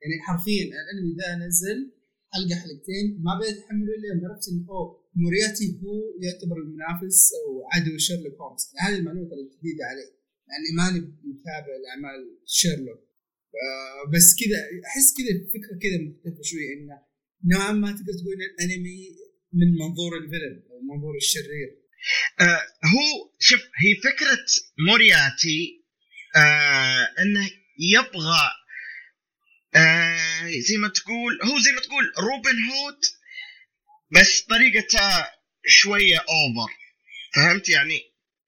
يعني 0.01 0.15
حرفيا 0.27 0.63
الأنمي 0.63 1.15
ذا 1.19 1.47
نزل 1.47 1.79
حلقة 2.33 2.55
حلقتين 2.61 3.05
ما 3.23 3.39
بقيت 3.39 3.57
أحمله 3.63 3.91
إلا 3.97 4.07
يوم 4.09 4.31
عرفت 4.31 4.49
إنه 4.49 4.69
أوه 4.69 5.09
مورياتي 5.15 5.65
هو 5.83 5.93
يعتبر 6.23 6.57
المنافس 6.63 7.19
أو 7.39 7.47
عدو 7.73 7.97
شيرلوك 7.97 8.35
هولمز. 8.41 8.63
يعني 8.75 8.87
هذه 8.87 8.99
المعلومة 8.99 9.29
ترى 9.29 9.43
جديدة 9.59 9.83
علي 9.89 10.07
لاني 10.49 10.71
ماني 10.79 10.99
متابع 10.99 11.73
لاعمال 11.83 12.19
شيرلوك. 12.45 13.08
بس 14.13 14.35
كذا 14.39 14.59
أحس 14.87 15.13
كذا 15.17 15.33
فكرة 15.53 15.79
كذا 15.83 15.97
مختلفة 16.07 16.43
شوي 16.43 16.73
انه 16.73 16.97
نوعا 17.51 17.71
ما 17.71 17.91
تقدر 17.91 18.13
تقول 18.13 18.37
الأنمي 18.49 18.99
من 19.53 19.67
منظور 19.81 20.17
ال 20.17 20.23
villain 20.23 20.63
أو 20.71 20.81
منظور 20.95 21.15
الشرير. 21.17 21.69
آه 22.39 22.61
هو 22.93 23.31
شوف 23.39 23.61
هي 23.61 23.95
فكرة 23.95 24.45
مورياتي 24.87 25.85
آه 26.35 27.07
إنه 27.21 27.49
يبغى 27.79 28.49
آه 29.75 30.49
زي 30.67 30.77
ما 30.77 30.87
تقول 30.87 31.39
هو 31.43 31.59
زي 31.59 31.71
ما 31.71 31.81
تقول 31.81 32.03
روبن 32.17 32.57
هود 32.69 32.99
بس 34.11 34.41
طريقته 34.41 35.27
شوية 35.67 36.17
over 36.17 36.71
فهمت 37.35 37.69
يعني؟ 37.69 38.01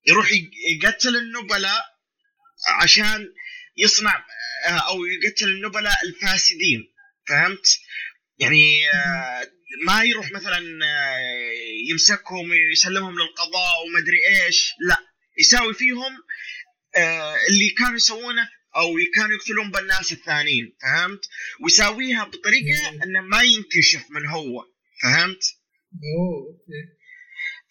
يروح 0.08 0.32
يقتل 0.76 1.16
النبلاء 1.18 1.86
عشان 2.82 3.34
يصنع 3.78 4.26
آه، 4.65 4.89
أو 4.89 5.05
يقتل 5.05 5.47
النبلاء 5.47 5.95
الفاسدين 6.05 6.93
فهمت؟ 7.28 7.80
يعني 8.39 8.89
آه، 8.89 9.47
ما 9.86 10.03
يروح 10.03 10.32
مثلا 10.32 10.57
آه، 10.86 11.19
يمسكهم 11.89 12.49
ويسلمهم 12.49 13.13
للقضاء 13.13 13.86
ومدري 13.86 14.45
إيش 14.45 14.72
لا. 14.88 14.97
يساوي 15.39 15.74
فيهم 15.74 16.17
اللي 17.49 17.69
كانوا 17.78 17.95
يسوونه 17.95 18.49
أو 18.76 18.95
كانوا 19.15 19.32
يقتلون 19.32 19.72
بالناس 19.72 20.11
الثانيين 20.11 20.78
فهمت؟ 20.82 21.30
ويساويها 21.63 22.24
بطريقة 22.24 22.89
إنه 23.03 23.22
ما 23.22 23.41
ينكشف 23.41 24.05
من 24.09 24.26
هو 24.28 24.65
فهمت؟ 25.01 25.43
أوه 25.93 26.47
أوكي. 26.47 27.01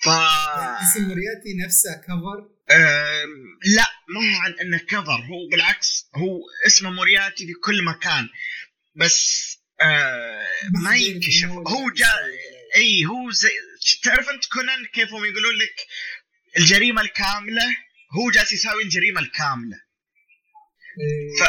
ف 0.02 0.08
اسم 0.08 1.02
مرياتي 1.02 1.56
نفسه 1.66 1.94
كفر؟ 1.94 2.48
لا. 3.76 3.86
ما 4.14 4.20
هو 4.20 4.40
عن 4.40 4.52
أنه 4.60 4.78
كفر 4.78 5.20
هو 5.30 5.48
بالعكس 5.50 6.08
هو 6.14 6.40
اسمه 6.66 6.90
مورياتي 6.90 7.46
في 7.46 7.52
كل 7.52 7.84
مكان. 7.84 8.28
بس 8.94 9.50
آه 9.80 10.46
ما 10.82 10.96
ينكشف. 10.96 11.48
هو 11.48 11.90
جاء 11.90 12.16
إي 12.76 13.06
هو 13.06 13.30
زي 13.30 13.50
تعرف 14.02 14.28
أنت 14.28 14.46
كونان 14.46 14.84
كيف 14.84 15.12
هم 15.12 15.24
يقولون 15.24 15.54
لك 15.54 15.86
الجريمة 16.58 17.02
الكاملة؟ 17.02 17.76
هو 18.12 18.30
جالس 18.30 18.52
يساوي 18.52 18.82
الجريمة 18.82 19.20
الكاملة. 19.20 19.76
ف... 21.40 21.44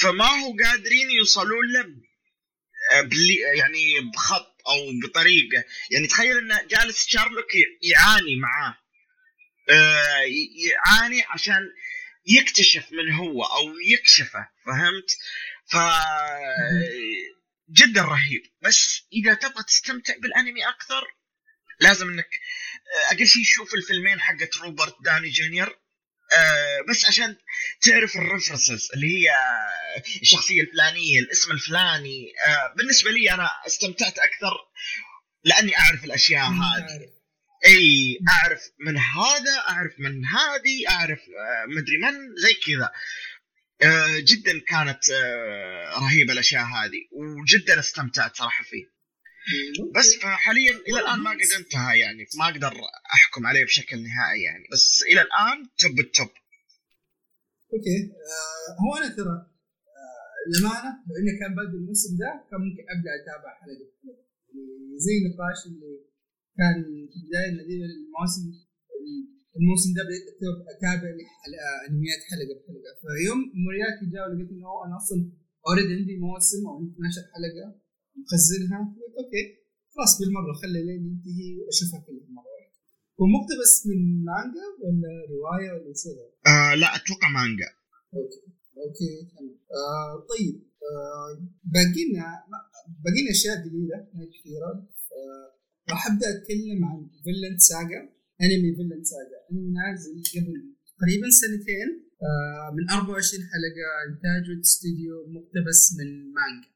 فما 0.00 0.24
هو 0.26 0.56
قادرين 0.64 1.10
يوصلون 1.10 1.72
له 1.72 1.84
بلي 3.02 3.36
يعني 3.58 4.00
بخط 4.14 4.56
أو 4.66 5.08
بطريقة. 5.08 5.64
يعني 5.90 6.06
تخيل 6.06 6.38
إنه 6.38 6.62
جالس 6.70 7.06
شارلوك 7.06 7.46
يعاني 7.82 8.36
معاه. 8.36 8.68
آه 8.70 8.83
يعاني 10.66 11.24
عشان 11.28 11.60
يكتشف 12.26 12.92
من 12.92 13.12
هو 13.12 13.44
أو 13.44 13.74
يكشفه 13.78 14.48
فهمت؟ 14.66 15.10
ف 15.66 15.76
جدا 17.70 18.02
رهيب. 18.02 18.42
بس 18.62 19.02
إذا 19.12 19.34
تبغى 19.34 19.62
تستمتع 19.62 20.14
بالأنمي 20.22 20.68
أكثر 20.68 21.04
لازم 21.80 22.08
إنك 22.08 22.28
أقل 23.10 23.26
شيء 23.26 23.42
شوف 23.44 23.74
الفيلمين 23.74 24.20
حقت 24.20 24.56
روبرت 24.56 24.96
داوني 25.04 25.30
جونيور. 25.30 25.78
آه 26.32 26.80
بس 26.88 27.04
عشان 27.04 27.36
تعرف 27.82 28.16
ال 28.16 28.22
references 28.22 28.88
اللي 28.94 29.06
هي 29.06 29.34
الشخصية 30.22 30.60
الفلانية 30.60 31.18
الاسم 31.20 31.52
الفلاني. 31.52 32.32
آه 32.46 32.74
بالنسبة 32.76 33.10
لي 33.10 33.30
أنا 33.30 33.50
استمتعت 33.66 34.18
أكثر 34.18 34.54
لأني 35.44 35.78
أعرف 35.78 36.04
الأشياء 36.04 36.44
هذه. 36.44 37.13
إي 37.66 38.18
أعرف 38.28 38.62
من 38.86 38.96
هذا 38.98 39.58
أعرف 39.68 39.92
من 39.98 40.24
هذه 40.26 40.88
أعرف 40.88 41.18
آه 41.18 41.66
مدري 41.66 41.98
من 42.02 42.36
زي 42.36 42.54
كذا. 42.54 42.92
آه 43.82 44.18
جدا 44.18 44.58
كانت 44.66 45.10
آه 45.10 45.98
رهيبة 45.98 46.32
الأشياء 46.32 46.64
هذه 46.64 47.00
وجدا 47.12 47.78
استمتعت 47.78 48.36
صراحة 48.36 48.64
فيه. 48.64 48.94
بس 49.94 50.14
فحاليا 50.22 50.72
إلى 50.88 51.00
الآن 51.00 51.18
ما 51.18 51.30
قد 51.30 51.52
انتهى 51.58 51.98
يعني 51.98 52.26
ما 52.38 52.44
أقدر 52.44 52.72
أحكم 53.14 53.46
عليه 53.46 53.64
بشكل 53.64 53.96
نهائي 53.96 54.42
يعني. 54.42 54.64
بس 54.72 55.04
إلى 55.10 55.20
الآن 55.22 55.68
top 55.78 56.00
التوب. 56.00 56.30
okay. 57.72 57.98
هو 58.82 58.96
أنا 58.96 59.08
ترى 59.16 59.36
للأمانة 60.48 60.90
لو 61.06 61.14
انه 61.18 61.32
كان 61.40 61.52
بدء 61.58 61.76
الموسم 61.78 62.12
ده 62.22 62.30
كان 62.50 62.60
ممكن 62.60 62.82
أبدأ 62.94 63.10
أتابع 63.20 63.50
حلقة 63.60 63.86
حلقة. 64.02 64.24
يعني 64.54 64.98
زي 65.06 65.14
النقاش 65.20 65.60
اللي 65.66 66.13
كان 66.58 66.74
في 67.12 67.18
بداية 67.26 67.50
نديم 67.58 67.80
الموسم 67.90 68.44
الموسم 69.58 69.90
ده 69.96 70.02
بديت 70.08 70.26
أتابع 70.72 71.08
أنميات 71.88 72.22
حلقة 72.30 72.54
بحلقة. 72.58 72.92
فيوم 73.02 73.40
مورياتي 73.64 74.04
جاء 74.14 74.24
ولقيت 74.30 74.50
إنه 74.54 74.70
أنا 74.86 74.96
أصلا 75.00 75.18
already 75.66 75.92
عندي 75.98 76.14
موسم 76.26 76.60
أو 76.68 76.74
12 76.82 77.22
حلقة. 77.34 77.66
مخزنها. 78.20 78.80
okay 79.18 79.44
خلاص 79.94 80.12
بالمرة 80.20 80.52
خلي 80.62 80.80
لين 80.86 81.02
ينتهي 81.10 81.48
وأشوفها 81.60 82.00
كلها 82.06 82.28
مرة 82.38 82.50
واحدة. 82.56 82.76
هو 83.18 83.24
مقتبس 83.36 83.72
من 83.88 84.00
مانجا 84.30 84.66
ولا 84.82 85.10
رواية 85.34 85.70
ولا 85.74 85.88
إيش 85.92 86.02
آه 86.52 86.74
لا 86.82 86.88
أتوقع 86.96 87.28
مانجا. 87.38 87.68
okay 88.16 88.40
okay 88.82 89.10
تمام. 89.32 89.56
آه 89.82 90.14
طيب. 90.32 90.56
آه 90.90 91.30
باقي 91.74 92.02
لنا 92.08 92.26
باقي 93.04 93.20
لنا 93.22 93.30
اشياء 93.36 93.56
جديده 93.66 93.98
كثيرة. 94.34 94.70
آه 95.18 95.46
راح 95.90 96.06
أبدأ 96.06 96.26
أتكلم 96.30 96.84
عن 96.84 97.10
فيلن 97.24 97.58
ساجا 97.58 98.00
انمي 98.42 98.70
فيلن 98.76 99.04
ساجا 99.12 99.38
انمي 99.50 99.70
نازل 99.78 100.14
قبل 100.34 100.74
تقريبا 100.98 101.30
سنتين 101.30 101.88
آه 102.22 102.74
من 102.76 102.90
24 102.90 103.42
حلقة 103.52 103.86
انتاج 104.08 104.44
استوديو 104.60 105.16
مقتبس 105.36 105.80
من 105.98 106.08
مانجا. 106.36 106.68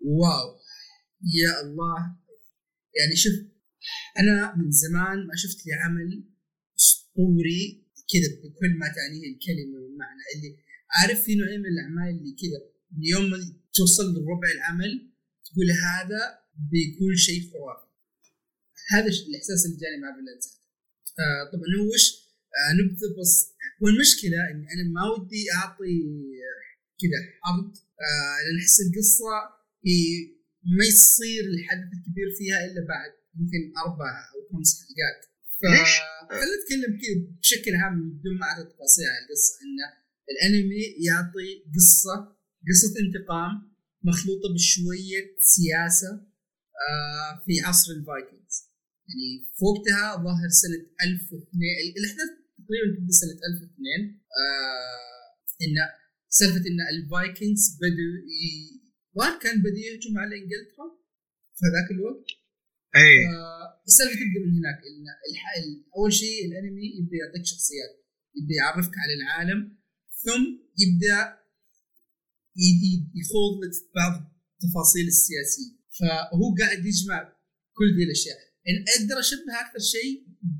واو. 0.00 0.48
يا 1.40 1.52
الله. 1.64 1.98
يعني 2.98 3.16
شوف 3.16 3.34
أنا 4.20 4.56
من 4.56 4.70
زمان 4.70 5.18
ما 5.26 5.34
شفت 5.36 5.66
لي 5.66 5.72
عمل 5.84 6.10
أسطوري 6.78 7.62
كذا 8.10 8.28
بكل 8.42 8.72
ما 8.80 8.88
تعنيه 8.96 9.26
الكلمة 9.32 9.76
والمعنى. 9.82 10.22
اللي 10.34 10.50
عارف 10.96 11.22
في 11.24 11.34
نوعين 11.34 11.60
من 11.60 11.70
الأعمال 11.74 12.10
اللي 12.18 12.34
كذا. 12.42 12.60
يوم 13.12 13.30
توصل 13.74 14.06
لربع 14.14 14.48
العمل 14.56 14.92
تقول 15.46 15.68
هذا 15.70 16.20
بيكون 16.70 17.16
شيء 17.16 17.40
خرافي. 17.50 17.89
هذا 18.94 19.08
الإحساس 19.28 19.60
اللي 19.66 19.78
جاني 19.82 19.98
مع 20.02 20.10
فيلنسا 20.16 20.50
آه 21.22 21.42
طبعا 21.52 21.66
هو 21.78 21.86
وش 21.94 22.06
آه 22.60 23.20
بس. 23.20 23.34
والمشكلة 23.82 24.38
إني 24.50 24.66
أنا 24.74 24.84
ما 24.94 25.04
ودي 25.12 25.42
أعطي 25.58 25.96
كذا 27.00 27.20
عرض 27.46 27.70
آه 28.06 28.36
لأن 28.44 28.58
أحس 28.62 28.76
القصة 28.86 29.34
هي 29.86 30.00
ما 30.78 30.84
يصير 30.92 31.44
الحدث 31.54 31.90
الكبير 31.98 32.28
فيها 32.38 32.58
إلا 32.66 32.82
بعد 32.92 33.12
يمكن 33.38 33.62
أربع 33.84 34.10
أو 34.32 34.38
خمس 34.52 34.70
حلقات. 34.80 35.20
فخلينا 35.60 36.56
نتكلم 36.56 36.92
كذا 37.02 37.38
بشكل 37.40 37.74
عام 37.82 37.94
بدون 38.10 38.34
ما 38.38 38.46
أعطي 38.46 38.64
تفاصيل 38.72 39.04
عن 39.12 39.22
القصة 39.24 39.52
انه 39.64 39.88
الأنمي 40.32 40.82
يعطي 41.06 41.48
قصة 41.76 42.16
قصة 42.68 42.94
انتقام 43.04 43.52
مخلوطة 44.02 44.54
بشوية 44.54 45.36
سياسة 45.38 46.10
آه 46.88 47.42
في 47.46 47.60
عصر 47.60 47.92
الفايكنجز. 47.92 48.69
يعني 49.10 49.28
في 49.56 49.64
وقتها 49.70 50.04
ظهر 50.26 50.48
سنه 50.62 50.80
1002 51.06 51.42
الأحداث 51.98 52.30
تقريبا 52.58 52.86
تبدا 52.96 53.12
سنة 53.22 53.38
1002 53.50 54.20
آه 54.42 55.20
إن 55.64 55.76
سالفة 56.38 56.64
إن 56.70 56.80
الفايكنجز 56.94 57.64
بدوا 57.82 58.14
وهل 59.16 59.38
كان 59.42 59.56
بده 59.64 59.80
يهجم 59.88 60.18
على 60.18 60.34
إنجلترا 60.40 60.86
في 61.56 61.64
ذاك 61.74 61.90
الوقت؟ 61.96 62.26
اي 62.96 63.14
السالفة 63.88 64.14
تبدأ 64.20 64.40
من 64.46 64.52
هناك. 64.58 64.78
أول 65.96 66.12
شيء 66.12 66.38
الأنمي 66.48 66.86
يبدأ 66.98 67.16
يعطيك 67.22 67.44
شخصيات 67.52 67.92
يبدأ 68.36 68.54
يعرفك 68.54 68.94
على 69.02 69.14
العالم 69.18 69.60
ثم 70.24 70.42
يبدأ 70.82 71.18
يخوض 73.20 73.52
لك 73.64 73.72
بعض 73.94 74.14
التفاصيل 74.54 75.06
السياسية. 75.06 75.72
فهو 75.98 76.54
قاعد 76.60 76.86
يجمع 76.86 77.18
كل 77.76 77.88
ذي 77.96 78.04
الأشياء. 78.04 78.38
أقدر 78.92 79.20
أشبه 79.20 79.52
أكثر 79.64 79.78
شيء 79.94 80.14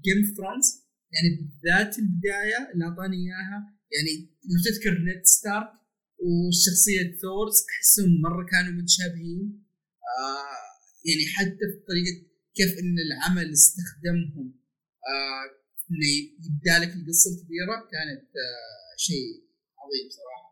Game 0.05 0.18
of 0.20 0.36
Thrones 0.36 0.66
يعني 1.14 1.28
بالذات 1.36 1.98
البداية 1.98 2.61
اللي 2.72 2.84
أعطاني 2.84 3.16
إياها 3.24 3.58
يعني 3.94 4.12
لو 4.50 4.58
تذكر 4.66 4.92
نيد 5.06 5.24
ستارك 5.36 5.72
وشخصية 6.26 7.06
ثورز 7.22 7.56
أحسهم 7.74 8.11
مرة 8.26 8.46
كانوا 8.52 8.72
متشابهين. 8.80 9.42
آه 10.18 10.64
يعني 11.08 11.24
حتى 11.36 11.64
في 11.70 11.78
طريقة 11.90 12.14
كيف 12.56 12.72
إن 12.82 12.96
العمل 13.06 13.52
استخدمهم 13.52 14.46
آه 15.12 15.44
إنه 15.90 16.08
يبدأ 16.46 16.76
لك 16.82 16.92
القصة 16.98 17.28
الكبيرة 17.34 17.76
كانت 17.94 18.28
آه 18.46 18.90
شيء 19.06 19.30
عظيم 19.80 20.06
صراحة. 20.18 20.50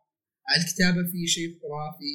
الكتابة 0.57 1.11
فيه 1.13 1.27
شيء 1.27 1.49
خرافي 1.61 2.15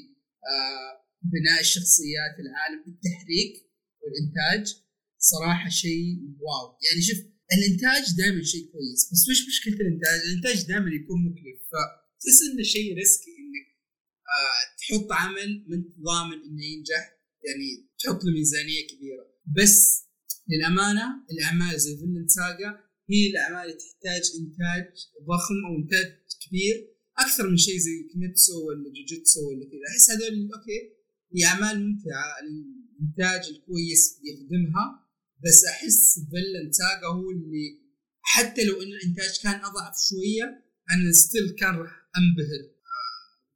آه 0.54 0.92
بناء 1.34 1.60
الشخصيات 1.62 2.36
العالم 2.44 2.80
التحريك 2.88 3.54
والإنتاج. 4.02 4.84
صراحة 5.32 5.70
شيء 5.70 6.10
واو. 6.44 6.66
يعني 6.86 7.02
شوف 7.08 7.20
الإنتاج 7.58 8.04
دائما 8.18 8.44
شيء 8.44 8.66
كويس 8.72 9.02
بس 9.12 9.24
مش 9.32 9.40
مشكلة 9.52 9.78
الإنتاج؟ 9.86 10.20
الإنتاج 10.28 10.68
دائما 10.68 10.90
يكون 11.00 11.20
مكلف 11.28 11.60
فتحس 11.72 12.40
إنه 12.52 12.64
شيء 12.64 12.96
ريسكي 13.00 13.34
تحط 14.80 15.12
عمل 15.12 15.66
من 15.70 15.84
ضامن 16.08 16.38
إنه 16.48 16.64
ينجح 16.66 17.04
يعني 17.46 17.88
تحط 18.00 18.24
له 18.24 18.32
ميزانية 18.32 18.88
كبيرة. 18.88 19.26
بس 19.58 20.04
للأمانة 20.48 21.26
الأعمال 21.32 21.80
زي 21.80 21.98
فينلاند 21.98 22.28
ساجا 22.28 22.70
هي 23.10 23.30
الأعمال 23.32 23.62
اللي 23.66 23.78
تحتاج 23.84 24.24
إنتاج 24.40 24.86
ضخم 25.30 25.60
أو 25.68 25.84
إنتاج 25.84 26.06
كبير 26.48 26.76
أكثر 27.18 27.50
من 27.50 27.58
شيء 27.58 27.78
زي 27.78 28.10
كيميتسو 28.12 28.68
ولا 28.68 28.90
جوجيتسو 28.96 29.50
ولا 29.50 29.66
كذا. 29.66 29.86
أحس 29.92 30.10
هذول 30.12 30.50
okay 30.54 30.80
هي 31.36 31.46
أعمال 31.46 31.76
ممتعة 31.88 32.34
الإنتاج 32.44 33.50
الكويس 33.54 34.20
يخدمها. 34.24 35.03
بس 35.46 35.66
أحس 35.66 36.14
فينلاند 36.32 36.72
ساجا 36.72 37.08
هو 37.08 37.32
اللي 37.32 37.68
حتى 38.22 38.64
لو 38.64 38.82
إن 38.82 38.88
الإنتاج 38.88 39.40
كان 39.44 39.56
أضعف 39.56 39.96
شوية 40.10 40.46
أنا 40.92 41.12
still 41.12 41.56
كان 41.60 41.76
راح 41.76 41.94
أنبهر 42.18 42.64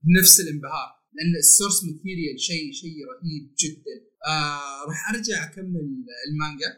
بنفس 0.04 0.40
الانبهار 0.40 0.90
لأن 1.16 1.36
ال 1.44 1.49
source 1.49 1.84
material 1.84 2.40
شيء 2.40 2.74
شيء 2.82 2.98
رهيب 3.12 3.44
جدا. 3.64 3.96
آه 4.28 4.86
راح 4.88 5.10
أرجع 5.14 5.38
أكمل 5.46 5.86
المانجا. 6.28 6.70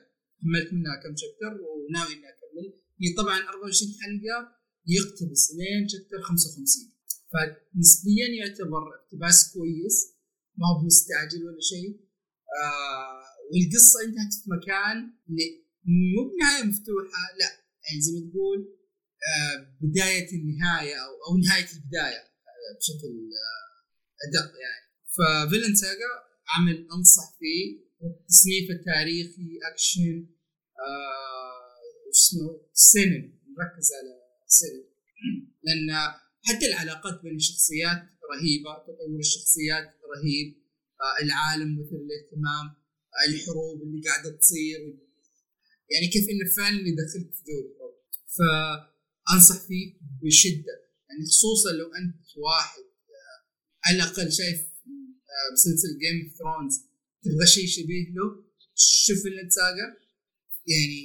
كملت 0.42 0.74
منها 0.74 0.96
كم 1.04 1.14
chapter 1.22 1.54
وناوي 1.62 2.14
إني 2.14 2.28
أكمل. 2.34 2.68
هي 3.02 3.14
طبعا 3.18 3.38
24 3.50 3.92
حلقة 4.02 4.38
يقتبس 4.96 5.44
لين 5.58 5.88
chapter 5.92 6.22
55 6.22 6.94
فنسبيا 7.32 8.28
يعتبر 8.40 8.84
اقتباس 8.98 9.54
كويس 9.54 9.98
ما 10.58 10.66
هو 10.68 10.86
مستعجل 10.86 11.44
ولا 11.46 11.62
شيء. 11.72 11.90
آه 12.64 13.19
والقصة 13.52 13.98
انتهت 14.06 14.34
في 14.44 14.50
مكان 14.56 14.98
مو 16.14 16.22
بنهاية 16.30 16.64
مفتوحة 16.64 17.24
لا. 17.40 17.50
يعني 17.86 18.02
زي 18.02 18.12
ما 18.14 18.32
تقول 18.32 18.60
آه 19.30 19.78
بداية 19.82 20.30
النهاية 20.38 20.96
أو 20.96 21.12
أو 21.28 21.38
نهاية 21.38 21.70
البداية 21.76 22.24
بشكل 22.78 23.14
أدق 24.26 24.52
يعني. 24.66 24.86
ففيلن 25.16 25.76
ساجا 25.76 26.10
عمل 26.54 26.88
أنصح 26.96 27.38
فيه 27.40 27.90
التصنيف 28.04 28.72
التاريخي 28.72 29.60
أكشن 29.72 30.28
آه 30.80 32.10
اسمه 32.12 32.62
سينن 32.74 33.24
نركز 33.58 33.90
على 33.98 34.14
سينن. 34.48 34.84
لأن 35.64 35.90
حتى 36.44 36.66
العلاقات 36.66 37.22
بين 37.24 37.36
الشخصيات 37.36 38.02
رهيبة 38.32 38.74
تطور 38.84 39.20
الشخصيات 39.20 39.84
رهيب 39.84 40.48
آه 41.02 41.24
العالم 41.24 41.80
مثل 41.80 41.96
الاهتمام. 42.06 42.66
آه 42.68 42.79
الحروب 43.28 43.82
اللي 43.82 44.02
قاعدة 44.08 44.38
تصير 44.38 44.80
يعني 45.92 46.08
كيف 46.14 46.26
انه 46.30 46.46
فعلا 46.58 46.78
دخلت 46.78 47.36
في 47.36 47.44
جو 47.50 47.80
فأنصح 48.38 49.68
فيه 49.68 49.86
بشدة. 50.24 50.76
يعني 51.10 51.26
خصوصا 51.26 51.72
لو 51.72 51.88
أنت 52.00 52.38
واحد 52.38 52.86
آه، 53.18 53.40
على 53.86 53.96
الأقل 53.98 54.32
شايف 54.32 54.60
آه، 55.34 55.48
مسلسل 55.54 55.92
Game 56.04 56.18
of 56.26 56.38
Thrones 56.40 56.76
تبغى 57.24 57.48
شيء 57.48 57.68
شبيه 57.68 58.06
له 58.16 58.28
شوف 59.06 59.26
اللي 59.26 59.50
يعني 60.72 61.02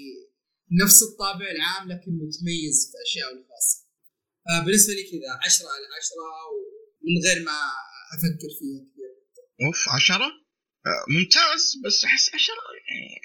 نفس 0.83 1.03
الطابع 1.03 1.51
العام 1.51 1.89
لكن 1.89 2.11
متميز 2.13 2.77
في 2.91 2.97
أشياء 3.07 3.29
الخاصة. 3.33 3.77
آه 4.51 4.65
بالنسبة 4.65 4.93
لي 4.95 5.03
كذا 5.11 5.31
10 5.45 5.67
على 5.67 5.87
10 5.97 6.17
ومن 6.53 7.17
غير 7.27 7.45
ما 7.45 7.59
أفكر 8.15 8.51
فيها 8.59 8.81
كثير. 8.89 9.11
of 9.67 9.89
10 9.89 10.15
آه 10.25 10.44
ممتاز 11.09 11.63
بس 11.85 12.05
أحس 12.05 12.29
10 12.35 12.55
يعني 12.89 13.21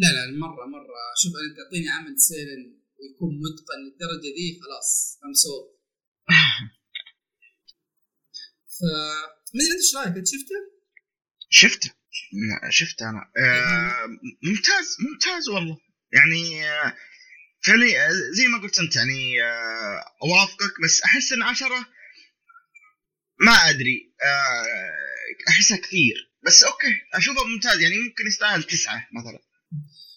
لا 0.00 0.06
لا 0.06 0.38
مرة 0.38 0.66
مرة. 0.66 0.96
شوف 1.22 1.32
انت 1.44 1.56
تعطيني 1.58 1.88
عمل 1.88 2.20
seinen 2.20 2.62
ويكون 2.98 3.30
متقن 3.44 3.78
للدرجة 3.84 4.34
دي 4.36 4.60
خلاص 4.62 5.18
I'm 5.24 5.32
sold 5.34 5.78
ف 8.78 8.80
ما 9.54 9.60
أنت 9.64 9.82
إيش 9.84 9.94
رأيك؟ 9.96 10.16
أنت 10.16 10.26
شفته؟ 10.26 10.54
شفته. 11.50 11.90
شفته 12.70 13.10
أنا. 13.10 13.32
آه 13.38 14.06
ممتاز 14.42 14.96
ممتاز 15.00 15.48
والله. 15.48 15.78
يعني 16.12 16.68
آه 16.70 16.96
فعليا 17.66 18.08
زي 18.36 18.46
ما 18.48 18.58
قلت 18.58 18.78
أنت 18.78 18.96
يعني 18.96 19.42
آه 19.42 20.04
أوافقك 20.22 20.80
بس 20.84 21.02
أحس 21.02 21.32
إن 21.32 21.42
عشرة 21.42 21.86
ما 23.46 23.52
أدري. 23.52 24.14
آه 24.24 25.48
أحسها 25.48 25.76
كثير. 25.76 26.27
بس 26.46 26.62
أوكي 26.62 26.94
أشوفه 27.14 27.44
ممتاز 27.44 27.80
يعني 27.80 27.98
ممكن 27.98 28.26
يستاهل 28.26 28.62
تسعة 28.62 29.08
مثلا. 29.12 29.42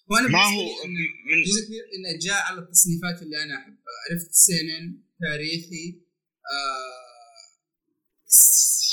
وأنا 0.07 0.27
ما 0.27 0.43
هو 0.43 0.85
من 0.85 1.43
جزء 1.43 1.65
كبير 1.65 1.83
إنه 1.95 2.19
جاء 2.19 2.41
على 2.43 2.59
التصنيفات 2.59 3.21
اللي 3.21 3.43
أنا 3.43 3.57
أحبها. 3.57 3.77
عرفت 4.11 4.31
سنن 4.31 5.03
تاريخي 5.21 6.01
آه 6.53 7.11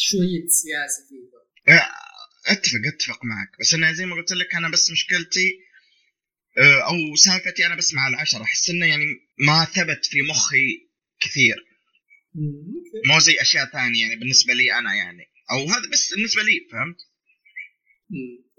شوية 0.09 0.49
سياسه 0.49 1.09
فيه. 1.09 1.29
أتفق 2.53 2.81
أتفق 2.95 3.25
معك. 3.25 3.61
بس 3.61 3.75
أنا 3.75 3.93
زي 3.93 4.07
ما 4.07 4.15
قلت 4.17 4.33
لك 4.33 4.55
أنا 4.55 4.69
بس 4.69 4.91
مشكلتي 4.91 5.69
آه، 6.59 6.81
أو 6.81 7.17
سالفتي 7.17 7.67
أنا 7.67 7.75
بس 7.75 7.95
مع 7.95 8.09
العشرة. 8.09 8.43
أحس 8.43 8.71
إنه 8.71 8.87
يعني 8.87 9.05
ما 9.47 9.65
ثبت 9.65 10.07
في 10.07 10.23
مخي 10.23 10.89
كثير. 11.21 11.57
مو 13.07 13.19
زي 13.19 13.41
أشياء 13.41 13.71
ثانية 13.73 14.03
يعني 14.03 14.17
بالنسبة 14.17 14.55
لي 14.55 14.79
أنا 14.79 14.95
يعني. 14.95 15.25
أو 15.51 15.65
هذا 15.71 15.91
بس 15.93 16.15
بالنسبة 16.15 16.43
لي 16.43 16.69
فهمت؟ 16.73 16.97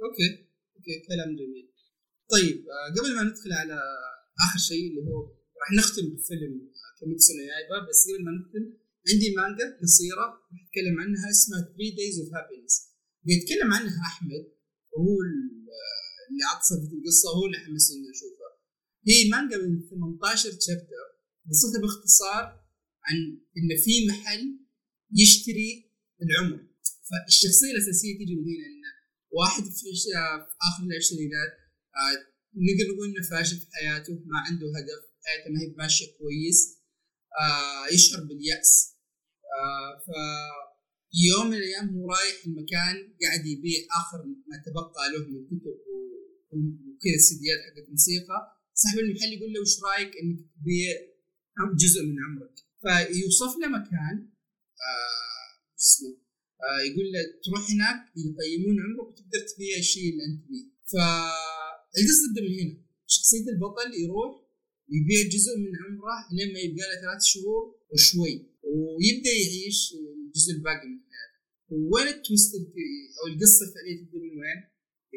okay. 0.03 0.29
okay 0.75 0.95
كلام 1.09 1.29
جميل. 1.41 1.67
طيب 2.33 2.57
آه، 2.75 2.87
قبل 2.97 3.11
ما 3.15 3.23
ندخل 3.23 3.51
على 3.61 3.77
آخر 4.45 4.59
شيء 4.69 4.83
اللي 4.89 5.01
هو 5.09 5.19
راح 5.61 5.69
نختم 5.79 6.05
بفيلم 6.15 6.53
كيميتسو 6.99 7.31
نو 7.37 7.41
يايبا 7.51 7.77
بس 7.89 7.99
قبل 8.07 8.21
ما 8.25 8.31
نختم 8.39 8.63
عندي 9.09 9.27
مانجا 9.39 9.65
قصيرة 9.81 10.25
نتكلم 10.57 10.95
عنها 11.03 11.25
اسمها 11.35 11.61
3 11.61 11.95
Days 11.99 12.15
of 12.23 12.27
Happiness. 12.35 12.75
بيتكلم 13.27 13.69
عنها 13.77 13.99
أحمد 14.11 14.43
وهو 14.93 15.15
ال- 15.27 15.67
اللي 16.29 16.43
عطف 16.51 16.67
في 16.89 16.95
القصة 16.99 17.27
هو 17.37 17.45
اللي 17.47 17.57
حمسني 17.65 17.97
إني 17.97 18.09
اشوفها 18.15 18.51
هي 19.09 19.19
مانجا 19.33 19.57
من 19.57 19.89
18 19.89 20.49
شابتر 20.67 21.03
قصتها 21.49 21.81
باختصار 21.81 22.43
عن 23.07 23.17
إن 23.57 23.69
في 23.85 23.93
محل 24.09 24.43
يشتري 25.21 25.69
العمر. 26.25 26.59
فالشخصية 27.09 27.71
الأساسية 27.71 28.17
تيجي 28.17 28.35
من 28.35 28.43
هنا 28.53 28.67
واحد 29.31 29.63
في, 29.63 29.87
آخر 30.67 30.83
العشرينات 30.83 31.51
آه، 31.99 32.15
نقدر 32.65 32.93
نقول 32.93 33.07
إنه 33.09 33.29
فاشل 33.29 33.57
في 33.57 33.67
حياته 33.73 34.13
ما 34.13 34.39
عنده 34.45 34.67
هدف 34.77 35.01
حياته 35.25 35.49
ما 35.51 35.59
هي 35.61 35.67
ماشيه 35.77 36.05
كويس 36.17 36.59
آه، 37.41 37.93
يشعر 37.93 38.23
باليأس. 38.23 38.95
آه، 39.59 39.99
ف 40.05 40.09
يوم 41.29 41.47
من 41.47 41.57
الأيام 41.57 41.89
هو 41.89 42.07
رايح 42.07 42.45
المكان 42.45 42.95
قاعد 43.21 43.45
يبيع 43.45 43.79
آخر 44.01 44.17
ما 44.49 44.57
تبقى 44.65 45.05
له 45.11 45.19
من 45.27 45.45
كتب 45.47 45.77
وكذا 46.51 47.15
السيديات 47.15 47.59
حقت 47.65 47.89
موسيقى 47.89 48.39
صاحب 48.73 48.99
المحل 48.99 49.33
يقول 49.33 49.53
له 49.53 49.61
وش 49.61 49.75
رأيك 49.83 50.11
إنك 50.21 50.39
تبيع 50.55 50.95
جزء 51.75 52.01
من 52.03 52.15
عمرك؟ 52.25 52.55
فيوصف 52.81 53.57
له 53.61 53.67
مكان 53.67 54.29
آه 54.89 55.39
يقول 56.87 57.05
له 57.13 57.21
تروح 57.43 57.61
هناك 57.73 57.99
يقيمون 58.25 58.75
عمرك 58.85 59.07
وتقدر 59.07 59.39
تبيع 59.55 59.77
الشيء 59.77 60.07
اللي 60.11 60.23
أنت 60.29 60.39
تبيه. 60.45 60.65
فالقصة 60.91 62.23
تبدا 62.29 62.41
من 62.47 62.53
هنا؟ 62.59 62.75
شخصية 63.07 63.45
البطل 63.53 63.89
يروح 64.03 64.31
يبيع 64.95 65.21
جزء 65.35 65.53
من 65.63 65.71
عمره 65.83 66.17
لين 66.35 66.53
ما 66.53 66.59
يبقى 66.59 66.85
له 66.89 66.95
ثلاث 67.01 67.21
شهور 67.33 67.63
وشوي 67.93 68.35
ويبدأ 68.63 69.33
يعيش 69.43 69.79
الجزء 70.25 70.51
الباقي 70.53 70.87
من 70.87 70.99
حياته. 71.09 71.37
وين 71.91 72.07
التويست 72.07 72.51
أو 73.19 73.23
القصة 73.31 73.61
الفعلية 73.67 73.95
تبدأ 74.01 74.19
من 74.25 74.33
وين؟ 74.41 74.59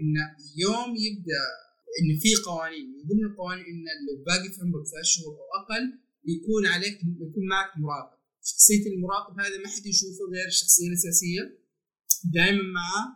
انه 0.01 0.27
يوم 0.65 0.91
يبدأ 1.07 1.45
إن 1.99 2.09
في 2.23 2.31
قوانين 2.47 2.87
من 2.93 3.03
ضمن 3.09 3.25
القوانين 3.31 3.65
إن 3.65 3.85
لو 4.07 4.25
باقي 4.29 4.49
في 4.55 4.61
عمرك 4.63 4.85
ثلاث 4.93 5.05
شهور 5.15 5.35
أو 5.35 5.47
أقل 5.61 5.85
يكون 6.35 6.67
عليك 6.67 6.97
يكون 7.27 7.45
معك 7.53 7.71
مراقب. 7.79 8.19
شخصية 8.51 8.85
المراقب 8.93 9.41
هذا 9.41 9.57
ما 9.63 9.69
حد 9.69 9.87
يشوفه 9.87 10.25
غير 10.35 10.47
الشخصية 10.47 10.87
الأساسية. 10.89 11.43
دائما 12.35 12.63
معاه 12.79 13.07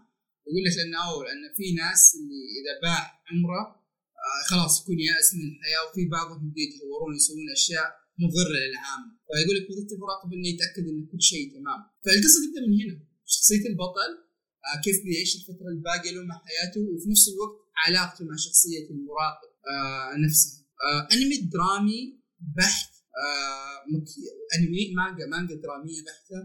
يقول 0.49 0.63
لك 0.67 0.75
لأنه 0.79 0.99
اول 1.11 1.27
ان 1.35 1.45
في 1.57 1.67
ناس 1.83 2.03
اللي 2.19 2.41
إذا 2.59 2.73
باع 2.85 3.01
عمرة 3.31 3.63
آه 4.27 4.43
خلاص 4.51 4.73
يكون 4.81 4.99
يائس 5.09 5.29
من 5.35 5.45
الحياة 5.51 5.83
وفي 5.87 6.03
بعضهم 6.17 6.55
يتهورون 6.63 7.13
يسوون 7.17 7.47
أشياء 7.59 7.89
مضرة 8.23 8.59
للعامه 8.65 9.09
فيقول 9.27 9.55
لك 9.57 9.65
وظيفه 9.71 9.95
المراقب 9.97 10.29
إنه 10.33 10.49
يتأكد 10.53 10.85
إن 10.93 11.07
كل 11.13 11.23
شيء 11.31 11.45
تمام. 11.57 11.81
فالقصة 12.05 12.39
تبدأ 12.45 12.61
من 12.67 12.75
هنا. 12.83 12.97
شخصية 13.35 13.65
البطل 13.71 14.11
آه 14.69 14.79
كيف 14.85 14.97
بيعيش 15.05 15.33
الفترة 15.37 15.69
الباقية 15.75 16.11
له 16.15 16.23
مع 16.31 16.37
حياته 16.47 16.81
وفي 16.93 17.07
نفس 17.11 17.25
الوقت 17.33 17.57
علاقته 17.87 18.25
مع 18.25 18.37
شخصية 18.47 18.85
المراقب 18.91 19.51
آه 19.73 20.11
نفسها. 20.27 20.59
آه 20.87 21.03
أنمي 21.13 21.37
درامي 21.55 22.01
بحت 22.59 22.96
آه 23.25 23.77
أنمي 24.59 24.95
مانجا 24.95 25.27
مانجا 25.27 25.55
درامية 25.55 26.01
بحتة. 26.07 26.41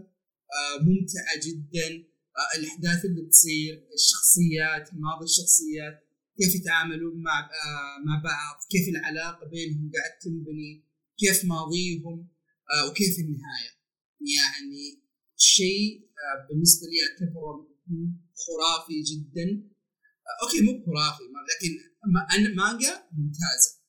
آه 0.56 0.76
ممتعة 0.86 1.34
جدا. 1.46 1.88
آه 2.38 2.58
الأحداث 2.58 3.04
اللي 3.04 3.22
تصير 3.30 3.88
الشخصيات 3.94 4.94
ماضي 4.94 5.24
الشخصيات 5.24 5.96
كيف 6.38 6.54
يتعاملون 6.54 7.22
مع 7.22 7.40
آه 7.40 7.96
مع 8.06 8.22
بعض 8.24 8.56
كيف 8.70 8.88
العلاقة 8.88 9.48
بينهم 9.48 9.90
قاعد 9.94 10.18
تنبني 10.22 10.72
كيف 11.18 11.44
ماضيهم 11.44 12.28
آه 12.74 12.90
وكيف 12.90 13.18
النهاية. 13.18 13.72
يعني 14.34 15.02
شيء 15.36 16.08
آه 16.22 16.46
بالنسبة 16.48 16.86
لي 16.90 16.98
أعتبره 17.06 17.68
خرافي 18.42 19.02
جدا. 19.10 19.46
آه 20.28 20.44
okay 20.44 20.60
مو 20.60 20.72
خرافي 20.86 21.22
لكن 21.50 21.72
مانجا 22.56 22.92
ممتازة. 23.12 23.81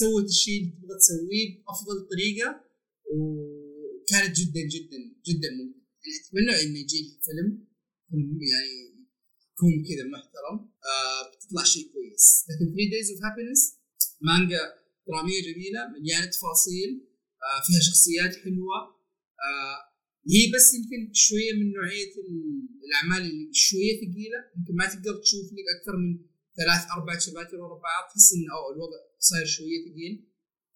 سوت 0.00 0.24
الشيء 0.34 0.58
اللي 0.60 0.70
تبغى 0.72 0.96
تسويه 0.98 1.46
بأفضل 1.64 1.96
طريقة 2.12 2.48
وكانت 3.12 4.36
جدا 4.40 4.60
جدا 4.74 4.98
جدا 5.28 5.48
ممتعة. 5.58 5.86
يعني 6.04 6.16
أتمنى 6.22 6.52
انه 6.62 6.78
يجي 6.78 7.00
فيلم 7.26 7.48
يعني 8.52 8.74
يكون 9.52 9.72
كذا 9.88 10.04
محترم 10.14 10.56
آه 10.90 11.22
بتطلع 11.30 11.64
شيء 11.64 11.84
كويس. 11.92 12.44
لكن 12.48 12.66
3 12.74 12.90
Days 12.94 13.08
of 13.14 13.18
Happiness 13.26 13.62
مانجا 14.20 14.62
درامية 15.08 15.40
جميلة 15.48 15.80
مليانة 15.94 16.26
تفاصيل 16.36 16.90
آه 17.46 17.60
فيها 17.66 17.80
شخصيات 17.80 18.32
حلوة 18.44 18.76
آه 19.46 19.76
هي 20.34 20.52
بس 20.54 20.66
يمكن 20.74 21.12
شوية 21.14 21.52
من 21.52 21.72
نوعية 21.72 22.12
ال- 22.22 22.68
الأعمال 22.86 23.22
اللي 23.30 23.50
شوية 23.52 23.94
ثقيلة 24.00 24.40
يمكن 24.56 24.74
ما 24.80 24.86
تقدر 24.92 25.14
تشوف 25.24 25.46
لك 25.56 25.66
أكثر 25.76 25.96
من 26.02 26.10
ثلاث 26.58 26.82
أربع 26.96 27.18
شباتر 27.18 27.56
ورا 27.56 27.78
بعض 27.88 28.02
تحس 28.10 28.28
إن 28.36 28.44
أو 28.56 28.62
الوضع 28.74 28.98
صاير 29.30 29.46
شوية 29.56 29.78
ثقيل 29.86 30.14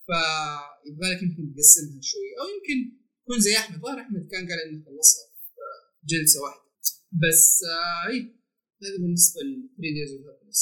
فيبغى 0.06 1.08
لك 1.12 1.22
يمكن 1.22 1.42
تقسمها 1.54 2.00
شوية. 2.10 2.32
أو 2.40 2.46
يمكن 2.54 2.78
تكون 3.22 3.40
زي 3.40 3.56
أحمد. 3.56 3.78
ظاهر 3.84 4.00
أحمد 4.00 4.22
كان 4.32 4.42
قال 4.48 4.58
إنه 4.66 4.78
خلصها 4.86 5.24
في 6.00 6.06
جلسة 6.10 6.38
واحدة. 6.44 6.64
بس 7.22 7.44
آه 7.74 8.08
اي 8.10 8.18
هذا 8.82 8.96
بالنسبة 9.02 9.40
ل 9.48 9.50
3 9.76 9.94
Days 9.96 10.10
of 10.16 10.22
Happiness. 10.28 10.60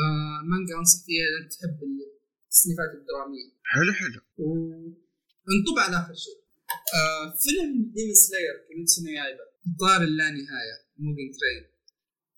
آه 0.00 0.38
مانجا 0.50 0.74
أنصح 0.80 1.00
فيها 1.06 1.24
إذا 1.30 1.48
تحب 1.52 1.78
التصنيفات 2.46 2.90
الدرامية. 3.00 3.48
حلو 3.72 3.92
حلو. 4.00 4.20
ونطب 5.46 5.78
على 5.84 5.96
آخر 6.02 6.14
شيء. 6.24 6.38
آه 6.98 7.24
فيلم 7.42 7.70
ديمون 7.94 8.14
سلاير 8.26 8.54
كيميتسو 8.68 9.02
نو 9.02 9.08
يايبا 9.18 9.44
قطار 9.80 10.02
اللا 10.02 10.30
نهاية 10.30 10.76
Mugen 10.98 11.28
Train 11.38 11.64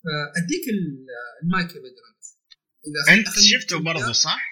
فأديك 0.04 0.64
ال- 0.68 1.06
المايك 1.42 1.70
يا 1.76 1.80
بدر 1.80 2.04
انت 2.10 2.24
إذا 2.86 3.14
أنت 3.14 3.28
شفته 3.38 3.78
برضه 3.78 4.12
صح؟ 4.12 4.49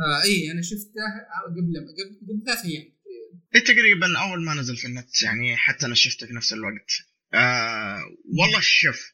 آه 0.00 0.22
اي 0.22 0.50
أنا 0.52 0.62
شفته 0.62 1.00
قبل 1.46 1.74
قبل 1.78 2.34
قبل 2.34 2.44
ثلاث 2.46 2.64
أيام. 2.64 2.82
تقريبا 2.82 3.54
إيه 3.54 3.64
تقريبا 3.64 4.18
أول 4.18 4.44
ما 4.44 4.54
نزل 4.54 4.76
في 4.76 4.86
النت 4.86 5.22
يعني 5.22 5.56
حتى 5.56 5.86
أنا 5.86 5.94
شفته 5.94 6.26
في 6.26 6.32
نفس 6.32 6.52
الوقت. 6.52 6.90
آه 7.34 8.00
والله 8.38 8.60
شوف 8.60 9.12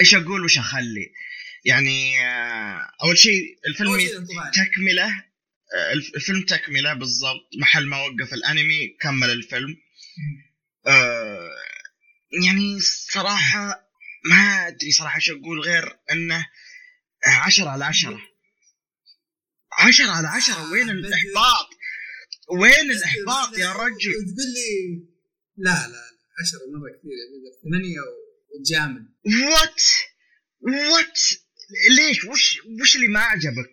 إيش 0.00 0.14
أقول 0.14 0.44
وش 0.44 0.58
أخلي؟ 0.58 1.12
يعني 1.64 2.26
آه 2.26 2.90
أول 3.02 3.18
شيء 3.18 3.58
الفيلم 3.68 3.90
أول. 3.90 4.08
تكملة 4.54 5.06
آه، 5.74 5.92
الفيلم 5.92 6.42
تكملة 6.42 6.94
بالضبط. 6.94 7.48
محل 7.60 7.86
ما 7.86 7.96
وقف 8.02 8.34
الأنمي 8.34 8.96
كمل 9.00 9.30
الفيلم. 9.30 9.76
آه 10.86 11.50
يعني 12.44 12.80
صراحة 12.80 13.90
ما 14.30 14.66
أدري 14.68 14.92
صراحة 14.92 15.18
شو 15.18 15.36
أقول 15.38 15.60
غير 15.60 15.98
إنه 16.12 16.46
عشرة 17.26 17.68
على 17.68 17.84
عشرة. 17.84 18.20
عشرة 19.78 20.10
على 20.10 20.28
عشرة 20.28 20.72
وين 20.72 20.90
الإحباط؟ 20.90 21.68
وين 22.60 22.90
الإحباط 22.90 23.58
يا 23.58 23.72
رجل؟ 23.72 24.12
تقول 24.12 24.48
لي 24.56 25.06
لا 25.56 25.70
لا 25.70 25.92
لا 25.92 26.02
عشرة 26.40 26.58
مرة 26.58 26.90
كثير 26.98 27.10
يا 27.20 27.26
بدر 27.32 27.52
ثمانية 27.64 28.00
وجامد 28.54 29.06
what 29.50 29.82
what 30.92 31.18
ليش؟ 31.90 32.24
وش 32.24 32.60
وش 32.80 32.96
اللي 32.96 33.08
ما 33.08 33.20
عجبك؟ 33.20 33.72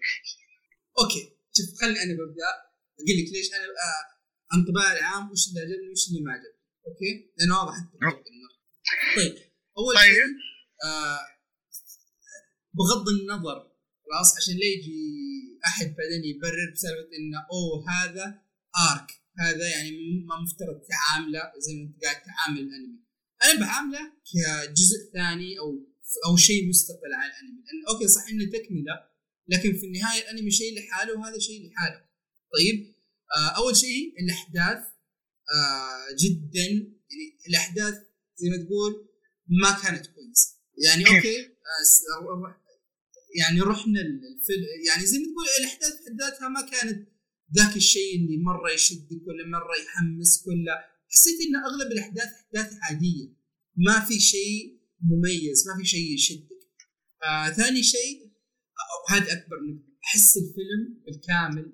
okay 1.00 1.38
شوف 1.58 1.82
خلي 1.82 2.04
أنا 2.04 2.14
ببدأ. 2.14 2.52
أقول 3.00 3.18
لك 3.20 3.34
ليش 3.34 3.48
أنا 3.54 3.64
آه 3.64 4.58
انطباعي 4.58 4.98
العام 5.00 5.32
وش 5.32 5.48
اللي 5.48 5.60
عجبني 5.60 5.90
وش 5.92 6.08
اللي 6.10 6.22
ما 6.22 6.32
عجبني. 6.34 6.60
okay؟ 6.88 7.34
لأنه 7.38 7.60
واضح 7.60 7.76
طيب 9.16 9.36
أول 9.78 9.96
طيب. 9.96 10.14
شيء 10.14 10.24
آه 10.86 11.20
بغض 12.74 13.10
النظر 13.10 13.73
خلاص 14.06 14.38
عشان 14.38 14.54
لا 14.54 14.66
يجي 14.66 15.02
أحد 15.66 15.86
بعدين 15.98 16.24
يبرر 16.26 16.72
بسالفة 16.74 17.10
إنه 17.18 17.40
أوه 17.52 17.90
هذا 17.90 18.26
ارك 18.92 19.12
هذا 19.40 19.68
يعني 19.70 19.92
ما 20.28 20.36
مفترض 20.42 20.82
تعامله 20.90 21.42
زي 21.58 21.74
ما 21.76 21.84
أنت 21.84 22.04
قاعد 22.04 22.16
تعامل 22.16 22.60
الأنمي. 22.60 23.00
أنا 23.44 23.60
بعامله 23.60 24.14
كجزء 24.30 24.98
ثاني 25.14 25.60
أو 25.60 25.94
أو 26.26 26.38
شيء 26.38 26.70
مستقل 26.70 27.14
عن 27.14 27.30
الأنمي. 27.30 27.62
لأن 27.66 27.80
أوكي 27.90 28.08
صح 28.08 28.28
إنه 28.30 28.46
تكملة 28.46 28.96
لكن 29.48 29.80
في 29.80 29.86
النهاية 29.86 30.22
الأنمي 30.22 30.52
شيء 30.52 30.80
لحاله 30.80 31.20
وهذا 31.20 31.40
شيء 31.40 31.68
لحاله. 31.68 32.02
طيب؟ 32.54 32.96
آه 33.38 33.50
أول 33.50 33.76
شيء 33.76 34.14
الأحداث 34.24 34.84
آه 35.56 36.08
جدا. 36.20 36.66
يعني 37.10 37.26
الأحداث 37.50 37.94
زي 38.36 38.50
ما 38.50 38.58
تقول 38.58 39.10
ما 39.48 39.72
كانت 39.82 40.06
كويسة. 40.08 40.50
يعني 40.86 41.08
أوكي 41.08 41.40
آه 41.46 41.84
يعني 43.40 43.62
رحنا 43.62 44.02
الفيلم 44.02 44.66
يعني 44.88 45.06
زي 45.06 45.18
ما 45.18 45.24
تقول 45.26 45.46
الأحداث 45.60 45.94
في 46.04 46.10
ذاتها 46.20 46.48
ما 46.48 46.62
كانت 46.62 47.08
ذاك 47.56 47.76
الشيء 47.76 48.16
اللي 48.16 48.38
مرة 48.38 48.72
يشدك 48.72 49.22
ولا 49.28 49.48
مرة 49.48 49.76
يحمسك 49.84 50.48
ولا 50.48 50.76
حسيت 51.10 51.38
إن 51.48 51.56
أغلب 51.56 51.92
الأحداث 51.92 52.28
أحداث 52.34 52.74
عادية 52.82 53.28
ما 53.76 54.00
في 54.00 54.20
شيء 54.20 54.80
مميز 55.02 55.68
ما 55.68 55.78
في 55.78 55.86
شيء 55.90 56.14
يشدك. 56.14 56.50
آه 57.24 57.50
ثاني 57.50 57.84
شيء 57.84 58.34
وهذا 59.10 59.34
أكبر 59.34 59.58
نقطة 59.70 59.94
أحس 60.04 60.38
الفيلم 60.38 61.04
الكامل 61.08 61.74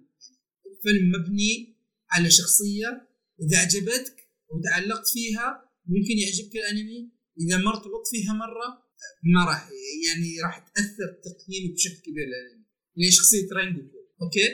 الفيلم 0.66 1.12
مبني 1.12 1.78
على 2.12 2.32
شخصية 2.32 3.08
إذا 3.42 3.58
عجبتك 3.58 4.30
وتعلقت 4.50 5.08
فيها 5.08 5.70
ممكن 5.86 6.18
يعجبك 6.18 6.56
الأنمي 6.56 7.12
إذا 7.40 7.58
ما 7.58 7.70
ارتبطت 7.70 8.08
فيها 8.12 8.34
مرة 8.34 8.89
ما 9.34 9.46
راح 9.46 9.70
يعني 10.08 10.42
راح 10.44 10.56
تأثر 10.60 11.10
تقييمك 11.24 11.74
بشكل 11.76 12.02
كبير 12.06 12.26
للانمي 12.28 12.66
يعني 12.98 13.12
شخصية 13.12 13.48
رينجوكو. 13.58 13.98
أوكي؟ 14.22 14.48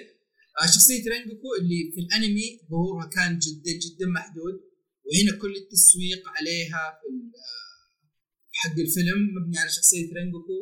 آه 0.61 0.65
شخصية 0.65 1.03
رينجوكو 1.09 1.49
اللي 1.59 1.91
في 1.93 1.99
الأنمي 1.99 2.59
ظهورها 2.71 3.05
كان 3.15 3.39
جدا 3.39 3.71
جدا 3.85 4.05
محدود. 4.17 4.55
وهنا 5.05 5.41
كل 5.41 5.53
التسويق 5.55 6.23
عليها 6.35 6.99
في 6.99 7.07
آه، 7.45 7.85
حق 8.51 8.77
الفيلم 8.79 9.19
مبني 9.35 9.57
على 9.57 9.69
شخصية 9.69 10.13
رينجوكو. 10.13 10.59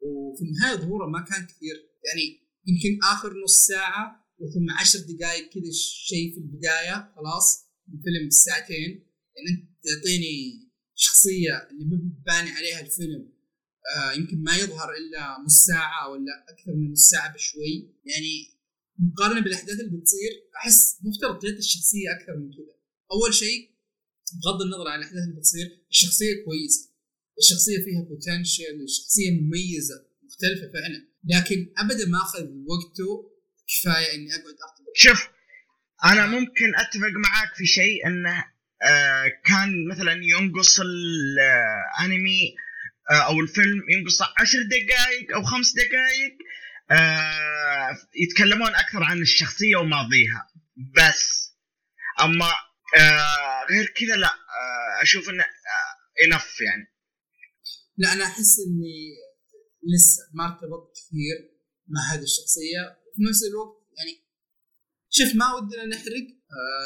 وفي 0.00 0.44
النهاية 0.44 0.76
ظهورها 0.76 1.08
ما 1.08 1.20
كان 1.30 1.46
كثير. 1.46 1.76
يعني 2.06 2.24
يمكن 2.66 2.98
آخر 3.12 3.32
نص 3.44 3.66
ساعة 3.66 4.04
وثم 4.38 4.70
عشر 4.80 4.98
دقائق 4.98 5.44
كذا 5.52 5.72
شيء 6.08 6.34
في 6.34 6.38
البداية 6.40 7.12
خلاص. 7.16 7.68
الفيلم 7.88 8.24
بالساعتين 8.24 8.90
يعني 9.34 9.48
أنت 9.50 9.68
تعطيني 9.84 10.67
الشخصية 10.98 11.68
اللي 11.70 11.84
مباني 11.84 12.50
عليها 12.50 12.80
الفيلم 12.80 13.32
آه 13.96 14.12
يمكن 14.12 14.42
ما 14.42 14.56
يظهر 14.56 14.88
إلا 14.98 15.42
نص 15.44 15.66
ساعة 15.66 16.08
ولا 16.10 16.34
أكثر 16.48 16.72
من 16.74 16.92
نص 16.92 17.08
ساعة 17.10 17.34
بشوي. 17.34 17.74
يعني 18.04 18.58
مقارنة 18.98 19.40
بالأحداث 19.40 19.80
اللي 19.80 19.98
بتصير 19.98 20.30
أحس 20.56 20.98
مفترض 21.02 21.38
تعطي 21.42 21.58
الشخصية 21.58 22.08
أكثر 22.16 22.36
من 22.36 22.50
كذا 22.50 22.74
أول 23.12 23.34
شيء 23.34 23.70
بغض 24.42 24.62
النظر 24.62 24.88
عن 24.88 24.98
الأحداث 24.98 25.22
اللي 25.22 25.36
بتصير 25.40 25.66
الشخصية 25.90 26.44
كويسة. 26.44 26.90
الشخصية 27.38 27.78
فيها 27.84 28.02
بوتنشل 28.08 28.82
الشخصية 28.84 29.30
مميزة 29.30 30.06
مختلفة 30.22 30.72
فعلا. 30.72 31.08
لكن 31.24 31.72
ابدا 31.78 32.06
ما 32.06 32.18
أخذ 32.18 32.46
وقته 32.70 33.32
كفاية 33.68 34.14
إني 34.14 34.30
أقعد 34.34 34.56
أرتبط. 34.66 34.92
شوف 34.96 35.28
أنا 36.04 36.26
ممكن 36.26 36.68
أتفق 36.82 37.12
معاك 37.24 37.54
في 37.56 37.66
شيء 37.66 38.06
إنه 38.06 38.44
كان 39.44 39.88
مثلا 39.88 40.12
ينقص 40.12 40.80
الأنمي 40.80 42.54
آه، 43.10 43.26
أو 43.26 43.40
الفيلم 43.40 43.82
ينقص 43.90 44.22
عشر 44.22 44.58
دقائق 44.62 45.34
أو 45.34 45.42
خمس 45.42 45.72
دقائق 45.72 46.38
آه، 46.90 47.98
يتكلمون 48.14 48.74
أكثر 48.74 49.02
عن 49.02 49.22
الشخصية 49.22 49.76
وماضيها. 49.76 50.50
بس 50.96 51.54
أما 52.20 52.50
غير 53.70 53.86
كذا 53.86 54.16
لا 54.16 54.34
أشوف 55.02 55.28
إنه 55.28 55.44
انف 56.26 56.60
يعني. 56.60 56.94
لا 57.96 58.12
أنا 58.12 58.24
أحس 58.24 58.56
إني 58.66 59.16
لسه 59.94 60.22
ما 60.34 60.44
ارتبطت 60.44 60.92
كثير 60.96 61.36
مع 61.88 62.00
هذه 62.12 62.22
الشخصية. 62.22 62.80
وفي 63.06 63.22
نفس 63.28 63.42
الوقت 63.50 63.78
يعني 63.98 64.27
شوف 65.10 65.34
ما 65.34 65.54
ودنا 65.54 65.86
نحرق. 65.86 66.26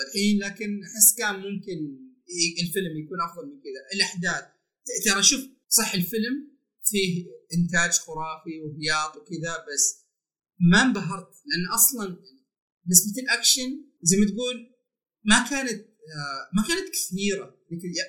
الحين 0.07 0.43
آه 0.43 0.49
لكن 0.49 0.81
أحس 0.83 1.15
كان 1.19 1.35
ممكن 1.35 1.79
الفيلم 2.63 2.97
يكون 3.05 3.19
أفضل 3.21 3.47
من 3.47 3.61
كذا. 3.61 3.81
الأحداث 3.95 4.45
ترى 5.05 5.23
شوف 5.23 5.41
صح 5.69 5.95
الفيلم 5.95 6.53
فيه 6.85 7.27
إنتاج 7.55 7.91
خرافي 7.91 8.61
وهياط 8.61 9.17
وكذا 9.17 9.65
بس 9.69 10.07
ما 10.61 10.83
انبهرت. 10.83 11.35
لأن 11.47 11.67
أصلا 11.75 12.17
نسبة 12.91 13.23
الأكشن 13.23 13.85
زي 14.03 14.17
ما 14.17 14.27
تقول 14.27 14.71
ما 15.25 15.49
كانت 15.51 15.81
آه 16.17 16.49
ما 16.57 16.63
كانت 16.69 16.89
كثيرة. 16.89 17.59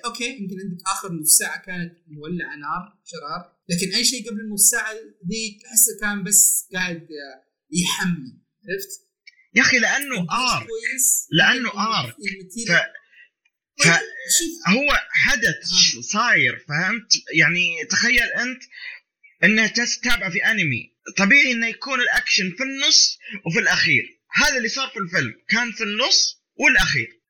أوكي 0.04 0.24
يمكن 0.24 0.60
عندك 0.60 0.82
آخر 0.86 1.12
نص 1.12 1.36
ساعة 1.38 1.62
كانت 1.66 1.94
مولعة 2.06 2.56
نار 2.56 3.00
شرار. 3.04 3.56
لكن 3.68 3.94
أي 3.94 4.04
شيء 4.04 4.30
قبل 4.30 4.40
النص 4.40 4.70
ساعة 4.70 4.92
ذي 5.28 5.60
تحسه 5.62 5.92
كان 6.00 6.24
بس 6.24 6.68
قاعد 6.72 6.96
آه 6.96 7.44
يحمي. 7.70 8.42
عرفت؟ 8.68 9.04
يا 9.54 9.62
أخي 9.62 9.78
لأنه 9.78 10.26
آر. 10.30 10.66
لأنه 11.30 11.70
آر. 11.70 12.16
ف... 12.68 12.72
ف... 13.84 13.88
هو 14.68 14.88
حدث 15.10 15.64
صاير 16.00 16.64
فهمت؟ 16.68 17.12
يعني 17.34 17.84
تخيل 17.90 18.22
أنت 18.22 18.62
انه 19.44 19.66
تتابع 19.66 20.30
في 20.30 20.44
أنمي. 20.44 20.94
طبيعي 21.16 21.52
إنه 21.52 21.66
يكون 21.66 22.00
الأكشن 22.00 22.54
في 22.56 22.62
النص 22.62 23.18
وفي 23.46 23.58
الأخير. 23.58 24.20
هذا 24.36 24.56
اللي 24.56 24.68
صار 24.68 24.88
في 24.88 24.98
الفيلم. 24.98 25.34
كان 25.48 25.72
في 25.72 25.84
النص 25.84 26.42
والأخير. 26.54 27.20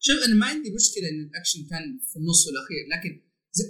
شوف 0.00 0.24
أنا 0.26 0.34
ما 0.34 0.46
عندي 0.46 0.70
مشكلة 0.70 1.08
إن 1.08 1.30
الأكشن 1.30 1.58
كان 1.70 1.98
في 2.12 2.16
النص 2.16 2.46
والأخير 2.46 2.82
لكن 2.92 3.22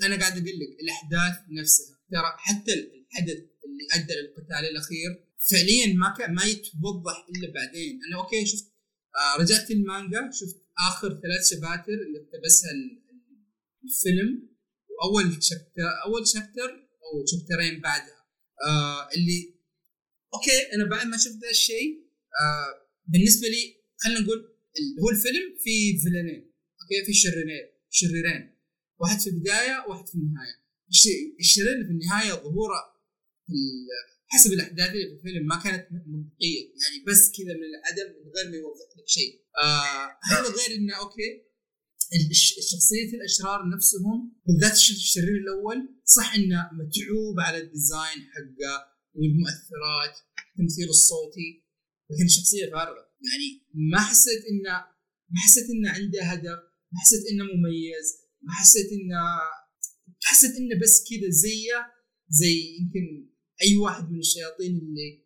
أنا 0.06 0.16
قاعد 0.20 0.32
أقول 0.32 0.58
لك 0.60 0.80
الأحداث 0.82 1.36
نفسها. 1.60 1.98
ترى 2.12 2.36
حتى 2.38 2.72
الحدث 2.74 3.38
اللي 3.66 3.84
أدى 3.94 4.12
للقتال 4.14 4.70
الأخير 4.70 5.27
فعليا 5.50 5.94
ما 5.94 6.14
كان 6.18 6.34
ما 6.34 6.44
يتوضح 6.44 7.26
إلا 7.30 7.52
بعدين. 7.54 8.00
أنا 8.08 8.22
أوكي 8.22 8.46
شفت 8.46 8.72
آه 9.16 9.42
رجعت 9.42 9.70
المانجا 9.70 10.30
شفت 10.32 10.56
آخر 10.88 11.08
ثلاث 11.08 11.50
شباتر 11.50 11.92
اللي 12.06 12.18
اقتبسها 12.18 12.70
الفيلم 13.84 14.48
وأول 14.90 15.42
chapter 15.42 15.88
أول 16.04 16.28
chapter 16.28 16.70
أو 17.04 17.26
شابترين 17.26 17.80
بعدها. 17.80 18.20
آه 18.68 19.08
اللي 19.16 19.54
أوكي 20.34 20.74
أنا 20.74 20.84
بعد 20.90 21.06
ما 21.06 21.16
شفت 21.16 21.38
ذا 21.42 21.50
الشيء 21.50 22.08
آه 22.40 22.88
بالنسبة 23.06 23.48
لي 23.48 23.76
خلينا 23.96 24.20
نقول 24.20 24.38
هو 25.02 25.10
الفيلم 25.10 25.56
في 25.64 25.98
فيلنين 26.02 26.52
أوكي 26.82 27.04
في 27.06 27.12
شريرين 27.12 27.66
شريرين. 27.90 28.58
واحد 29.00 29.20
في 29.20 29.30
البداية 29.30 29.84
وواحد 29.86 30.08
في 30.08 30.14
النهاية. 30.14 30.68
الشرير 31.40 31.84
في 31.86 31.90
النهاية 31.90 32.32
ظهوره 32.32 32.80
حسب 34.32 34.52
الأحداث 34.52 34.90
اللي 34.90 35.06
في 35.08 35.14
الفيلم 35.16 35.46
ما 35.46 35.56
كانت 35.64 35.88
منطقية. 35.92 36.62
يعني 36.80 37.04
بس 37.06 37.22
كذا 37.36 37.52
من 37.60 37.66
العدم 37.72 38.08
من 38.24 38.30
غير 38.36 38.46
ما 38.50 38.56
يوضح 38.56 38.88
لك 38.98 39.08
شيء. 39.08 39.32
آه 39.64 40.08
هذا 40.30 40.48
غير 40.58 40.70
إنه 40.78 40.94
أوكي 41.02 41.48
الشخصية 42.58 43.10
الأشرار 43.18 43.60
نفسهم 43.76 44.16
بالذات 44.46 44.72
الشرير 44.72 45.36
الأول 45.44 45.78
صح 46.04 46.34
إنه 46.34 46.70
متعوب 46.72 47.40
على 47.40 47.58
الديزاين 47.58 48.20
حقه 48.34 48.76
والمؤثرات 49.14 50.14
التمثيل 50.50 50.88
الصوتي 50.88 51.50
لكن 52.10 52.24
الشخصيه 52.24 52.66
فارغة. 52.70 53.04
يعني 53.26 53.48
ما 53.92 54.00
حسيت 54.00 54.42
انه 54.50 54.76
ما 55.32 55.40
حسيت 55.44 55.70
انه 55.70 55.90
عنده 55.90 56.22
هدف 56.22 56.60
ما 56.92 56.98
حسيت 57.02 57.26
إنه 57.30 57.44
مميز 57.44 58.08
ما 58.42 58.52
حسيت 58.52 58.88
إنه 58.92 59.22
حسيت 60.22 60.50
إنه 60.56 60.80
بس 60.82 61.04
كذا 61.08 61.30
زيه 61.30 61.78
زي 62.28 62.76
يمكن 62.78 63.30
أي 63.62 63.76
واحد 63.76 64.10
من 64.10 64.18
الشياطين 64.18 64.78
اللي 64.78 65.24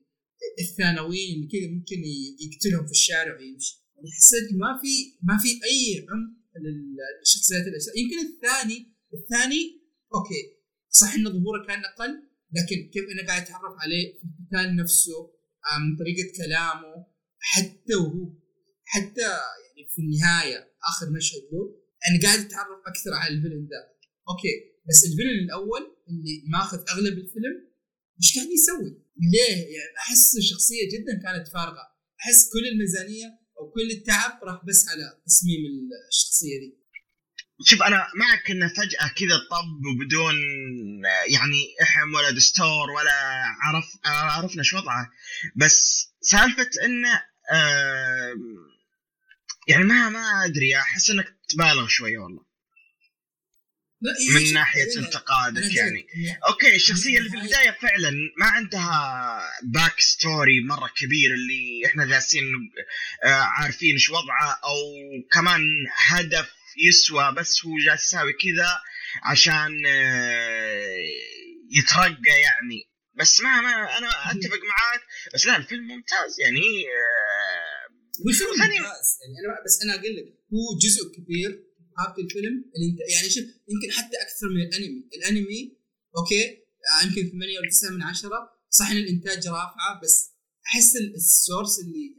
الثانويين 0.60 1.34
اللي 1.36 1.48
كذا 1.52 1.70
ممكن 1.70 2.00
يقتلهم 2.44 2.86
في 2.86 2.92
الشارع 2.92 3.38
ويمشي. 3.38 3.82
يعني 3.96 4.10
حسيت 4.16 4.48
ما 4.52 4.80
في 4.82 4.92
ما 5.22 5.38
في 5.42 5.48
أي 5.48 6.06
عمق 6.10 6.42
للشخصيات 6.64 7.66
الاساسيه 7.66 8.00
يمكن 8.02 8.18
الثاني 8.26 8.78
الثاني 9.14 9.62
أوكي 10.14 10.42
صح 10.88 11.14
إن 11.14 11.24
ظهوره 11.24 11.66
كان 11.66 11.80
أقل 11.84 12.12
لكن 12.52 12.90
كيف 12.92 13.04
أنا 13.04 13.26
قاعد 13.28 13.42
أتعرف 13.42 13.74
عليه 13.78 14.18
في 14.18 14.24
القتال 14.24 14.76
نفسه 14.76 15.18
من 15.80 15.96
طريقة 15.96 16.32
كلامه 16.36 17.06
حتى 17.38 17.94
وهو 17.94 18.32
حتى 18.84 19.28
يعني 19.64 19.88
في 19.94 19.98
النهاية 20.02 20.58
آخر 20.90 21.10
مشهد 21.10 21.42
له 21.52 21.82
أنا 22.08 22.22
قاعد 22.22 22.38
أتعرف 22.38 22.78
أكثر 22.86 23.12
على 23.14 23.34
ال 23.34 23.38
villain 23.38 23.62
ذا. 23.70 23.82
أوكي 24.28 24.54
بس 24.88 25.04
ال 25.04 25.09
villain 25.09 25.44
الأول 25.44 25.82
اللي 26.08 26.42
ماخذ 26.46 26.78
أغلب 26.78 27.18
الفيلم 27.18 27.71
إيش 28.22 28.34
قاعد 28.36 28.48
يسوي؟ 28.58 28.90
ليه؟ 29.32 29.56
يعني 29.74 29.96
أحس 29.98 30.36
الشخصية 30.38 30.84
جدا 30.92 31.12
كانت 31.24 31.48
فارغه 31.48 31.84
أحس 32.20 32.40
كل 32.52 32.64
الميزانية 32.72 33.26
أو 33.58 33.70
كل 33.74 33.90
التعب 33.90 34.40
راح 34.44 34.64
بس 34.68 34.88
على 34.88 35.04
تصميم 35.26 35.60
الشخصية 36.12 36.58
دي 36.60 36.82
شوف 37.66 37.82
أنا 37.82 38.06
معك 38.16 38.50
إنه 38.50 38.68
فجأة 38.68 39.08
كذا 39.18 39.36
طب 39.50 39.68
وبدون 39.86 40.34
يعني 41.28 41.60
إحم 41.82 42.14
ولا 42.14 42.30
دستور 42.30 42.90
ولا 42.90 43.44
عرف 43.62 43.84
عرفنا 44.04 44.58
إيش 44.62 44.72
وضعه 44.74 45.10
بس 45.56 46.06
سالفة 46.20 46.70
إنه 46.84 47.22
يعني 49.68 49.84
ما 49.84 50.08
ما 50.08 50.44
أدري 50.44 50.76
أحس 50.76 51.10
إنك 51.10 51.36
تبالغ 51.48 51.86
شوية 51.88 52.18
والله 52.18 52.51
من 54.34 54.52
ناحية 54.52 54.98
انتقادك 54.98 55.74
يعني. 55.74 56.06
أوكي 56.48 56.76
الشخصية 56.76 57.18
اللي 57.18 57.30
في 57.30 57.36
البداية 57.36 57.70
فعلا 57.70 58.10
ما 58.38 58.46
عندها 58.46 59.40
back 59.62 60.00
story 60.00 60.60
مرة 60.60 60.90
كبير 60.96 61.34
اللي 61.34 61.86
إحنا 61.86 62.04
جالسين 62.06 62.44
آه 63.24 63.28
عارفين 63.28 63.92
إيش 63.92 64.10
وضعه 64.10 64.60
أو 64.64 64.78
كمان 65.32 65.60
هدف 66.06 66.52
يسوى 66.88 67.34
بس 67.36 67.64
هو 67.66 67.78
جالس 67.78 68.04
يساوي 68.04 68.32
كذا 68.32 68.78
عشان 69.22 69.86
آه 69.86 70.96
يترقى 71.70 72.40
يعني. 72.42 72.88
بس 73.14 73.40
ما 73.40 73.60
ما 73.60 73.98
أنا 73.98 74.08
أتفق 74.30 74.60
معاك. 74.68 75.02
بس 75.34 75.46
لا 75.46 75.56
الفيلم 75.56 75.86
ممتاز 75.88 76.40
يعني 76.40 76.60
آه 76.60 77.92
مش 78.28 78.42
ممتاز 78.42 78.60
يعني. 78.60 78.78
أنا 78.78 79.62
بس 79.66 79.82
أنا 79.84 79.94
أقول 79.94 80.16
لك 80.16 80.24
هو 80.52 80.78
جزء 80.78 81.02
كبير 81.16 81.71
هذا 81.98 82.14
الفيلم 82.18 82.54
اللي 82.74 82.86
انت 82.90 83.00
يعني 83.14 83.30
شوف 83.30 83.44
يمكن 83.44 83.90
حتى 83.92 84.16
أكثر 84.26 84.48
من 84.48 84.60
الأنمي. 84.66 85.08
الأنمي 85.16 85.76
أوكي 86.16 86.44
يمكن 87.04 87.30
8 87.30 87.58
أو 87.58 87.64
9 87.70 87.90
من 87.90 88.02
10 88.02 88.30
صح 88.70 88.90
إن 88.90 88.96
الإنتاج 88.96 89.48
رافعة 89.48 90.00
بس 90.02 90.32
أحس 90.66 90.96
ال 90.96 91.08
source 91.08 91.78
اللي 91.80 92.16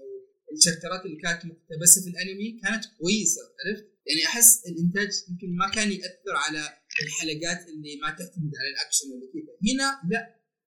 الشابترات 0.57 1.05
اللي 1.05 1.17
كانت 1.23 1.45
مقتبسة 1.45 2.01
في 2.03 2.09
الأنمي 2.09 2.59
كانت 2.63 2.83
كويسة 2.99 3.41
عرفت؟ 3.59 3.85
يعني 4.07 4.25
أحس 4.25 4.61
الإنتاج 4.67 5.11
يمكن 5.29 5.55
ما 5.55 5.69
كان 5.69 5.91
يأثر 5.91 6.35
على 6.45 6.61
الحلقات 7.03 7.67
اللي 7.69 7.95
ما 8.01 8.09
تعتمد 8.09 8.51
على 8.59 8.69
الأكشن 8.73 9.05
ولا 9.11 9.27
كذا. 9.33 9.53
هنا 9.67 9.87
لا. 10.11 10.21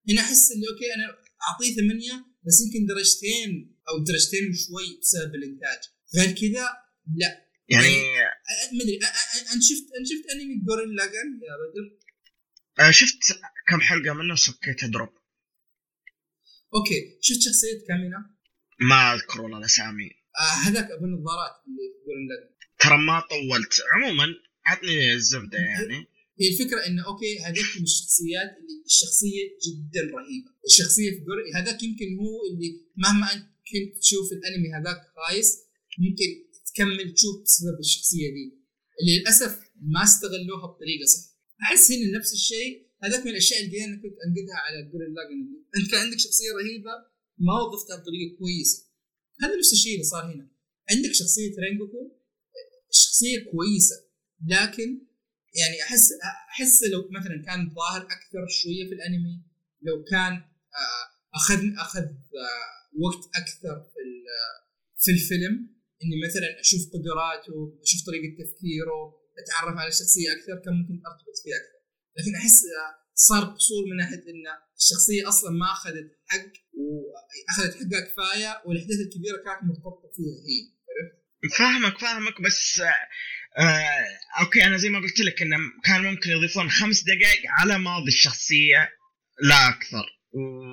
هنا 0.08 0.20
أحس 0.20 0.52
اللي 0.52 0.66
أوكي 0.68 0.94
أنا 0.94 1.06
أعطيه 1.48 1.74
ثمانية 1.74 2.24
بس 2.46 2.60
يمكن 2.60 2.86
درجتين 2.86 3.50
أو 3.88 4.04
درجتين 4.04 4.50
وشوي 4.50 4.98
بسبب 5.00 5.34
الإنتاج. 5.34 5.80
غير 6.16 6.30
كذا 6.40 6.66
لا. 7.16 7.45
يعني 7.68 7.88
ما 8.72 8.82
أدري 8.82 8.96
أنت 9.54 9.62
شفت 9.62 9.86
أنت 9.98 10.06
شفت 10.06 10.30
أنمي 10.32 10.54
جورن 10.66 10.96
لاجن 10.96 11.40
يا 11.48 11.54
بدر؟ 11.62 11.98
آه 12.78 12.90
شفت 12.90 13.18
كم 13.68 13.80
حلقة 13.80 14.12
منه 14.12 14.32
وسويت 14.32 14.84
drop 14.84 15.08
أوكي 16.74 17.18
شفت 17.20 17.40
شخصية 17.40 17.86
كامينا؟ 17.88 18.36
ما 18.80 19.14
أذكر 19.14 19.40
والله 19.40 19.58
الاسامي 19.58 20.10
آه 20.40 20.68
هذاك 20.68 20.90
أبو 20.90 21.04
النظارات 21.04 21.54
اللي 21.66 21.86
في 21.92 21.98
جورن 22.06 22.28
لاجن 22.28 22.56
ترى 22.78 22.98
ما 22.98 23.20
طولت. 23.20 23.74
عموما 23.94 24.26
عطني 24.66 25.12
الزبدة 25.12 25.58
يعني. 25.58 26.06
هي 26.40 26.48
الفكرة 26.48 26.86
إنه 26.86 27.06
أوكي 27.06 27.38
هذاك 27.38 27.76
من 27.76 27.82
الشخصيات 27.82 28.50
اللي 28.58 28.82
الشخصية 28.86 29.44
جدا 29.64 30.00
رهيبة. 30.00 30.50
الشخصية 30.66 31.10
في 31.10 31.16
جورن 31.16 31.56
هذاك 31.56 31.82
يمكن 31.82 32.06
هو 32.18 32.52
اللي 32.52 32.80
مهما 32.96 33.32
أنت 33.32 33.46
كنت 33.70 33.98
تشوف 34.02 34.32
الأنمي 34.32 34.68
هذاك 34.78 35.00
خايس 35.16 35.48
ممكن 35.98 36.45
تكمل 36.76 37.14
تشوف 37.14 37.42
بسبب 37.44 37.78
الشخصية 37.80 38.28
دي. 38.36 38.46
اللي 39.00 39.18
للأسف 39.18 39.52
ما 39.92 40.02
استغلوها 40.04 40.66
بطريقة 40.66 41.06
صح. 41.06 41.22
احس 41.62 41.92
هنا 41.92 42.18
نفس 42.18 42.32
الشيء. 42.32 42.86
هذاك 43.04 43.20
من 43.24 43.30
الأشياء 43.30 43.64
اللي 43.64 43.84
أنا 43.84 43.96
كنت 43.96 44.16
أنقدها 44.26 44.58
على 44.66 44.76
جورن 44.90 45.10
لاجن 45.16 45.40
أنت 45.76 45.90
كان 45.90 46.00
عندك 46.00 46.18
شخصية 46.18 46.50
رهيبة 46.60 46.94
ما 47.38 47.54
وظفتها 47.62 47.96
بطريقة 47.96 48.36
كويسة. 48.38 48.78
هذا 49.42 49.56
نفس 49.56 49.72
الشيء 49.72 49.92
اللي 49.92 50.04
صار 50.04 50.24
هنا. 50.32 50.50
عندك 50.90 51.12
شخصية 51.12 51.52
رينجوكو 51.58 52.16
الشخصيه 52.90 53.38
كويسة 53.50 53.96
لكن 54.46 54.88
يعني 55.60 55.82
أحس 55.82 56.12
أحس 56.50 56.82
لو 56.92 57.08
مثلا 57.10 57.42
كان 57.46 57.74
ظاهر 57.74 58.02
أكثر 58.02 58.46
شوية 58.48 58.88
في 58.88 58.94
الأنمي 58.94 59.42
لو 59.82 60.04
كان 60.04 60.32
آه، 60.32 61.06
أخذ 61.34 61.60
أخذ 61.78 62.00
آه، 62.02 62.76
وقت 63.04 63.28
أكثر 63.34 63.80
في 63.80 64.00
في 64.98 65.10
الفيلم 65.10 65.75
إني 66.02 66.16
مثلا 66.26 66.48
أشوف 66.64 66.82
قدراته 66.94 67.56
أشوف 67.86 68.00
طريقة 68.08 68.30
تفكيره 68.40 69.00
أتعرف 69.40 69.76
على 69.80 69.88
الشخصيه 69.94 70.28
أكثر 70.36 70.56
كان 70.64 70.74
ممكن 70.80 70.96
أرتبط 71.08 71.36
فيه 71.42 71.54
أكثر. 71.60 71.78
لكن 72.16 72.32
أحس 72.40 72.58
صار 73.28 73.44
قصور 73.44 73.82
من 73.90 73.96
ناحية 73.96 74.24
إن 74.32 74.44
الشخصية 74.80 75.28
أصلا 75.28 75.50
ما 75.50 75.66
أخذت 75.72 76.08
حق 76.26 76.52
واخذت 76.74 77.74
حقها 77.80 78.00
كفاية 78.08 78.62
والأحداث 78.66 78.98
الكبيرة 79.06 79.36
كانت 79.44 79.60
مرتبطة 79.70 80.08
فيها 80.16 80.36
هي. 80.48 80.60
عرفت؟ 80.96 81.58
فاهمك 81.58 81.98
فاهمك 81.98 82.40
بس 82.40 82.80
آه 83.58 84.40
أوكي 84.40 84.64
أنا 84.64 84.76
زي 84.76 84.88
ما 84.88 84.98
قلت 84.98 85.20
لك 85.20 85.42
إنه 85.42 85.56
كان 85.84 86.02
ممكن 86.02 86.30
يضيفون 86.30 86.70
خمس 86.70 87.02
دقائق 87.02 87.42
على 87.60 87.78
ماضي 87.78 88.08
الشخصية 88.08 88.90
لا 89.42 89.68
أكثر 89.68 90.04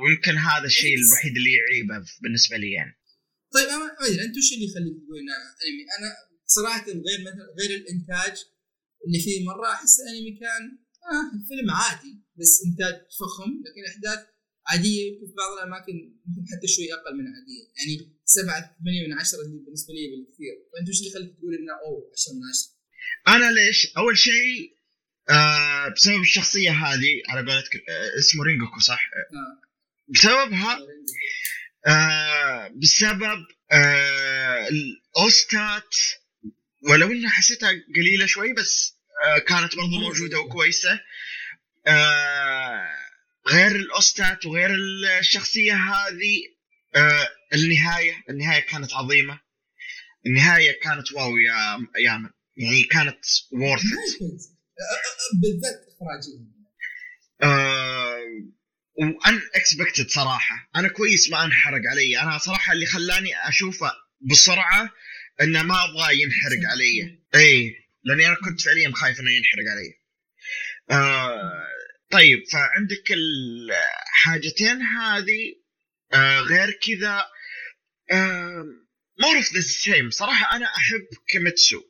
ويمكن 0.04 0.38
هذا 0.38 0.66
الشيء 0.66 0.96
الوحيد 0.96 1.36
اللي 1.38 1.54
يعيبه 1.54 2.06
بالنسبة 2.22 2.58
لي 2.58 2.72
يعني. 2.72 2.94
طيب 3.54 3.68
أنا 3.68 3.78
ما 3.78 3.90
أدري 4.00 4.26
أنت 4.26 4.38
وش 4.38 4.50
اللي 4.54 4.66
يخليك 4.70 4.96
تقول 5.04 5.20
أنمي؟ 5.66 5.84
أنا 5.98 6.10
صراحة 6.56 6.86
غير 7.08 7.20
مثلا 7.28 7.46
غير 7.60 7.72
الإنتاج 7.80 8.36
اللي 9.06 9.20
فيه 9.26 9.46
مرة 9.50 9.68
أحس 9.72 9.96
الانمي 10.00 10.34
كان 10.44 10.64
آه 11.14 11.28
فيلم 11.48 11.70
عادي 11.72 12.14
بس 12.40 12.54
إنتاج 12.68 12.96
فخم 13.20 13.52
لكن 13.66 13.82
أحداث 13.92 14.20
عادية 14.68 15.20
في 15.20 15.34
بعض 15.42 15.52
الأماكن 15.58 15.94
ممكن 16.26 16.44
حتى 16.52 16.68
شوي 16.68 16.94
أقل 16.94 17.14
من 17.20 17.28
عادية 17.36 17.64
يعني 17.78 17.94
سبعة 18.26 18.62
ثمانية 18.80 19.08
من 19.08 19.14
عشرة 19.20 19.40
بالنسبة 19.66 19.94
لي 19.94 20.04
بالكثير 20.12 20.54
فأنت 20.72 20.90
وش 20.90 20.98
اللي 21.00 21.10
يخليك 21.10 21.38
تقول 21.38 21.54
إنه 21.56 21.74
أوه 21.86 22.12
10 22.14 22.34
من 22.34 22.42
10 22.50 23.36
أنا 23.36 23.52
ليش؟ 23.52 23.94
أول 23.98 24.18
شيء 24.18 24.78
آه 25.30 25.88
بسبب 25.96 26.22
الشخصية 26.22 26.72
هذه 26.72 27.14
على 27.30 27.52
قولتك 27.52 27.76
آه 27.90 28.20
اسمه 28.20 28.44
رينجوكو 28.44 28.80
صح؟ 28.80 29.02
آه. 29.16 29.62
بسببها 30.14 30.80
بسبب 32.76 33.46
آه 33.72 34.68
الأوستات 34.68 35.96
ولو 36.90 37.12
إنها 37.12 37.30
حسيتها 37.30 37.70
قليلة 37.96 38.26
شوي 38.26 38.54
بس 38.54 38.98
آه 39.26 39.40
كانت 39.40 39.76
برضو 39.76 40.00
موجودة 40.00 40.40
وكويسة. 40.40 41.00
آه 41.88 42.90
غير 43.48 43.76
الأوستات 43.76 44.46
وغير 44.46 44.70
الشخصية 45.20 45.74
هذه 45.74 46.42
النهاية 47.54 48.24
النهاية 48.30 48.60
كانت 48.62 48.94
عظيمة. 48.94 49.40
النهاية 50.26 50.80
كانت 50.82 51.12
واو 51.12 51.38
يا 51.38 51.88
يامن 52.06 52.30
يعني 52.58 52.84
كانت 52.84 53.26
وورث 53.52 53.84
بالذات 55.42 55.88
اخراجيا 55.88 56.54
وان 58.96 59.42
اكسبكتد 59.56 60.10
صراحة. 60.10 60.70
أنا 60.76 60.88
كويس 60.88 61.32
ما 61.32 61.46
انحرق 61.46 61.82
علي. 61.92 62.20
أنا 62.22 62.38
صراحة 62.38 62.74
اللي 62.74 62.86
خلاني 62.86 63.50
أشوفه 63.50 63.92
بسرعة 64.22 64.90
إنه 65.42 65.64
ما 65.64 65.84
أبغى 65.84 66.22
ينحرق 66.22 66.70
علي. 66.72 67.20
اي 67.36 67.76
لأني 68.04 68.28
أنا 68.28 68.36
كنت 68.36 68.62
فعليا 68.62 68.92
خايف 68.94 69.20
إنه 69.20 69.32
ينحرق 69.32 69.64
علي. 69.72 70.00
آه 70.92 71.68
طيب 72.12 72.44
فعندك 72.52 73.12
الحاجتين 73.12 74.82
هذه. 74.82 75.56
آه 76.14 76.40
غير 76.40 76.72
كذا. 76.72 77.26
آه 78.12 78.66
more 79.20 79.36
of 79.38 79.54
the 79.54 79.62
same 79.62 80.10
صراحة 80.10 80.56
أنا 80.56 80.66
أحب 80.66 81.08
كيميتسو. 81.28 81.82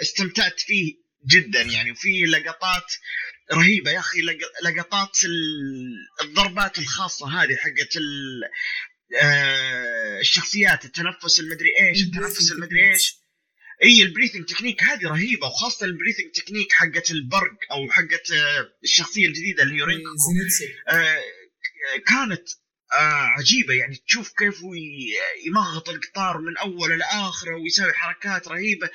واستمتعت 0.00 0.60
فيه 0.60 0.94
جدا 1.26 1.62
يعني. 1.62 1.90
وفي 1.90 2.24
لقطات 2.24 2.92
رهيبة 3.52 3.90
يا 3.90 3.98
أخي. 3.98 4.18
لقطات 4.64 5.18
الضربات 6.22 6.78
الخاصة 6.78 7.42
هذه 7.42 7.56
حقت 7.56 7.96
آه، 9.22 10.20
الشخصيات 10.20 10.84
التنفس 10.84 11.40
المدري 11.40 11.68
إيش 11.80 12.02
التنفس 12.02 12.52
المدري 12.52 12.92
إيش. 12.92 13.16
إي 13.82 14.02
ال 14.02 14.06
breathing 14.06 14.44
technique 14.44 14.82
هذه 14.82 15.06
رهيبة 15.06 15.46
وخاصة 15.46 15.86
ال 15.86 15.90
breathing 15.90 16.30
technique 16.34 16.72
حقت 16.72 17.10
البرق 17.10 17.58
أو 17.70 17.90
حقت 17.90 18.30
آه، 18.32 18.72
الشخصية 18.84 19.26
الجديدة 19.26 19.62
اللي 19.62 19.74
هي 19.74 19.82
رينجوكو 19.82 20.10
آه 20.88 21.22
كانت 22.06 22.48
آه 22.92 23.26
عجيبة. 23.38 23.74
يعني 23.74 23.96
تشوف 23.96 24.32
كيف 24.38 24.60
يمغط 25.46 25.88
القطار 25.88 26.38
من 26.38 26.56
اوله 26.56 26.96
لاخره 26.96 27.56
ويسوي 27.56 27.92
حركات 27.92 28.48
رهيبة. 28.48 28.90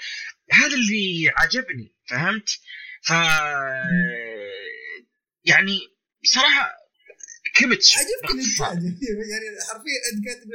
هذا 0.52 0.76
اللي 0.76 1.32
عجبني 1.38 1.95
فهمت؟ 2.10 2.60
ف 3.02 3.10
يعني 5.45 5.80
بصراحه 6.24 6.72
كبت. 7.56 7.86
عجبني 7.97 8.41
الإنتاج؟ 8.43 8.84
يعني 9.32 9.45
حرفيا 9.70 9.99
أنت 10.14 10.26
كاتب 10.26 10.49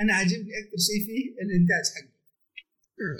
أنا 0.00 0.14
عجبني 0.14 0.50
أكثر 0.58 0.76
شيء 0.86 1.06
فيه 1.06 1.42
الإنتاج 1.42 1.84
حقه. 1.94 2.12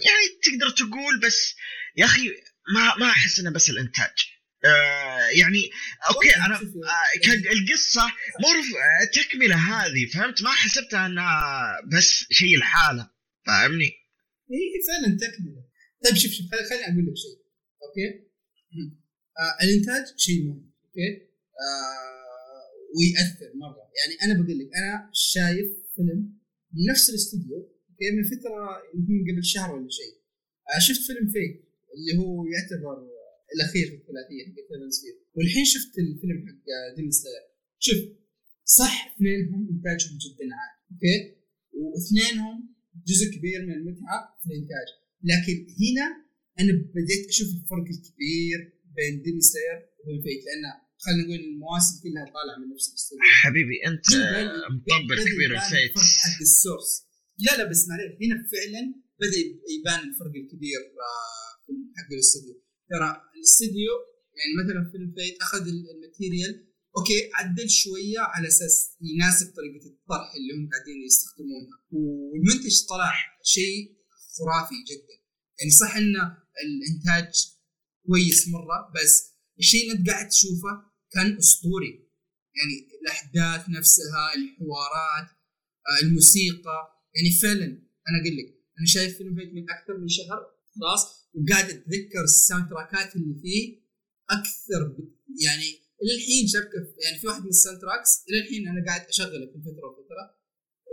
يعني 0.06 0.40
تقدر 0.42 0.70
تقول 0.70 1.20
بس 1.20 1.54
يا 1.96 2.04
أخي 2.04 2.28
ما 2.74 2.96
ما 2.98 3.10
أحس 3.10 3.40
إنه 3.40 3.50
بس 3.50 3.70
الإنتاج. 3.70 4.32
آه 4.64 5.28
يعني 5.40 5.70
أوكي 6.10 6.36
أنا 6.36 6.54
آه 6.54 7.52
القصة 7.52 8.06
مو 8.40 8.48
تكمله 9.12 9.56
هذه 9.56 10.06
فهمت؟ 10.06 10.42
ما 10.42 10.50
حسبتها 10.50 11.06
إنها 11.06 11.80
بس 11.96 12.24
شيء 12.30 12.56
لحاله 12.56 13.10
فاهمني؟ 13.46 13.92
اي 14.50 14.72
فعلا 14.88 15.16
تكملة. 15.16 15.64
طيب 16.04 16.16
شوف 16.16 16.32
شوف 16.32 16.46
خليني 16.70 16.84
أقول 16.84 17.06
لك 17.06 17.16
شيء 17.16 17.42
أوكي؟ 17.82 18.31
آه 19.42 19.64
الإنتاج 19.64 20.04
شيء 20.16 20.44
مهم 20.44 20.70
أوكي؟ 20.84 21.10
آه 21.64 22.62
ويأثر 22.96 23.56
مرة. 23.56 23.84
يعني 23.98 24.14
أنا 24.24 24.42
بقول 24.42 24.58
لك 24.58 24.70
أنا 24.80 25.10
شايف 25.12 25.68
فيلم 25.96 26.20
من 26.72 26.82
نفس 26.90 27.10
الاستوديو 27.10 27.56
أوكي؟ 27.56 28.10
من 28.16 28.24
فترة 28.24 28.82
يمكن 28.94 29.32
قبل 29.32 29.44
شهر 29.44 29.74
ولا 29.74 29.88
شيء. 29.90 30.14
آه 30.74 30.78
شفت 30.78 31.00
فيلم 31.06 31.26
فيت 31.32 31.54
اللي 31.94 32.12
هو 32.18 32.46
يعتبر 32.46 33.08
الأخير 33.54 33.86
في 33.86 33.94
الثلاثية 33.94 34.42
حق 34.46 34.90
سبير 34.90 35.14
والحين 35.34 35.64
شفت 35.64 35.98
الفيلم 35.98 36.46
حق 36.48 36.64
ديمون 36.96 37.10
سلاير 37.10 37.44
شوف 37.78 37.98
صح 38.64 39.14
اثنينهم 39.14 39.68
إنتاجهم 39.70 40.18
جدا 40.24 40.44
عالي 40.58 40.74
أوكي؟ 40.92 41.36
وإثنينهم 41.72 42.74
جزء 43.06 43.26
كبير 43.36 43.66
من 43.66 43.72
المتعة 43.72 44.38
في 44.42 44.46
الإنتاج. 44.46 44.88
لكن 45.22 45.66
هنا 45.82 46.21
أنا 46.60 46.72
بديت 46.94 47.28
أشوف 47.32 47.48
الفرق 47.58 47.86
الكبير 47.94 48.58
بين 48.96 49.22
ديمون 49.24 49.40
سلاير 49.40 49.78
وبين 49.98 50.22
فيت 50.24 50.42
لأن 50.46 50.64
خلينا 51.04 51.22
نقول 51.24 51.40
المواسم 51.50 51.94
كلها 52.02 52.24
طالعة 52.36 52.56
من 52.60 52.68
نفس 52.74 52.86
الاستوديو 52.88 53.22
حبيبي 53.42 53.76
أنت 53.90 54.06
مطبل 54.76 55.16
كبير 55.30 55.50
لفيت. 55.58 55.94
حق 56.22 56.40
ال 56.48 56.53
source. 56.53 56.90
لا 57.44 57.52
لا 57.58 57.64
بس 57.70 57.80
معلش 57.88 58.12
هنا 58.22 58.36
فعلا 58.52 58.82
بدأ 59.22 59.42
يبان 59.74 60.00
الفرق 60.08 60.34
الكبير 60.42 60.80
آه، 61.06 61.52
حق 61.98 62.10
الاستوديو. 62.16 62.54
ترى 62.90 63.10
الاستديو 63.36 63.92
يعني 64.38 64.52
مثلا 64.60 64.80
فيلم 64.92 65.08
فيت 65.16 65.36
أخذ 65.46 65.64
ال 65.74 65.83
material 65.83 66.54
أوكي 66.96 67.18
عدل 67.38 67.70
شوية 67.82 68.20
على 68.32 68.48
أساس 68.48 68.74
يناسب 69.10 69.46
طريقة 69.58 69.86
الطرح 69.92 70.28
اللي 70.36 70.52
هم 70.56 70.64
قاعدين 70.72 70.98
يستخدمونها. 71.08 71.76
والمنتج 71.92 72.74
طلع 72.92 73.12
شيء 73.54 73.78
خرافي 74.36 74.78
جدا. 74.90 75.16
يعني 75.58 75.70
صح 75.82 75.96
ان 75.96 76.14
الإنتاج 76.64 77.32
كويس 78.06 78.48
مرة 78.48 78.92
بس 78.94 79.32
الشيء 79.58 79.82
اللي 79.82 79.98
انت 79.98 80.10
قاعد 80.10 80.28
تشوفه 80.28 80.92
كان 81.12 81.36
أسطوري. 81.36 81.92
يعني 82.58 82.74
الأحداث 83.00 83.68
نفسها 83.68 84.22
الحوارات 84.36 85.28
آه، 85.88 86.02
الموسيقى. 86.02 86.78
يعني 87.14 87.30
فعلا 87.42 87.66
أنا 88.08 88.16
أقول 88.20 88.36
لك 88.36 88.48
أنا 88.78 88.86
شايف 88.86 89.16
فيلم 89.18 89.34
Fate 89.36 89.54
من 89.54 89.70
أكثر 89.70 89.98
من 89.98 90.08
شهر 90.08 90.40
خلاص 90.74 91.02
وقاعد 91.34 91.64
أتذكر 91.64 92.24
ال 92.24 92.68
soundtrack 92.70 93.12
ات 93.12 93.16
اللي 93.16 93.34
فيه 93.42 93.82
أكثر 94.30 94.82
يعني 95.44 95.68
إلى 96.02 96.14
الحين 96.16 96.48
شبكة 96.48 96.80
يعني 97.04 97.18
في 97.20 97.26
واحد 97.26 97.42
من 97.42 97.48
ال 97.48 97.80
soundtracks 97.80 98.10
إلى 98.28 98.38
الحين 98.40 98.68
أنا 98.68 98.84
قاعد 98.86 99.00
أشغله 99.00 99.46
كل 99.46 99.62
فتره 99.62 99.86
وفترة. 99.90 100.24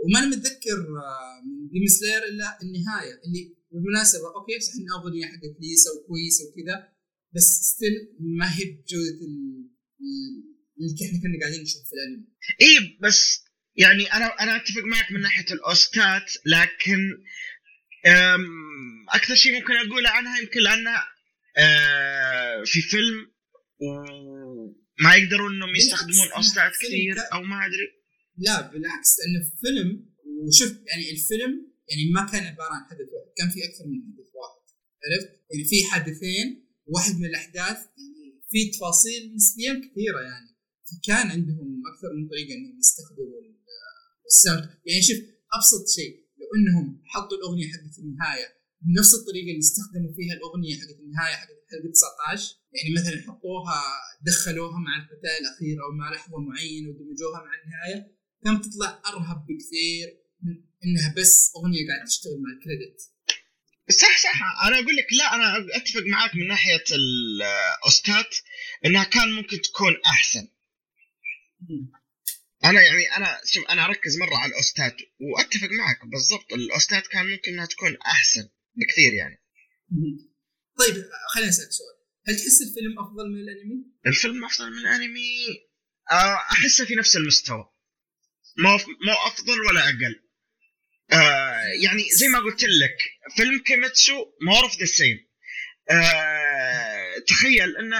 وما 0.04 0.18
أنا 0.18 0.26
متذكر 0.26 0.78
آه، 0.78 1.40
من 1.46 1.68
Demon 1.68 1.86
Slayer 1.86 2.22
إلا 2.30 2.58
النهاية 2.62 3.20
اللي 3.24 3.59
بالمناسبة 3.70 4.26
okay 4.36 4.60
صح 4.60 4.72
إن 4.74 4.86
الاغنيه 4.86 5.26
حقت 5.26 5.54
ليسا 5.60 5.90
وكويسة 5.90 6.44
وكذا 6.44 6.88
بس 7.34 7.48
ستيل 7.62 7.94
ما 8.20 8.46
هي 8.56 8.64
بجودة 8.64 9.20
اللي 10.80 11.06
إحنا 11.06 11.18
كنا 11.22 11.40
قاعدين 11.40 11.62
نشوف 11.62 11.82
في 11.88 11.92
الأنمي. 11.92 12.26
اي 12.60 12.98
بس 13.02 13.40
يعني 13.76 14.04
أنا 14.12 14.26
أنا 14.26 14.56
أتفق 14.56 14.82
معك 14.84 15.12
من 15.12 15.20
ناحية 15.20 15.54
الأوستات 15.54 16.32
لكن 16.46 16.98
أكثر 19.08 19.34
شيء 19.34 19.52
ممكن 19.52 19.72
اقوله 19.74 20.10
عنها 20.10 20.38
يمكن 20.38 20.60
لأنها 20.60 21.04
آه، 21.56 22.62
في 22.64 22.80
فيلم 22.82 23.30
وما 23.80 25.14
يقدرون 25.16 25.54
إنهم 25.54 25.74
يستخدمون 25.76 26.28
أوستات 26.36 26.72
كثير 26.82 27.16
أو 27.32 27.42
ما 27.42 27.66
أدري. 27.66 27.88
لا 28.38 28.60
بالعكس 28.60 29.16
لأنه 29.18 29.50
فيلم 29.60 30.10
وشوف 30.46 30.68
يعني 30.68 31.10
الفيلم 31.10 31.69
يعني 31.90 32.04
ما 32.16 32.22
كان 32.32 32.42
عبارة 32.52 32.74
عن 32.78 32.84
حدث 32.90 33.08
واحد 33.14 33.30
كان 33.38 33.48
في 33.54 33.60
أكثر 33.68 33.84
من 33.90 33.98
حدث 34.06 34.28
واحد 34.38 34.60
عرفت؟ 35.04 35.30
يعني 35.50 35.64
في 35.70 35.78
حدثين 35.92 36.46
واحد 36.86 37.14
من 37.20 37.24
الأحداث 37.24 37.78
يعني 38.00 38.28
في 38.50 38.70
تفاصيل 38.74 39.34
نسبيا 39.34 39.72
كثيرة 39.84 40.20
يعني. 40.30 40.50
فكان 40.88 41.26
عندهم 41.34 41.82
أكثر 41.92 42.10
من 42.16 42.28
طريقة 42.28 42.54
إنهم 42.54 42.78
يستخدموا 42.78 43.40
الساوند 44.30 44.64
يعني 44.86 45.02
شوف 45.02 45.18
أبسط 45.56 45.84
شيء 45.96 46.12
إنهم 46.56 47.02
حطوا 47.12 47.36
الأغنية 47.38 47.66
حقت 47.72 47.98
النهاية 47.98 48.48
بنفس 48.86 49.14
الطريقة 49.14 49.50
اللي 49.52 49.64
استخدموا 49.68 50.12
فيها 50.16 50.34
الأغنية 50.38 50.74
حقت 50.80 50.98
النهاية 51.04 51.34
حقت 51.42 51.58
الحلقة 51.64 51.92
19 51.92 52.60
يعني 52.76 52.90
مثلا 52.98 53.16
حطوها 53.26 53.78
دخلوها 54.28 54.78
مع 54.86 54.94
الفتاه 55.02 55.36
الاخيره 55.42 55.80
أو 55.84 55.90
مع 56.00 56.06
لحظة 56.14 56.38
معينة 56.48 56.88
ودمجوها 56.90 57.40
مع 57.46 57.52
النهاية 57.60 58.00
كانت 58.44 58.64
تطلع 58.64 58.90
أرهب 59.08 59.38
بكثير. 59.48 60.08
من 60.42 60.54
إنها 60.84 61.14
بس 61.16 61.52
أغنية 61.56 61.88
قاعدة 61.88 62.04
تشتغل 62.04 62.40
مع 62.42 62.50
الكريدت. 62.58 63.00
صح 63.90 64.18
صح. 64.18 64.42
أنا 64.66 64.78
أقول 64.78 64.96
لك 64.96 65.06
لا 65.12 65.34
أنا 65.34 65.66
أتفق 65.76 66.02
معاك 66.06 66.36
من 66.36 66.46
ناحية 66.46 66.84
الاوستات 66.92 68.36
إنها 68.84 69.04
كان 69.04 69.32
ممكن 69.32 69.60
تكون 69.60 69.96
أحسن. 70.06 70.48
أنا 72.64 72.82
يعني 72.82 73.16
أنا 73.16 73.40
شوف 73.44 73.64
أنا 73.64 73.84
أركز 73.84 74.18
مرة 74.18 74.36
على 74.36 74.50
الاوستات 74.50 74.96
وأتفق 75.20 75.68
معك 75.70 76.06
بالضبط. 76.06 76.52
الاوستات 76.52 77.06
كان 77.06 77.26
ممكن 77.26 77.52
إنها 77.52 77.66
تكون 77.66 77.96
أحسن 77.96 78.48
بكثير 78.74 79.12
يعني. 79.12 79.42
طيب 80.78 81.04
خليني 81.34 81.48
أسألك 81.48 81.70
سؤال. 81.70 82.00
هل 82.28 82.36
تحس 82.36 82.62
الفيلم 82.62 82.98
أفضل 82.98 83.28
من 83.30 83.40
الأنمي؟ 83.40 83.84
الفيلم 84.06 84.44
أفضل 84.44 84.70
من 84.70 84.78
الأنمي؟ 84.78 85.46
آه، 86.10 86.36
أحسه 86.52 86.84
في 86.84 86.94
نفس 86.94 87.16
المستوى. 87.16 87.70
مو 88.58 88.76
مو 89.06 89.12
أفضل 89.26 89.60
ولا 89.60 89.88
أقل. 89.88 90.29
آه 91.12 91.64
يعني 91.82 92.02
زي 92.18 92.28
ما 92.28 92.38
قلت 92.38 92.64
لك 92.64 92.96
فيلم 93.36 93.58
Kimetsu 93.58 94.14
more 94.42 94.64
of 94.64 94.78
the 94.80 94.86
same 94.86 95.28
تخيل 97.26 97.76
انه 97.76 97.96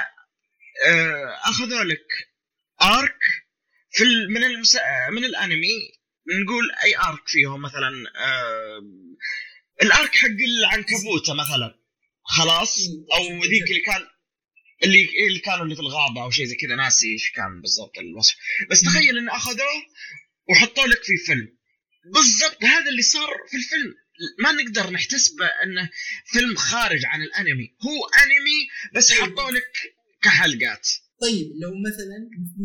آه 0.87 1.39
أخذوا 1.45 1.85
لك 1.85 2.07
arc 2.83 3.19
في 3.91 4.05
من 4.29 4.45
المس... 4.45 4.77
من 5.13 5.25
الأنمي 5.25 6.01
نقول 6.43 6.65
أي 6.85 6.97
arc 6.97 7.23
فيهم 7.29 7.63
مثلا 7.63 7.91
آه 8.17 8.81
ال 9.83 9.91
arc 9.91 10.15
حق 10.15 10.29
العنكبوتة 10.29 11.35
مثلا. 11.35 11.81
خلاص؟ 12.23 12.79
أو 13.15 13.45
ذيك 13.45 13.71
اللي 13.71 13.81
كان 13.81 14.07
اللي 14.85 15.09
اللي 15.29 15.39
كانوا 15.39 15.65
اللي 15.65 15.75
في 15.75 15.81
الغابة 15.81 16.23
أو 16.23 16.31
شيء 16.31 16.45
زي 16.45 16.55
كذا. 16.55 16.75
ناسي 16.75 17.13
إيش 17.13 17.31
كان 17.31 17.61
بالضبط 17.61 17.99
الوصف. 17.99 18.37
بس 18.71 18.81
تخيل 18.81 19.19
إن 19.19 19.29
أخذوه 19.29 19.83
وحطوا 20.49 20.87
لك 20.87 21.03
في 21.03 21.17
فيلم. 21.27 21.59
بالضبط 22.05 22.65
هذا 22.65 22.89
اللي 22.91 23.03
صار 23.03 23.31
في 23.51 23.57
الفيلم. 23.57 23.95
ما 24.43 24.53
نقدر 24.53 24.91
نحتسبه 24.91 25.47
انه 25.47 25.91
فيلم 26.33 26.55
خارج 26.57 27.05
عن 27.05 27.23
الأنمي. 27.23 27.77
هو 27.87 27.99
أنمي 28.23 28.61
بس 28.95 29.13
حطوا 29.13 29.51
لك 29.51 29.73
كحلقات. 30.23 30.89
طيب 31.21 31.47
لو 31.63 31.71
مثلا 31.89 32.17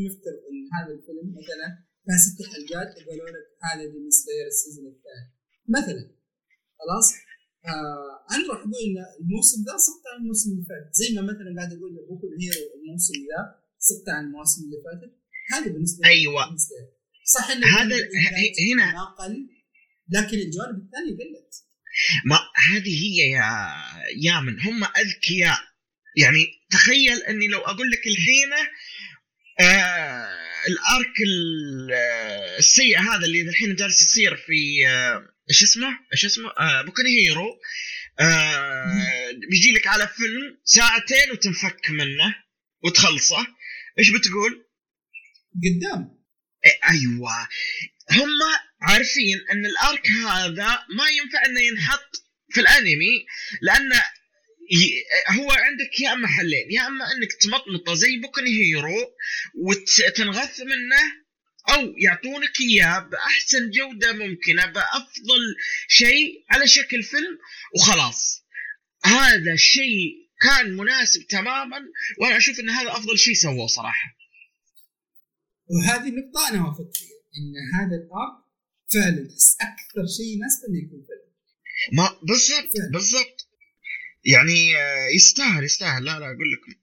نفترض 0.06 0.42
إن 0.50 0.62
هذا 0.78 0.94
الفيلم 0.98 1.28
مثلا 1.40 1.68
كان 2.08 2.18
ست 2.26 2.40
حلقات 2.52 2.90
وقالوا 2.98 3.30
لك 3.36 3.46
هذا 3.64 3.86
Demon 3.92 4.12
Slayer 4.12 4.48
ال 4.48 4.53
season 4.53 4.86
الثاني. 4.88 5.28
مثلا 5.78 6.04
خلاص؟ 6.80 7.08
آه 7.66 8.36
أنا 8.36 8.44
راح 8.50 8.60
أقول 8.60 8.82
إن 8.86 8.98
الموسم 9.22 9.60
ذا 9.68 9.78
سقط 9.88 10.04
عن 10.12 10.22
الموسم 10.22 10.50
اللي 10.52 10.66
فات. 10.70 10.86
زي 11.00 11.08
ما 11.16 11.22
مثلا 11.22 11.50
قاعد 11.58 11.72
أقول 11.78 11.92
Boku 12.10 12.26
no 12.28 12.40
Hero 12.40 12.64
الموسم 12.78 13.14
ذا 13.30 13.42
سقط 13.80 14.08
عن 14.16 14.24
المواسم 14.26 14.62
اللي 14.66 14.80
فاتت. 14.86 15.14
هذا 15.54 15.68
بالنسبة 15.74 16.00
لي 16.04 16.10
أيوه. 16.10 16.44
صح 17.26 17.50
انه 17.50 17.68
هذا 17.68 17.96
هنا 18.74 18.92
ما 18.94 19.04
قل 19.04 19.50
لكن 20.10 20.38
الجوانب 20.38 20.82
الثانية 20.86 21.12
قلت. 21.12 21.56
ما 22.26 22.40
هذه 22.56 23.04
هي 23.04 23.30
يا 23.32 23.74
يامن 24.24 24.60
هم 24.60 24.84
أذكياء. 24.84 25.60
يعني 26.18 26.46
تخيل 26.72 27.24
إني 27.24 27.48
لو 27.48 27.60
أقول 27.60 27.92
لك 27.92 28.08
الحين 28.08 28.54
آه 29.60 30.46
ال 30.68 30.80
arc 30.80 31.16
آه، 31.94 32.58
السيء 32.58 33.00
هذا 33.00 33.26
اللي 33.26 33.42
الحين 33.42 33.76
جالس 33.76 34.02
يصير 34.02 34.36
في 34.36 34.88
آه 34.88 35.30
إيش 35.50 35.64
اسمه؟ 35.64 36.00
إيش 36.14 36.26
اسمه؟ 36.26 36.50
آه 36.50 36.82
بوكن 36.82 37.06
هيرو 37.06 37.60
آه 38.20 39.32
بيجي 39.52 39.72
لك 39.72 39.88
على 39.88 40.08
فيلم 40.08 40.58
ساعتين 40.64 41.32
وتنفك 41.32 41.90
منه 41.90 42.36
وتخلصه. 42.84 43.48
إيش 44.00 44.10
بتقول؟ 44.10 44.66
قدام. 45.64 46.25
أيوه. 46.66 47.48
هم 48.12 48.30
عارفين 48.82 49.46
إن 49.52 49.66
الأرك 49.66 50.08
هذا 50.08 50.86
ما 50.98 51.10
ينفع 51.10 51.46
إنه 51.46 51.62
ينحط 51.62 52.24
في 52.50 52.60
الأنمي 52.62 53.26
لأن 53.62 53.92
هو 55.30 55.52
عندك 55.52 56.00
يا 56.00 56.14
أما 56.14 56.28
حلين 56.28 56.72
يا 56.72 56.88
أما 56.88 57.06
إنك 57.12 57.34
تمطمطه 57.34 57.94
زي 57.94 58.18
بوكن 58.18 58.48
هيرو 58.48 59.14
وتنغث 59.56 60.60
منه 60.62 61.26
أو 61.70 61.94
يعطونك 61.98 62.62
إياه 62.62 63.00
بأحسن 63.00 63.70
جودة 63.70 64.14
ممكنة 64.14 64.66
بأفضل 64.66 65.56
شيء 65.88 66.46
على 66.52 66.68
شكل 66.68 67.04
فيلم 67.04 67.38
وخلاص. 67.76 68.46
هذا 69.06 69.54
الشيء 69.54 70.26
كان 70.42 70.78
مناسب 70.78 71.28
تماما 71.28 71.78
وأنا 72.22 72.38
أشوف 72.38 72.60
إن 72.60 72.70
هذا 72.70 72.92
أفضل 72.92 73.20
شيء 73.20 73.34
سووه 73.34 73.68
صراحة. 73.68 74.18
وهذه 75.74 76.10
النقطه 76.10 76.50
أنا 76.50 76.68
وافق 76.68 76.90
فيها 76.94 77.20
إن 77.38 77.54
هذا 77.78 77.96
الارك 77.96 78.36
فعلا 78.94 79.24
أكثر 79.70 80.06
شيء 80.18 80.30
يناسب 80.36 80.62
إنه 80.70 80.78
يكون 80.84 81.02
فيلم 81.08 81.26
ما 81.98 82.06
بالضبط 82.30 82.74
بالضبط. 82.94 83.38
يعني 84.34 84.78
آه، 84.78 85.08
يستاهل 85.16 85.64
يستاهل. 85.64 86.06
لا 86.06 86.20
لا 86.20 86.26
أقول 86.26 86.52
لكم 86.54 86.74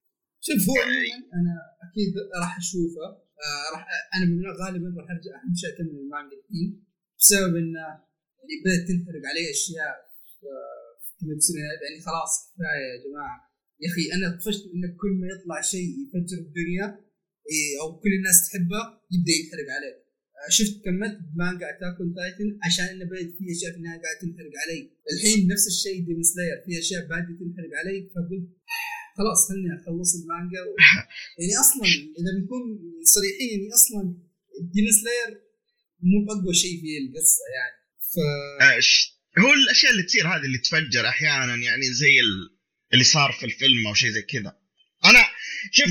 شوف 0.46 0.68
هو 0.68 0.82
أنا 1.38 1.54
أكيد 1.86 2.14
راح 2.42 2.58
أشوفه 2.58 3.06
آه 3.46 3.66
راح 3.72 3.86
أنا 4.14 4.24
من 4.30 4.38
غالبا 4.62 4.88
راح 4.98 5.08
أرجع 5.10 5.32
أهم 5.42 5.54
شيء 5.60 5.70
اكمل 5.74 5.98
المانجا 6.04 6.36
الحين 6.40 6.84
بسبب 7.18 7.56
انه 7.56 7.86
يعني 8.38 8.54
بدأت 8.62 8.82
تنحرق 8.88 9.22
علي 9.30 9.50
أشياء 9.50 9.94
في 10.38 11.52
يعني 11.86 12.00
خلاص 12.06 12.32
كفاية 12.54 12.86
يا 12.92 12.98
جماعة. 13.04 13.36
يا 13.80 13.88
أخي 13.90 14.04
أنا 14.14 14.26
طفشت 14.36 14.64
انك 14.74 14.92
كل 15.02 15.12
ما 15.20 15.26
يطلع 15.32 15.60
شيء 15.60 15.88
يفجر 16.02 16.38
الدنيا. 16.46 16.86
إيه، 17.50 17.80
أو 17.80 18.00
كل 18.02 18.12
الناس 18.18 18.36
تحبه 18.46 18.82
يبدأ 19.14 19.32
ينحرق 19.38 19.68
عليك 19.76 20.02
شفت 20.56 20.74
كملت 20.84 21.18
مانجا 21.40 21.66
Attack 21.72 21.96
on 22.00 22.10
Titan 22.16 22.48
عشان 22.66 22.84
إنه 22.92 23.04
بدات 23.10 23.30
في 23.38 23.44
أشياء 23.54 23.70
في 23.72 23.78
النهاية 23.78 24.00
قاعدة 24.04 24.18
تنحرق 24.22 24.54
علي. 24.62 24.80
الحين 25.12 25.38
نفس 25.52 25.66
الشيء 25.72 25.98
Demon 26.06 26.22
Slayer 26.32 26.56
في 26.64 26.70
أشياء 26.82 27.02
بادئه 27.10 27.34
تنحرق 27.40 27.72
علي 27.80 27.98
فقلت 28.14 28.46
خلاص 29.18 29.40
خلني 29.48 29.68
أخلص 29.78 30.10
المانجا 30.20 30.60
و... 30.68 30.70
يعني 31.40 31.54
أصلا 31.64 31.84
إذا 32.18 32.30
بنكون 32.36 32.62
صريحين 33.16 33.58
يعني 33.60 33.74
أصلا 33.78 34.02
Demon 34.74 34.92
Slayer 35.00 35.30
مو 36.10 36.18
بأقوى 36.26 36.54
شيء 36.62 36.76
في 36.82 36.90
القصة 37.02 37.44
يعني. 37.56 37.76
ف 38.12 38.16
هو 39.42 39.52
الأشياء 39.52 39.92
اللي 39.92 40.02
تصير 40.02 40.26
هذه 40.26 40.44
اللي 40.48 40.58
تفجر 40.58 41.08
أحيانا 41.08 41.54
يعني 41.68 41.86
زي 42.02 42.14
اللي 42.92 43.04
صار 43.04 43.32
في 43.38 43.46
الفيلم 43.46 43.86
أو 43.86 43.94
شيء 43.94 44.10
زي 44.10 44.22
كذا. 44.22 44.52
أنا 45.04 45.22
شوف 45.72 45.90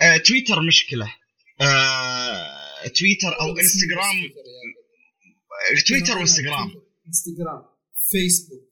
آه 0.00 0.16
تويتر 0.16 0.62
مشكلة. 0.62 1.12
آه 1.60 2.86
تويتر 2.86 3.40
أو 3.40 3.58
إنستغرام. 3.58 4.16
تويتر 5.88 6.18
وإنستغرام. 6.18 6.70
إنستغرام 7.06 7.62
فيسبوك 8.10 8.66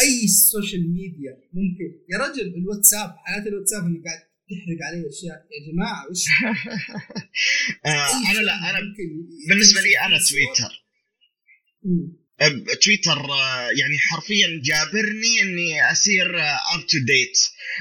أي 0.00 0.28
social 0.28 0.92
media 0.92 1.32
ممكن. 1.52 1.90
يا 2.12 2.18
رجل 2.18 2.54
الواتساب 2.54 3.16
حالات 3.26 3.46
الواتساب 3.46 3.82
انه 3.82 4.02
قاعد 4.04 4.18
تحرق 4.50 4.78
علي 4.88 5.08
أشياء. 5.08 5.36
يا 5.36 5.72
جماعة 5.72 6.10
وش؟ 6.10 6.24
آه 7.86 8.30
أنا 8.30 8.40
لا 8.40 8.70
أنا 8.70 8.78
بالنسبة 9.48 9.80
لي 9.80 9.98
أنا 10.00 10.18
تويتر. 10.30 10.88
تويتر 12.82 13.32
آه، 13.32 13.70
يعني 13.80 13.98
حرفيا 13.98 14.60
جابرني 14.64 15.42
إني 15.42 15.92
أصير 15.92 16.40
up 16.40 16.86
to 16.86 16.98
date 16.98 17.38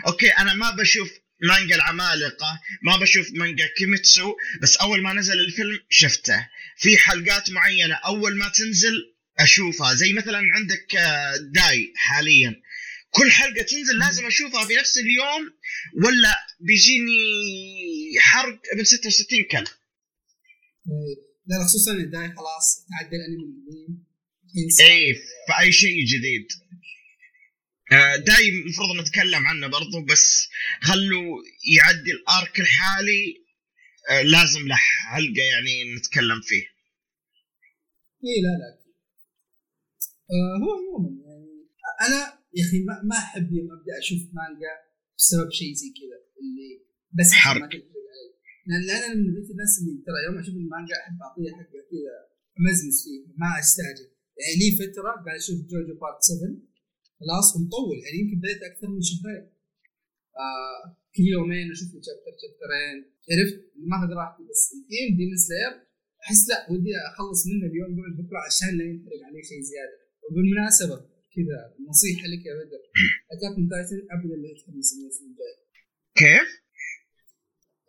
okay 0.08 0.28
أنا 0.30 0.54
ما 0.54 0.72
بشوف 0.72 1.10
مانجا 1.42 1.76
العمالقة. 1.76 2.60
ما 2.82 2.98
بشوف 2.98 3.28
مانجا 3.34 3.68
Kimetsu 3.78 4.36
بس 4.62 4.78
أول 4.78 5.02
ما 5.02 5.14
نزل 5.14 5.40
الفيلم 5.40 5.80
شفته. 5.90 6.48
في 6.78 6.98
حلقات 6.98 7.50
معينة 7.52 7.96
أول 7.96 8.38
ما 8.38 8.50
تنزل 8.50 9.14
أشوفها. 9.40 9.94
زي 9.94 10.14
مثلا 10.14 10.42
عندك 10.56 10.96
آه، 10.96 11.38
داي 11.38 11.94
حاليا. 11.96 12.62
كل 13.10 13.32
حلقة 13.32 13.62
تنزل 13.62 14.00
لازم 14.00 14.26
أشوفها 14.26 14.66
في 14.66 14.76
نفس 14.76 14.98
اليوم 14.98 15.54
ولا 16.06 16.36
بيجيني 16.60 18.20
حرق 18.20 18.62
ابن 18.74 18.84
66 18.84 19.44
كلب 19.44 19.68
لا 21.48 21.66
خصوصا 21.66 21.94
داي 21.94 22.28
خلاص 22.28 22.86
تعدى 22.90 23.16
الأنمي. 23.16 23.44
القديم 24.46 24.90
اي 24.90 25.16
فأي 25.48 25.72
شيء 25.72 26.06
جديد. 26.06 26.48
دايم 28.16 28.54
المفروض 28.64 28.90
نتكلم 29.02 29.48
عنه 29.48 29.68
برضو 29.68 30.06
بس 30.12 30.48
خلوا 30.82 31.44
يعدي 31.78 32.12
الأرك 32.12 32.60
الحالي 32.60 33.48
آه، 34.10 34.22
لازم 34.22 34.68
له 34.68 34.76
حلقة 34.76 35.44
يعني 35.54 35.96
نتكلم 35.96 36.42
فيه. 36.42 36.66
إي 38.26 38.36
لا 38.46 38.54
لا. 38.62 38.70
آه 40.32 40.56
هو 40.64 40.70
عموما 40.80 41.10
يعني. 41.26 41.48
أنا 42.06 42.20
يا 42.58 42.64
أخي 42.66 42.80
ما, 42.88 43.02
ما 43.04 43.18
أحب 43.18 43.48
يوم 43.58 43.70
أبدأ 43.72 43.94
أشوف 44.04 44.22
مانجا 44.40 44.74
بسبب 45.18 45.50
شيء 45.60 45.74
زي 45.82 45.90
كذا 46.00 46.18
اللي 46.42 46.70
بس 47.18 47.32
حرق. 47.32 47.62
ما 48.68 48.76
لأن 48.88 49.04
أنا 49.04 49.16
من 49.16 49.28
نوعيه 49.28 49.50
الناس 49.54 49.74
اللي 49.80 49.94
ترى 50.08 50.20
يوم 50.26 50.38
أشوف 50.44 50.56
المانجا 50.56 50.96
أحب 51.02 51.18
أعطيها 51.26 51.52
حقه 51.60 51.82
كذا 51.92 52.16
أمزمز 52.60 52.98
فيه 53.04 53.20
ما 53.42 53.60
أستعجل. 53.60 54.08
يعني 54.42 54.56
لي 54.60 54.70
فترة 54.80 55.12
قاعد 55.26 55.38
أشوف 55.44 55.58
JoJo 55.72 55.94
part 56.02 56.22
7 56.22 56.77
خلاص 57.20 57.48
ومطول 57.56 57.98
يعني 58.04 58.18
يمكن 58.22 58.38
بديت 58.40 58.62
أكثر 58.70 58.88
من 58.90 59.02
شهرين. 59.02 59.46
آه 60.44 60.98
كل 61.16 61.28
يومين 61.36 61.72
أشوف 61.72 61.88
لي 61.94 62.02
chapter 62.08 62.34
chapter 62.42 62.85
ين 62.85 62.98
عرفت؟ 63.32 63.58
ما 63.90 63.96
اخذ 63.98 64.10
راحتي 64.20 64.44
بس 64.50 64.62
الحين 64.76 65.18
Demon 65.18 65.38
Slayer 65.48 65.74
أحس 66.24 66.42
لا 66.50 66.58
ودي 66.72 66.92
أخلص 67.12 67.42
منه 67.48 67.66
اليوم 67.72 67.92
قبل 67.98 68.14
بكرة 68.20 68.40
عشان 68.48 68.72
لا 68.78 68.84
ينحرق 68.90 69.22
علي 69.28 69.44
شيء 69.50 69.62
زيادة. 69.72 69.98
وبالمناسبة 70.24 70.98
كذا 71.34 71.60
نصيحة 71.90 72.26
لك 72.32 72.44
يا 72.50 72.54
بدر. 72.60 72.82
Attack 73.34 73.54
on 73.58 73.68
Titan 73.72 74.00
ابدا 74.16 74.36
لا 74.44 74.50
تتحمس 74.58 74.90
الموسم 74.96 75.26
الجاي. 75.30 75.56
كيف؟ 76.22 76.50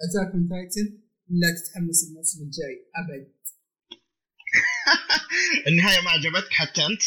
Attack 0.04 0.30
on 0.34 0.48
Titan 0.52 0.86
لا 1.40 1.48
تتحمس 1.58 1.98
الموسم 2.08 2.38
الجاي 2.46 2.74
أبد. 3.00 3.32
النهاية 5.68 6.00
ما 6.04 6.10
عجبتك 6.10 6.52
حتى 6.60 6.80
أنت؟ 6.86 7.02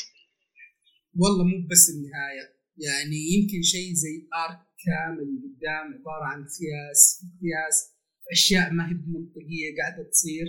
والله 1.15 1.43
مو 1.45 1.67
بس 1.71 1.89
النهاية. 1.89 2.45
يعني 2.77 3.17
يمكن 3.33 3.61
شيء 3.61 3.93
زي 3.93 4.27
آرك 4.43 4.59
كامل 4.85 5.27
قدام 5.43 5.85
عبارة 5.99 6.25
عن 6.31 6.39
قياس 6.39 7.01
قياس 7.41 7.77
أشياء 8.31 8.71
ما 8.73 8.89
هي 8.89 8.93
منطقيه 8.93 9.67
قاعدة 9.77 10.09
تصير. 10.09 10.47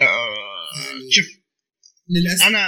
آه 0.00 0.68
يعني 0.84 1.10
شوف 1.10 1.26
للأسف 2.08 2.46
أنا 2.46 2.64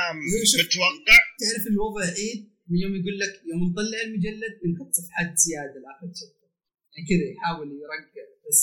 متوقع 0.65 1.19
تعرف 1.41 1.67
الوضع 1.67 2.05
عيد 2.19 2.41
من 2.69 2.79
يوم 2.79 2.95
يقول 3.01 3.19
لك 3.19 3.33
يوم 3.51 3.71
نطلع 3.71 4.01
المجلد 4.07 4.53
بنحط 4.65 4.91
صفحات 4.95 5.39
زيادة 5.39 5.79
لآخر 5.83 6.07
شابتر 6.19 6.49
يعني 6.93 7.09
كذا 7.09 7.25
يحاول 7.35 7.69
يرقع 7.83 8.25
بس 8.49 8.63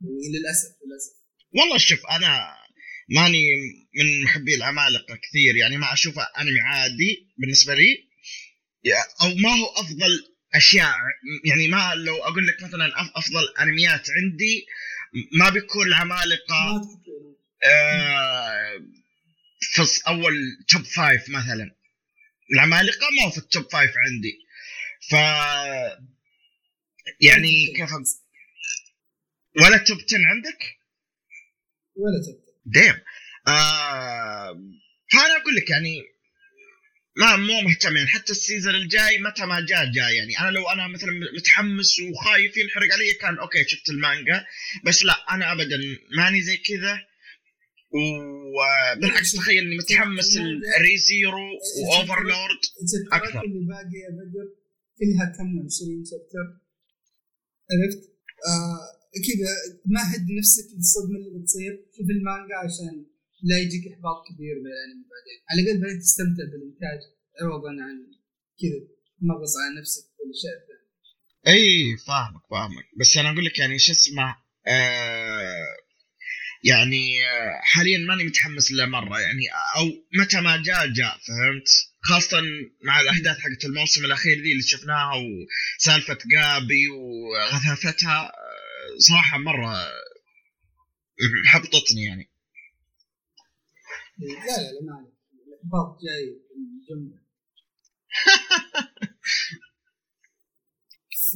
يعني 0.00 0.38
للأسف 0.38 0.70
للأسف. 0.86 1.12
والله 1.58 1.78
شوف 1.78 2.00
أنا 2.16 2.30
ماني 3.08 3.46
من 3.94 4.24
محبي 4.24 4.54
العمالقه 4.54 5.16
كثير. 5.16 5.56
يعني 5.56 5.76
ما 5.76 5.92
أشوفه 5.92 6.22
أنمي 6.22 6.60
عادي 6.60 7.28
بالنسبة 7.38 7.74
لي. 7.74 8.06
أو 9.22 9.34
ما 9.34 9.48
هو 9.48 9.66
أفضل 9.66 10.36
أشياء. 10.54 10.96
يعني 11.44 11.68
ما 11.68 11.94
لو 11.94 12.16
أقول 12.16 12.46
لك 12.46 12.62
مثلا 12.62 13.18
أفضل 13.18 13.54
أنميات 13.60 14.06
عندي 14.10 14.66
ما 15.32 15.50
بيكون 15.50 15.86
العمالقه 15.86 16.82
آه 17.64 18.80
في 19.60 19.82
أول 20.08 20.34
top 20.68 20.82
five 20.82 21.28
مثلا. 21.28 21.76
العمالقه 22.54 23.06
ما 23.16 23.22
هو 23.26 23.30
في 23.30 23.38
ال 23.38 23.46
top 23.46 23.70
five 23.72 23.90
عندي. 23.96 24.38
ف 25.10 25.12
يعني 27.20 27.66
كيف 27.66 27.90
ولا 29.62 29.76
top 29.76 29.98
10 29.98 30.18
عندك؟ 30.26 30.78
ولا 31.96 32.22
top 32.26 32.45
ten 32.66 32.94
آه 33.48 34.50
فانا 35.12 35.36
أقول 35.36 35.54
لك 35.56 35.70
يعني 35.70 36.02
ما 37.16 37.36
مو 37.36 37.60
مهتمين 37.60 38.08
حتى 38.08 38.32
ال 38.32 38.38
season 38.38 38.74
الجاي 38.74 39.18
متى 39.18 39.46
ما 39.46 39.66
جاء 39.68 39.92
جاي 39.92 40.16
يعني. 40.16 40.38
أنا 40.40 40.50
لو 40.50 40.68
أنا 40.68 40.88
مثلا 40.88 41.10
متحمس 41.36 42.00
وخايف 42.00 42.56
ينحرق 42.56 42.92
علي 42.92 43.14
كان 43.14 43.38
أوكي 43.38 43.64
شفت 43.68 43.90
المانجا. 43.90 44.46
بس 44.84 45.04
لا 45.04 45.34
أنا 45.34 45.52
ابدا 45.52 45.76
ماني 46.16 46.42
زي 46.42 46.56
كذا. 46.56 46.98
وبالعكس 48.96 49.32
تخيل 49.32 49.64
إني 49.64 49.76
متحمس 49.76 50.36
ل 50.76 50.85
Re:Zero 50.85 51.48
و 51.82 51.91
Overlord 51.91 52.60
أكثر. 53.12 53.44
اللي 53.44 53.66
باقي 53.68 53.98
يا 54.04 54.10
بدر. 54.18 54.46
كلها 54.98 55.26
كم 55.36 55.66
20 55.66 56.04
شابتر 56.10 56.46
عرفت؟ 57.70 58.02
آه 58.48 58.95
كذا 59.26 59.50
مهد 59.96 60.24
نفسك 60.38 60.66
للصدمه 60.76 61.16
اللي 61.18 61.32
بتصير. 61.38 61.72
شوف 61.96 62.08
المانجا 62.16 62.56
عشان 62.64 62.94
لا 63.48 63.56
يجيك 63.62 63.84
إحباط 63.92 64.18
كبير 64.28 64.54
من 64.64 64.70
الانمي 64.74 65.04
بعدين. 65.12 65.38
على 65.50 65.58
الأقل 65.62 65.80
بعدين 65.82 65.98
تستمتع 66.00 66.44
بالإنتاج. 66.52 67.00
عوضا 67.42 67.70
عن 67.70 67.96
كذا 68.60 68.80
تمغص 69.20 69.54
على 69.62 69.80
نفسك 69.80 70.04
والاشياء 70.18 70.54
الثانية 70.60 70.86
إي 71.48 71.96
فاهمك 72.06 72.42
فاهمك. 72.50 72.86
بس 73.00 73.16
أنا 73.16 73.30
أقول 73.30 73.44
لك 73.44 73.58
يعني 73.58 73.78
شو 73.78 73.92
اسمه 73.92 74.36
آه 74.66 75.76
يعني 76.64 77.26
آه، 77.26 77.60
حاليا 77.62 77.98
ماني 77.98 78.24
متحمس 78.24 78.72
له 78.72 78.86
مرة. 78.86 79.20
يعني 79.20 79.42
أو 79.76 79.84
متى 80.20 80.40
ما 80.40 80.62
جاء 80.62 80.86
جاء 80.86 81.14
فهمت؟ 81.26 81.68
خاصة 82.00 82.42
مع 82.82 83.00
الأحداث 83.00 83.36
حقت 83.38 83.64
الموسم 83.64 84.04
الأخير 84.04 84.42
ذي 84.42 84.52
اللي 84.52 84.62
شفناها 84.62 85.12
وسالفة 85.14 86.18
جابي 86.32 86.88
وغثاثتها. 86.88 88.32
صراحة 88.98 89.38
مرة 89.38 89.74
حبطتني 91.46 92.04
يعني. 92.04 92.30
لا 94.18 94.26
لا 94.26 94.72
لا 94.72 94.80
ما 94.86 94.94
عليك. 94.96 95.12
الإحباط 95.46 95.98
جاي 96.02 96.24
بالجمله 96.50 97.18
ف 101.30 101.34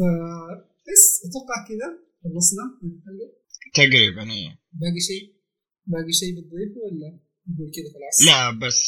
بس 0.87 1.05
أتوقع 1.27 1.59
كذا. 1.69 1.89
خلصنا؟ 2.25 2.65
من 2.83 2.91
الحلقة 2.99 3.29
تقريبا 3.75 4.23
إيه. 4.33 4.59
باقي 4.73 5.01
شيء؟ 5.01 5.25
باقي 5.87 6.13
شيء 6.13 6.33
بتضيفه 6.37 6.81
ولا 6.81 7.19
نقول 7.49 7.71
كذا 7.75 7.89
خلاص؟ 7.95 8.17
لا 8.27 8.51
بس 8.67 8.81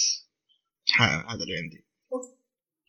هذا 0.98 1.42
اللي 1.42 1.56
عندي. 1.62 1.84
okay 2.12 2.32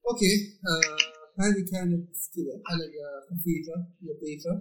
okay. 0.10 0.34
آه 0.70 0.98
هذه 1.44 1.62
كانت 1.72 2.10
كذا 2.36 2.54
حلقة 2.68 3.06
خفيفة 3.30 3.76
لطيفة. 4.02 4.54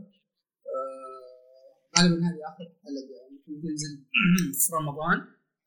غالبا 1.96 2.16
هذه 2.26 2.40
آخر 2.50 2.66
حلقه 2.84 3.20
ممكن 3.32 3.52
تنزل 3.62 3.92
في 4.62 4.68
رمضان. 4.78 5.18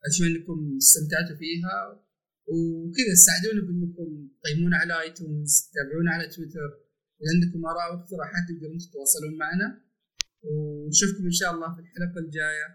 أتمنى 0.06 0.36
أنكم 0.36 0.58
استمتعتوا 0.82 1.36
فيها. 1.42 1.74
وكذا 2.52 3.14
ساعدونا 3.26 3.60
بأنكم 3.66 4.08
تقيمونا 4.42 4.76
على 4.82 4.94
iTunes 5.02 5.52
تتابعونا 5.70 6.10
على 6.14 6.24
تويتر. 6.34 6.70
إذا 7.20 7.30
عندكم 7.34 7.60
آراء 7.72 7.86
واقتراحات 7.92 8.44
تقدرون 8.48 8.78
تتواصلون 8.78 9.34
معنا. 9.44 9.68
ونشوفكم 10.46 11.24
إن 11.32 11.36
شاء 11.40 11.50
الله 11.54 11.68
في 11.74 11.80
الحلقة 11.84 12.18
الجاية. 12.24 12.68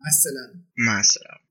مع 0.00 0.08
السلامة. 0.14 0.56
مع 0.86 1.00
السلامة. 1.00 1.42